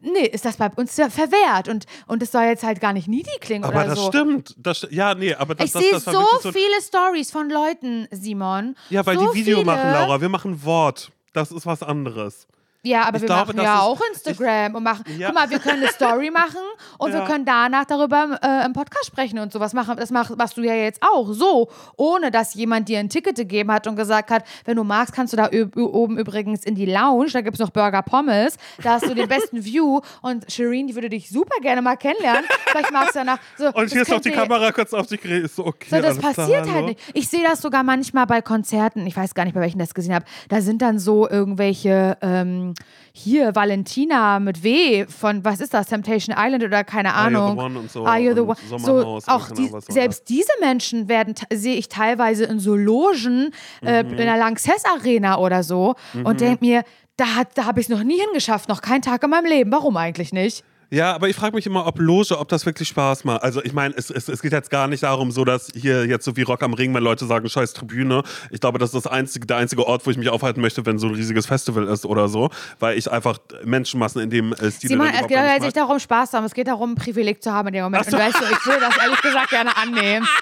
[0.00, 1.68] nee, ist das bei uns ja verwehrt.
[1.68, 4.08] Und, und es soll jetzt halt gar nicht needy klingen Aber oder das so.
[4.08, 4.54] stimmt.
[4.58, 6.52] Das, st- ja, nee, aber das, Ich das, sehe das war so so.
[6.52, 8.76] viele Stories von Leuten, Simon.
[8.88, 9.66] Ja, weil so die Video viele.
[9.66, 10.20] machen, Laura.
[10.20, 11.10] Wir machen Wort.
[11.32, 12.46] Das ist was anderes.
[12.88, 15.04] Ja, aber Ich wir glaube, machen ja auch Instagram und machen.
[15.18, 15.26] Ja.
[15.28, 16.60] Guck mal, wir können eine Story machen
[16.98, 17.26] und wir Ja.
[17.26, 19.96] können danach darüber äh, im Podcast sprechen und sowas machen.
[19.96, 23.70] Das mach, machst du ja jetzt auch so, ohne dass jemand dir ein Ticket gegeben
[23.72, 27.30] hat und gesagt hat, wenn du magst, kannst du da oben übrigens in die Lounge,
[27.32, 30.94] da gibt es noch Burger Pommes, da hast du den besten View und Shireen, die
[30.94, 32.44] würde dich super gerne mal kennenlernen.
[32.70, 33.38] Vielleicht magst du danach.
[33.56, 35.24] So, Und hier ist noch die Kamera kurz auf dich.
[35.24, 35.88] Ist so, okay.
[35.90, 37.00] so, das alles klar, passiert halt nicht.
[37.12, 39.06] Ich sehe das sogar manchmal bei Konzerten.
[39.06, 40.24] Ich weiß gar nicht, bei welchen ich das gesehen habe.
[40.48, 42.74] Da sind dann so irgendwelche, ähm,
[43.12, 47.42] hier, Valentina mit W von, was ist das, Temptation Island oder keine Are You the
[47.42, 47.58] Ahnung.
[47.58, 48.56] One und so Are You the One.
[48.78, 53.50] So, auch die, Ahnung, was selbst diese Menschen werden, sehe ich teilweise in so Logen
[53.84, 54.10] äh, Mhm.
[54.10, 56.84] in der Lanxess Arena oder so und denke mir,
[57.16, 59.72] da, hat- da habe ich es noch nie hingeschafft, noch keinen Tag in meinem Leben.
[59.72, 60.62] Warum eigentlich nicht?
[60.90, 63.42] Ja, aber ich frage mich immer, ob Loge, ob das wirklich Spaß macht.
[63.42, 66.24] Also ich meine, es, es, es geht jetzt gar nicht darum, so dass hier jetzt
[66.24, 68.22] so wie Rock am Ring, wenn Leute sagen, scheiß Tribüne.
[68.50, 70.98] Ich glaube, das ist das einzige, der einzige Ort, wo ich mich aufhalten möchte, wenn
[70.98, 74.90] so ein riesiges Festival ist oder so, weil ich einfach Menschenmassen in dem äh, Stil
[74.90, 75.74] Simon, es geht nicht mag.
[75.74, 76.44] darum, Spaß zu haben.
[76.44, 78.06] Es geht darum, ein Privileg zu haben in dem Moment.
[78.06, 80.26] Und du weißt, so, ich würde das ehrlich gesagt gerne annehmen.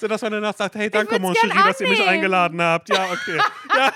[0.00, 2.62] So, dass man danach sagt, hey, danke, würd's Mon gern Chéri, dass ihr mich eingeladen
[2.62, 2.88] habt.
[2.88, 3.36] Ja, okay.
[3.76, 3.92] ja.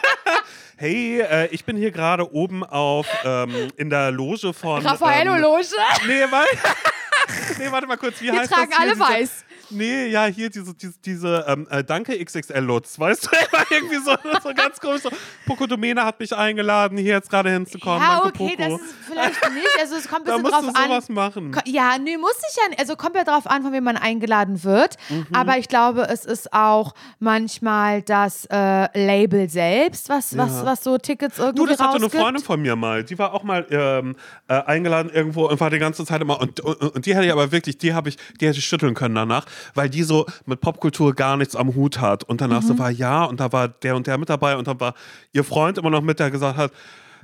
[0.77, 4.85] Hey, äh, ich bin hier gerade oben auf, ähm, in der Loge von...
[4.85, 5.67] Raffaello ähm, Loge.
[6.07, 6.49] Nee, warte.
[7.59, 8.21] nee, warte mal kurz.
[8.21, 8.87] Wie Wir heißt tragen das hier?
[8.89, 9.45] alle Diese- weiß.
[9.73, 13.31] Nee, ja, hier diese, diese, diese ähm, äh, Danke XXL-Lutz, weißt du?
[13.53, 15.03] Immer irgendwie so, so ganz komisch.
[15.03, 15.11] So.
[15.47, 18.01] Poco Domene hat mich eingeladen, hier jetzt gerade hinzukommen.
[18.03, 18.79] Ja, Danke, okay, Poco.
[18.79, 19.69] das ist vielleicht nicht.
[19.81, 21.15] Also es kommt ein da bisschen musst drauf du sowas an.
[21.15, 21.57] machen.
[21.67, 22.81] Ja, nee, muss ich ja nicht.
[22.81, 24.97] Also kommt ja drauf an, von wem man eingeladen wird.
[25.09, 25.27] Mhm.
[25.33, 30.67] Aber ich glaube, es ist auch manchmal das äh, Label selbst, was, was, Ja.
[30.67, 32.23] was so Tickets irgendwie Du, das hatte eine rausgibt.
[32.23, 33.05] Freundin von mir mal.
[33.05, 34.17] Die war auch mal ähm,
[34.49, 36.41] äh, eingeladen irgendwo und war die ganze Zeit immer.
[36.41, 38.95] Und, und, und die hätte ich aber wirklich, die habe ich, die hätte ich schütteln
[38.95, 42.25] können danach, weil die so mit Popkultur gar nichts am Hut hat.
[42.25, 42.67] Und danach Mhm.
[42.67, 44.95] so war ja, und da war der und der mit dabei und dann war
[45.33, 46.73] ihr Freund immer noch mit, der gesagt hat,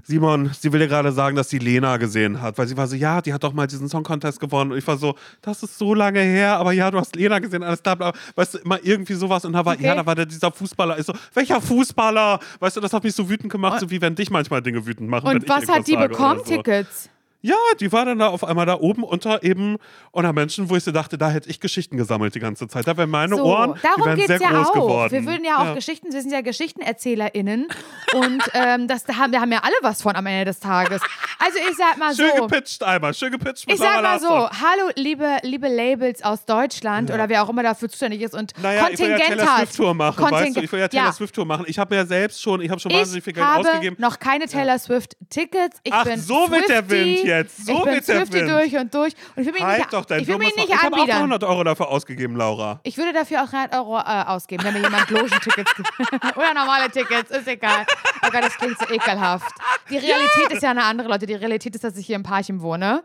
[0.04, 2.94] Simon, sie will dir gerade sagen, dass sie Lena gesehen hat, weil sie war so,
[2.94, 4.70] ja, die hat doch mal diesen Song Contest gewonnen.
[4.72, 7.62] Und ich war so, das ist so lange her, aber ja, du hast Lena gesehen,
[7.64, 9.44] alles da, bla, weißt du, immer irgendwie sowas.
[9.44, 9.84] Und da war, Okay.
[9.84, 10.98] ja, da war der, dieser Fußballer.
[10.98, 12.38] Ich so, welcher Fußballer?
[12.60, 15.10] Weißt du, das hat mich so wütend gemacht, so wie wenn dich manchmal Dinge wütend
[15.10, 15.26] machen.
[15.28, 16.40] Und was hat die bekommen?
[16.44, 16.56] so.
[16.56, 17.10] Tickets.
[17.40, 19.76] Ja, die war dann da auf einmal da oben unter eben
[20.10, 22.86] unter Menschen, wo ich so dachte, da hätte ich Geschichten gesammelt die ganze Zeit.
[22.88, 24.72] Da wären meine So, Ohren, die darum wären geht sehr ja groß auch.
[24.72, 25.12] geworden.
[25.12, 27.68] Wir würden ja auch Geschichten, wir sind ja GeschichtenerzählerInnen
[28.14, 31.00] und ähm, das, da haben, wir haben ja alle was von am Ende des Tages.
[31.38, 32.46] Also ich sag mal Schön so.
[32.46, 37.12] gepitcht einmal, schön gepitcht mit Ich sag mal so, hallo liebe, liebe Labels aus Deutschland
[37.12, 39.56] oder wer auch immer dafür zuständig ist und Naja, ich will ja Kontingent Taylor.
[39.58, 40.36] Swift Tour machen, weißt du?
[40.36, 41.12] Kontingent- Ich will ja Taylor Ja.
[41.12, 41.64] Swift Tour machen.
[41.68, 43.96] Ich habe ja selbst schon, ich habe schon Ich wahnsinnig viel Geld habe ausgegeben.
[44.00, 45.78] noch keine Taylor Swift Tickets.
[45.84, 46.88] Ich Ach, bin so wird der.
[46.90, 47.66] Wind jetzt.
[47.66, 48.50] So ich bin der Swiftie Wind.
[48.50, 49.12] durch und durch.
[49.36, 50.98] Und ich will mich halt nicht, doch dein ich will mich nicht Ich habe auch
[51.00, 51.16] anbiedern.
[51.18, 52.80] 100 Euro dafür ausgegeben, Laura.
[52.82, 55.88] Ich würde dafür auch 100 Euro äh, ausgeben, wenn mir jemand Logen-Tickets gibt.
[56.36, 57.86] Oder normale Tickets, ist egal.
[58.26, 59.46] Oh Gott, das klingt so ekelhaft.
[59.90, 61.26] Die Realität ist ja eine andere, Leute.
[61.26, 63.02] Die Realität ist, dass ich hier im Parchim wohne.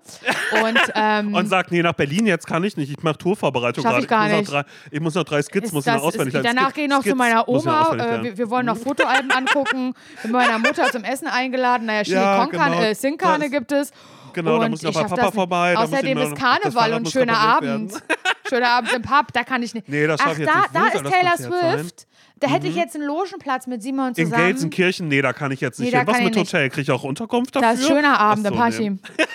[0.64, 2.90] Und, ähm, Und sagt, nee, nach Berlin jetzt kann ich nicht.
[2.92, 4.02] Ich mache Tourvorbereitung gerade.
[4.02, 4.52] ich gar muss nicht.
[4.52, 6.56] Noch drei, ich muss noch drei Skits, ist muss ich noch auswendig lernen.
[6.56, 7.96] danach gehe ich noch zu Skits meiner ich noch Oma.
[7.96, 9.94] Äh, wir, wir wollen noch Fotoalben angucken.
[10.22, 11.86] Bin bei meiner Mutter zum Essen eingeladen.
[11.86, 12.82] Naja, Chili Ja, con genau.
[12.82, 13.92] äh, Sin Carne gibt es.
[14.34, 16.94] Genau, da Und muss ich noch bei Papa das vorbei, da Außerdem ist das Karneval
[16.94, 17.94] und schöner Abend.
[18.50, 19.88] schöner Abend im Pub, da kann ich nicht.
[19.88, 21.38] Nee, das Ach, ich jetzt da, da ist das Taylor?
[21.38, 22.08] Swift.
[22.40, 24.48] Da hätte ich jetzt einen Logenplatz mit Simon In zusammen.
[24.48, 26.08] Gelsenkirchen, nee, da kann ich jetzt nicht Nee, da hin.
[26.08, 26.36] Was mit.
[26.36, 26.70] Hotel?
[26.70, 27.68] Kriege ich auch Unterkunft dafür?
[27.70, 29.00] da ist schöner Abend im Parchim.
[29.18, 29.26] Nee.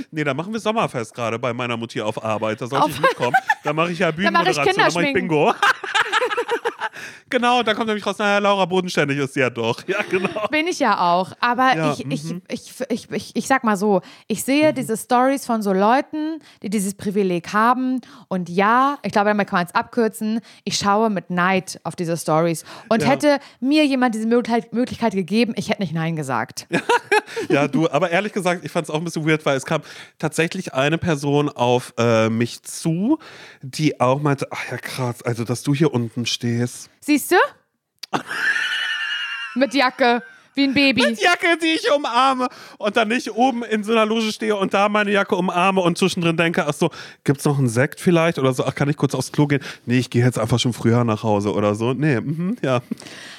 [0.10, 2.62] nee, da machen wir Sommerfest gerade bei meiner Mutti auf Arbeit.
[2.62, 3.36] Da sollte ich mitkommen.
[3.62, 5.12] Da mache ich ja Bühnenmoderation, da mache ich.
[5.12, 5.52] Bingo.
[7.30, 9.86] genau, da kommt nämlich raus, naja, Laura bodenständig ist sie ja doch.
[9.86, 10.48] Ja, genau.
[10.50, 11.32] Bin ich ja auch.
[11.40, 15.46] Aber Ja, ich, ich, ich, ich, ich, ich sag mal so, ich sehe diese Stories
[15.46, 18.00] von so Leuten, die dieses Privileg haben.
[18.28, 20.40] Und ja, ich glaube, damit kann man es abkürzen.
[20.64, 22.64] Ich schaue mit Neid auf diese Stories.
[22.88, 23.08] Und Ja.
[23.10, 26.66] hätte mir jemand diese Möglichkeit, Möglichkeit gegeben, ich hätte nicht Nein gesagt.
[27.50, 29.82] Ja, du, aber ehrlich gesagt, ich fand es auch ein bisschen weird, weil es kam
[30.18, 33.18] tatsächlich eine Person auf äh, mich zu,
[33.62, 36.87] die auch meinte, ach ja krass, also dass du hier unten stehst.
[37.00, 37.36] Siehst du?
[39.54, 40.22] mit Jacke,
[40.58, 41.02] wie ein Baby.
[41.06, 44.74] Mit Jacke, die ich umarme und dann nicht oben in so einer Loge stehe und
[44.74, 46.90] da meine Jacke umarme und zwischendrin denke, ach so,
[47.24, 49.62] gibt's noch einen Sekt vielleicht oder so, ach, kann ich kurz aufs Klo gehen?
[49.86, 51.94] Nee, ich gehe jetzt einfach schon früher nach Hause oder so.
[51.94, 52.80] Nee, mhm, ja.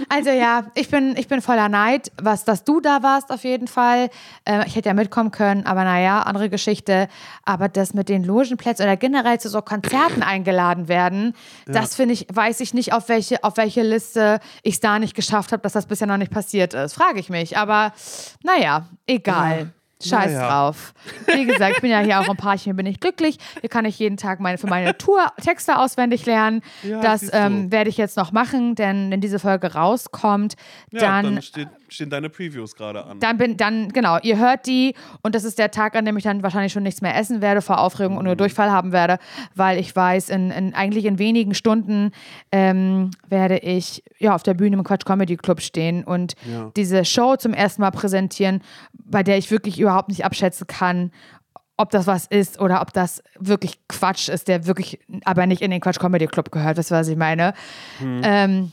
[0.07, 3.67] Also ja, ich bin, ich bin voller Neid, was, dass du da warst auf jeden
[3.67, 4.09] Fall.
[4.45, 7.09] Äh, ich hätte ja mitkommen können, aber naja, andere Geschichte.
[7.43, 12.27] Aber das mit den Logenplätzen oder generell zu so Konzerten eingeladen werden, das finde ich,
[12.31, 15.73] weiß ich nicht, auf welche, auf welche Liste ich es da nicht geschafft habe, dass
[15.73, 16.93] das bisher noch nicht passiert ist.
[17.09, 17.57] Frage ich mich.
[17.57, 17.91] Aber
[18.43, 19.71] naja, egal.
[20.01, 20.47] Scheiß Naja.
[20.47, 20.93] drauf.
[21.27, 23.37] Wie gesagt, ich bin ja hier auch ein Paarchen, bin ich glücklich.
[23.59, 26.61] Hier kann ich jeden Tag meine, für meine Tour Texte auswendig lernen.
[26.83, 30.53] Ja, das ähm, werde ich jetzt noch machen, denn wenn diese Folge rauskommt,
[30.91, 33.19] Ja, dann, dann steht, stehen deine Previews gerade an.
[33.19, 36.23] dann bin, dann, genau, ihr hört die und das ist der Tag, an dem ich
[36.23, 38.37] dann wahrscheinlich schon nichts mehr essen werde vor Aufregung und nur Mhm.
[38.39, 39.17] Durchfall haben werde,
[39.55, 42.11] weil ich weiß, in, in eigentlich in wenigen Stunden
[42.51, 46.71] ähm, werde ich ja auf der Bühne im Quatsch Comedy Club stehen und Ja.
[46.75, 48.61] diese Show zum ersten Mal präsentieren,
[48.93, 51.11] bei der ich wirklich überhaupt nicht abschätzen kann,
[51.77, 55.71] ob das was ist oder ob das wirklich Quatsch ist, der wirklich aber nicht in
[55.71, 57.53] den Quatsch Comedy Club gehört, das was ich meine.
[57.99, 58.21] Hm.
[58.23, 58.71] Ähm,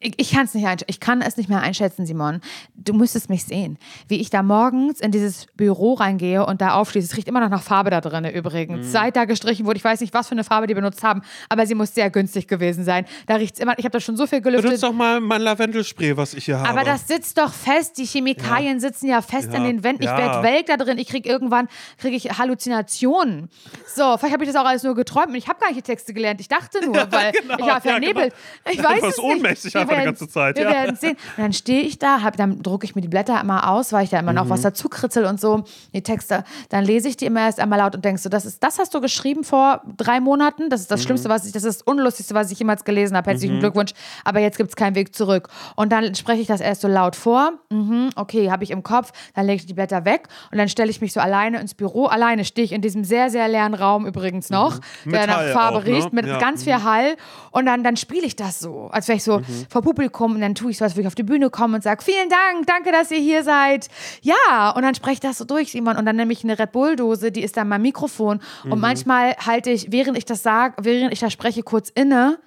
[0.00, 2.40] ich, ich kann es nicht einsch- ich kann es nicht mehr einschätzen, Simon.
[2.76, 7.06] Du müsstest mich sehen, wie ich da morgens in dieses Büro reingehe und da aufschließe.
[7.10, 8.86] Es riecht immer noch nach Farbe da drin übrigens.
[8.86, 8.90] Mhm.
[8.90, 11.66] Seit da gestrichen wurde, ich weiß nicht, was für eine Farbe die benutzt haben, aber
[11.66, 13.06] sie muss sehr günstig gewesen sein.
[13.26, 14.66] Da riecht es immer, ich habe da schon so viel gelüftet.
[14.66, 16.68] Benutzt doch mal mein Lavendelspray, was ich hier habe.
[16.68, 17.98] Aber das sitzt doch fest.
[17.98, 19.58] Die Chemikalien sitzen ja fest Ja.
[19.58, 20.02] an den Wänden.
[20.04, 20.16] Ich Ja.
[20.18, 20.98] werde welk da drin.
[20.98, 21.68] Ich kriege irgendwann
[21.98, 23.48] kriege ich Halluzinationen.
[23.94, 25.82] So, vielleicht habe ich das auch alles nur geträumt und ich habe gar nicht die
[25.82, 26.40] Texte gelernt.
[26.40, 27.54] Ich dachte nur, weil genau.
[27.54, 28.32] ich war Ja, vernebelt.
[28.70, 29.24] Ich Du weiß warst es nicht.
[29.26, 30.70] ohnmächtig Wir einfach die werden- ganze Zeit, Wir ja.
[30.70, 31.16] werden sehen.
[31.36, 34.04] Und dann stehe ich da, hab, dann drucke ich mir die Blätter immer aus, weil
[34.04, 34.50] ich da immer noch Mhm.
[34.50, 35.64] was dazu kritzel und so,
[35.94, 36.44] die Texte.
[36.68, 38.94] Dann lese ich die immer erst einmal laut und denkst so, das ist, das hast
[38.94, 40.70] du geschrieben vor drei Monaten.
[40.70, 40.94] Das ist Mhm.
[40.94, 43.30] das Schlimmste, was ich, das ist das Unlustigste, was ich jemals gelesen habe.
[43.30, 43.92] Herzlichen Glückwunsch.
[44.24, 45.48] Aber jetzt gibt es keinen Weg zurück.
[45.76, 47.52] Und dann spreche ich das erst so laut vor.
[47.70, 49.12] Mhm, okay, habe ich im Kopf.
[49.34, 52.06] Dann lege ich die Blätter weg und dann stelle ich mich so alleine ins Büro.
[52.06, 55.84] Alleine stehe ich in diesem sehr, sehr leeren Raum übrigens noch, der nach Farbe auch,
[55.84, 55.92] ne?
[55.96, 56.38] riecht, mit Ja.
[56.38, 57.16] ganz viel Hall.
[57.50, 59.40] Und dann, dann spiele ich das so, als wäre ich so
[59.78, 61.82] vor Publikum und dann tue ich so, als würde ich auf die Bühne kommen und
[61.82, 63.88] sage, vielen Dank, danke, dass ihr hier seid.
[64.22, 65.96] Ja, und dann spreche ich das so durch, Simon.
[65.96, 68.40] Und dann nehme ich eine Red Bull-Dose, die ist dann mein Mikrofon.
[68.64, 72.38] Und manchmal halte ich, während ich das sage, während ich das spreche, kurz inne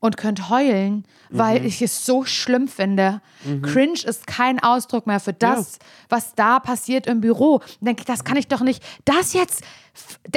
[0.00, 3.20] und könnte heulen, weil ich es so schlimm finde.
[3.62, 5.78] Cringe ist kein Ausdruck mehr für das,
[6.08, 7.58] was da passiert im Büro.
[7.58, 8.82] Dann denke ich, das kann ich doch nicht.
[9.04, 9.62] Das jetzt,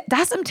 [0.07, 0.43] das im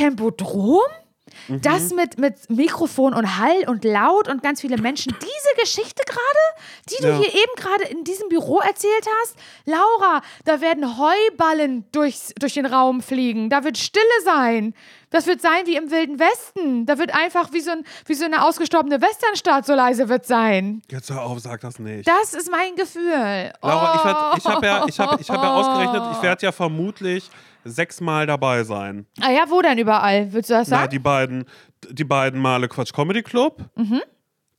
[1.49, 5.15] Das mit, mit Mikrofon und Hall und laut und ganz viele Menschen.
[5.21, 7.17] Diese Geschichte gerade, die du Ja.
[7.19, 9.37] hier eben gerade in diesem Büro erzählt hast.
[9.65, 13.51] Laura, da werden Heuballen durchs, durch den Raum fliegen.
[13.51, 14.75] Da wird Stille sein.
[15.11, 16.87] Das wird sein wie im Wilden Westen.
[16.87, 20.83] Da wird einfach wie so, ein, wie so eine ausgestorbene Westernstadt so leise wird sein.
[20.91, 22.09] Jetzt hör auf, sag das nicht.
[22.09, 23.53] Das ist mein Gefühl.
[23.63, 24.37] Laura, ich, werd- Oh.
[24.37, 27.31] ich habe ja, ich hab, ich hab ja ausgerechnet, ich werde ja vermutlich
[27.65, 29.07] sechsmal dabei sein.
[29.21, 30.33] Ah ja, wo denn überall?
[30.33, 30.91] Willst du das Na, sagen?
[30.91, 31.45] die beiden,
[31.91, 34.03] die beiden Male Quatsch Comedy Club, Mhm.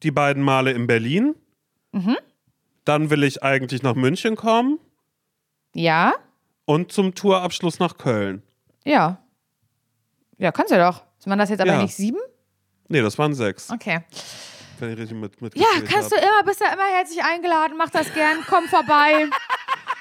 [0.03, 1.35] die beiden Male in Berlin.
[2.83, 4.79] Dann will ich eigentlich nach München kommen
[5.73, 6.13] ja?
[6.65, 8.43] und zum Tourabschluss nach Köln.
[8.83, 9.19] Ja.
[10.37, 11.03] Ja, kannst du doch.
[11.25, 11.81] Waren das jetzt aber Ja.
[11.81, 12.19] nicht sieben?
[12.87, 13.71] Nee, das waren sechs.
[13.71, 14.01] Okay.
[14.77, 17.89] Wenn ich richtig mit, mit Ja, kannst du immer, bist ja immer herzlich eingeladen, mach
[17.89, 19.27] das gern, komm vorbei.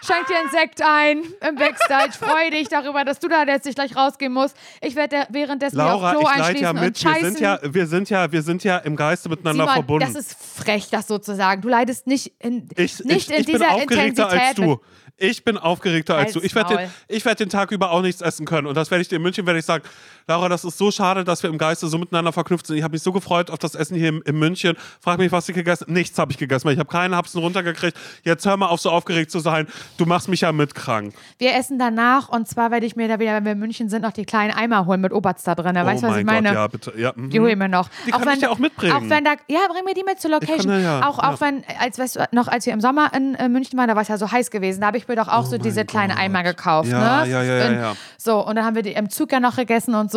[0.07, 2.13] Schenk dir einen Sekt ein im Backstage.
[2.19, 4.57] Freue dich darüber, dass du da jetzt nicht gleich rausgehen musst.
[4.83, 7.05] Ich werde währenddessen Laura, auf Klo ich leite einschließen ja mit.
[7.05, 10.13] Wir sind ja, wir, sind ja, wir sind ja im Geiste miteinander Simon, verbunden.
[10.13, 11.63] das ist frech, das sozusagen.
[11.63, 14.41] Du leidest nicht in, ich nicht ich, in ich bin dieser aufgeregter Intensität.
[14.41, 14.81] als du.
[15.17, 16.41] Ich bin aufgeregter als Halt's du.
[16.41, 18.67] Ich werde den, ich werd den Tag über auch nichts essen können.
[18.67, 19.85] Und das werde ich dir in München, werde ich sagen,
[20.27, 22.77] Laura, das ist so schade, dass wir im Geiste so miteinander verknüpft sind.
[22.77, 24.75] Ich habe mich so gefreut auf das Essen hier in, in München.
[25.01, 27.97] Frag mich, was ich gegessen Nichts habe ich gegessen, weil ich habe keinen Hapsen runtergekriegt.
[28.23, 29.67] Jetzt hör mal auf, so aufgeregt zu sein.
[29.99, 31.15] Du machst mich ja mit krank.
[31.39, 34.03] Wir essen danach und zwar werde ich mir da wieder, wenn wir in München sind,
[34.03, 35.75] noch die kleinen Eimer holen mit Oberst da drin.
[35.75, 36.49] Weißt du, oh was ich mein meine?
[36.49, 36.93] Gott, ja, bitte.
[36.97, 37.29] Ja, mhm.
[37.29, 37.91] Die hole ich mir noch.
[38.07, 38.95] Die kann ich dir auch mitbringen.
[38.97, 40.59] Auch wenn da, ja, bring mir die mit zur Location.
[40.71, 41.41] kann, ja, ja, auch, auch ja.
[41.43, 44.03] wenn, als weißt du, noch als wir im Sommer in äh, München waren, da war
[44.03, 45.87] es ja so heiß gewesen, da habe ich mir doch auch so diese Oh mein
[45.87, 46.21] kleinen Gott.
[46.21, 46.89] Eimer gekauft.
[46.89, 47.31] Ja, ne?
[47.31, 47.97] ja, ja, ja, Und- ja.
[48.17, 50.14] So, und dann haben wir die im Zug ja noch gegessen und so.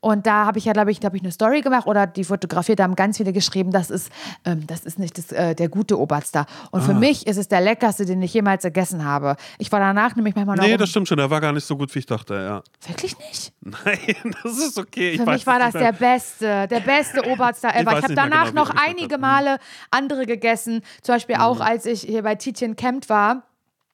[0.00, 2.78] Und da habe ich ja, glaube ich, glaube ich, eine Story gemacht oder die fotografiert,
[2.78, 4.10] da haben ganz viele geschrieben, das ist,
[4.44, 6.46] ähm, das ist nicht das, äh, der gute Oberster.
[6.70, 6.84] Und Ah.
[6.84, 9.36] für mich ist es der leckerste, den ich jemals gegessen habe.
[9.58, 10.64] Ich war danach nämlich manchmal noch.
[10.64, 11.18] Nee, das stimmt schon.
[11.18, 12.62] Der war gar nicht so gut, wie ich dachte, ja.
[12.88, 13.52] Wirklich nicht?
[13.60, 15.10] Nein, das ist okay.
[15.10, 15.92] Ich Für mich war das mehr.
[15.92, 17.80] der beste, der beste Oberster ever.
[17.80, 19.18] Ich, weiß habe danach genau, noch ich einige hatte.
[19.20, 19.58] Male
[19.90, 20.82] andere gegessen.
[21.02, 21.42] Zum Beispiel Mhm.
[21.42, 23.42] auch, als ich hier bei Tietjen Camp war.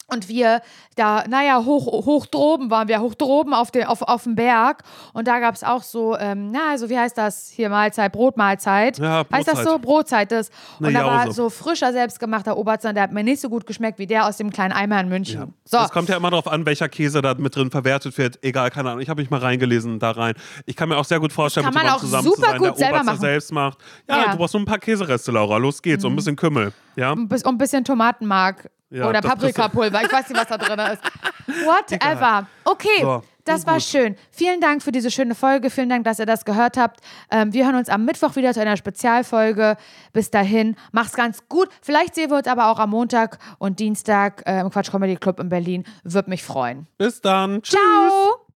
[0.06, 0.60] Und wir
[0.96, 4.82] da, naja, hoch, hoch droben waren wir, hoch droben auf, den, auf, auf dem Berg.
[5.14, 8.98] Und da gab es auch so, ähm, na, also wie heißt das hier, Mahlzeit, Brotmahlzeit.
[8.98, 9.66] Ja, Heißt das Brotzeit.
[9.66, 9.78] so?
[9.78, 10.52] Brotzeit ist.
[10.78, 13.98] Und Eine da war so frischer, selbstgemachter Oberster, der hat mir nicht so gut geschmeckt
[13.98, 15.54] wie der aus dem kleinen Eimer in München.
[15.64, 15.78] So.
[15.78, 18.38] Es kommt ja immer darauf an, welcher Käse da mit drin verwertet wird.
[18.44, 19.00] Egal, keine Ahnung.
[19.00, 20.34] Ich habe mich mal reingelesen da rein.
[20.66, 22.58] Ich kann mir auch sehr gut vorstellen, Das kann man auch zusammen super zu sein,
[22.58, 23.20] gut der selber machen.
[23.20, 23.78] selbst macht.
[24.08, 24.26] Ja, Ja.
[24.26, 24.30] Mhm.
[24.32, 25.56] du brauchst nur ein paar Käsereste, Laura.
[25.56, 26.04] Los geht's.
[26.04, 26.72] Und ein bisschen Kümmel.
[26.96, 27.12] Ja?
[27.12, 30.02] Und ein bisschen Tomatenmark Ja, oder Paprikapulver.
[30.02, 31.02] Ich weiß nicht, was da drin ist.
[31.66, 32.46] Whatever.
[32.64, 34.16] Okay, So, das war schön.
[34.30, 35.68] Vielen Dank für diese schöne Folge.
[35.70, 37.00] Vielen Dank, dass ihr das gehört habt.
[37.30, 39.76] Ähm, wir hören uns am Mittwoch wieder zu einer Spezialfolge.
[40.12, 41.68] Bis dahin, mach's ganz gut.
[41.82, 45.40] Vielleicht sehen wir uns aber auch am Montag und Dienstag äh, im Quatsch Comedy Club
[45.40, 45.84] in Berlin.
[46.04, 46.86] Würde mich freuen.
[46.96, 47.62] Bis dann.
[47.62, 47.78] Tschüss.
[47.78, 48.43] Ciao.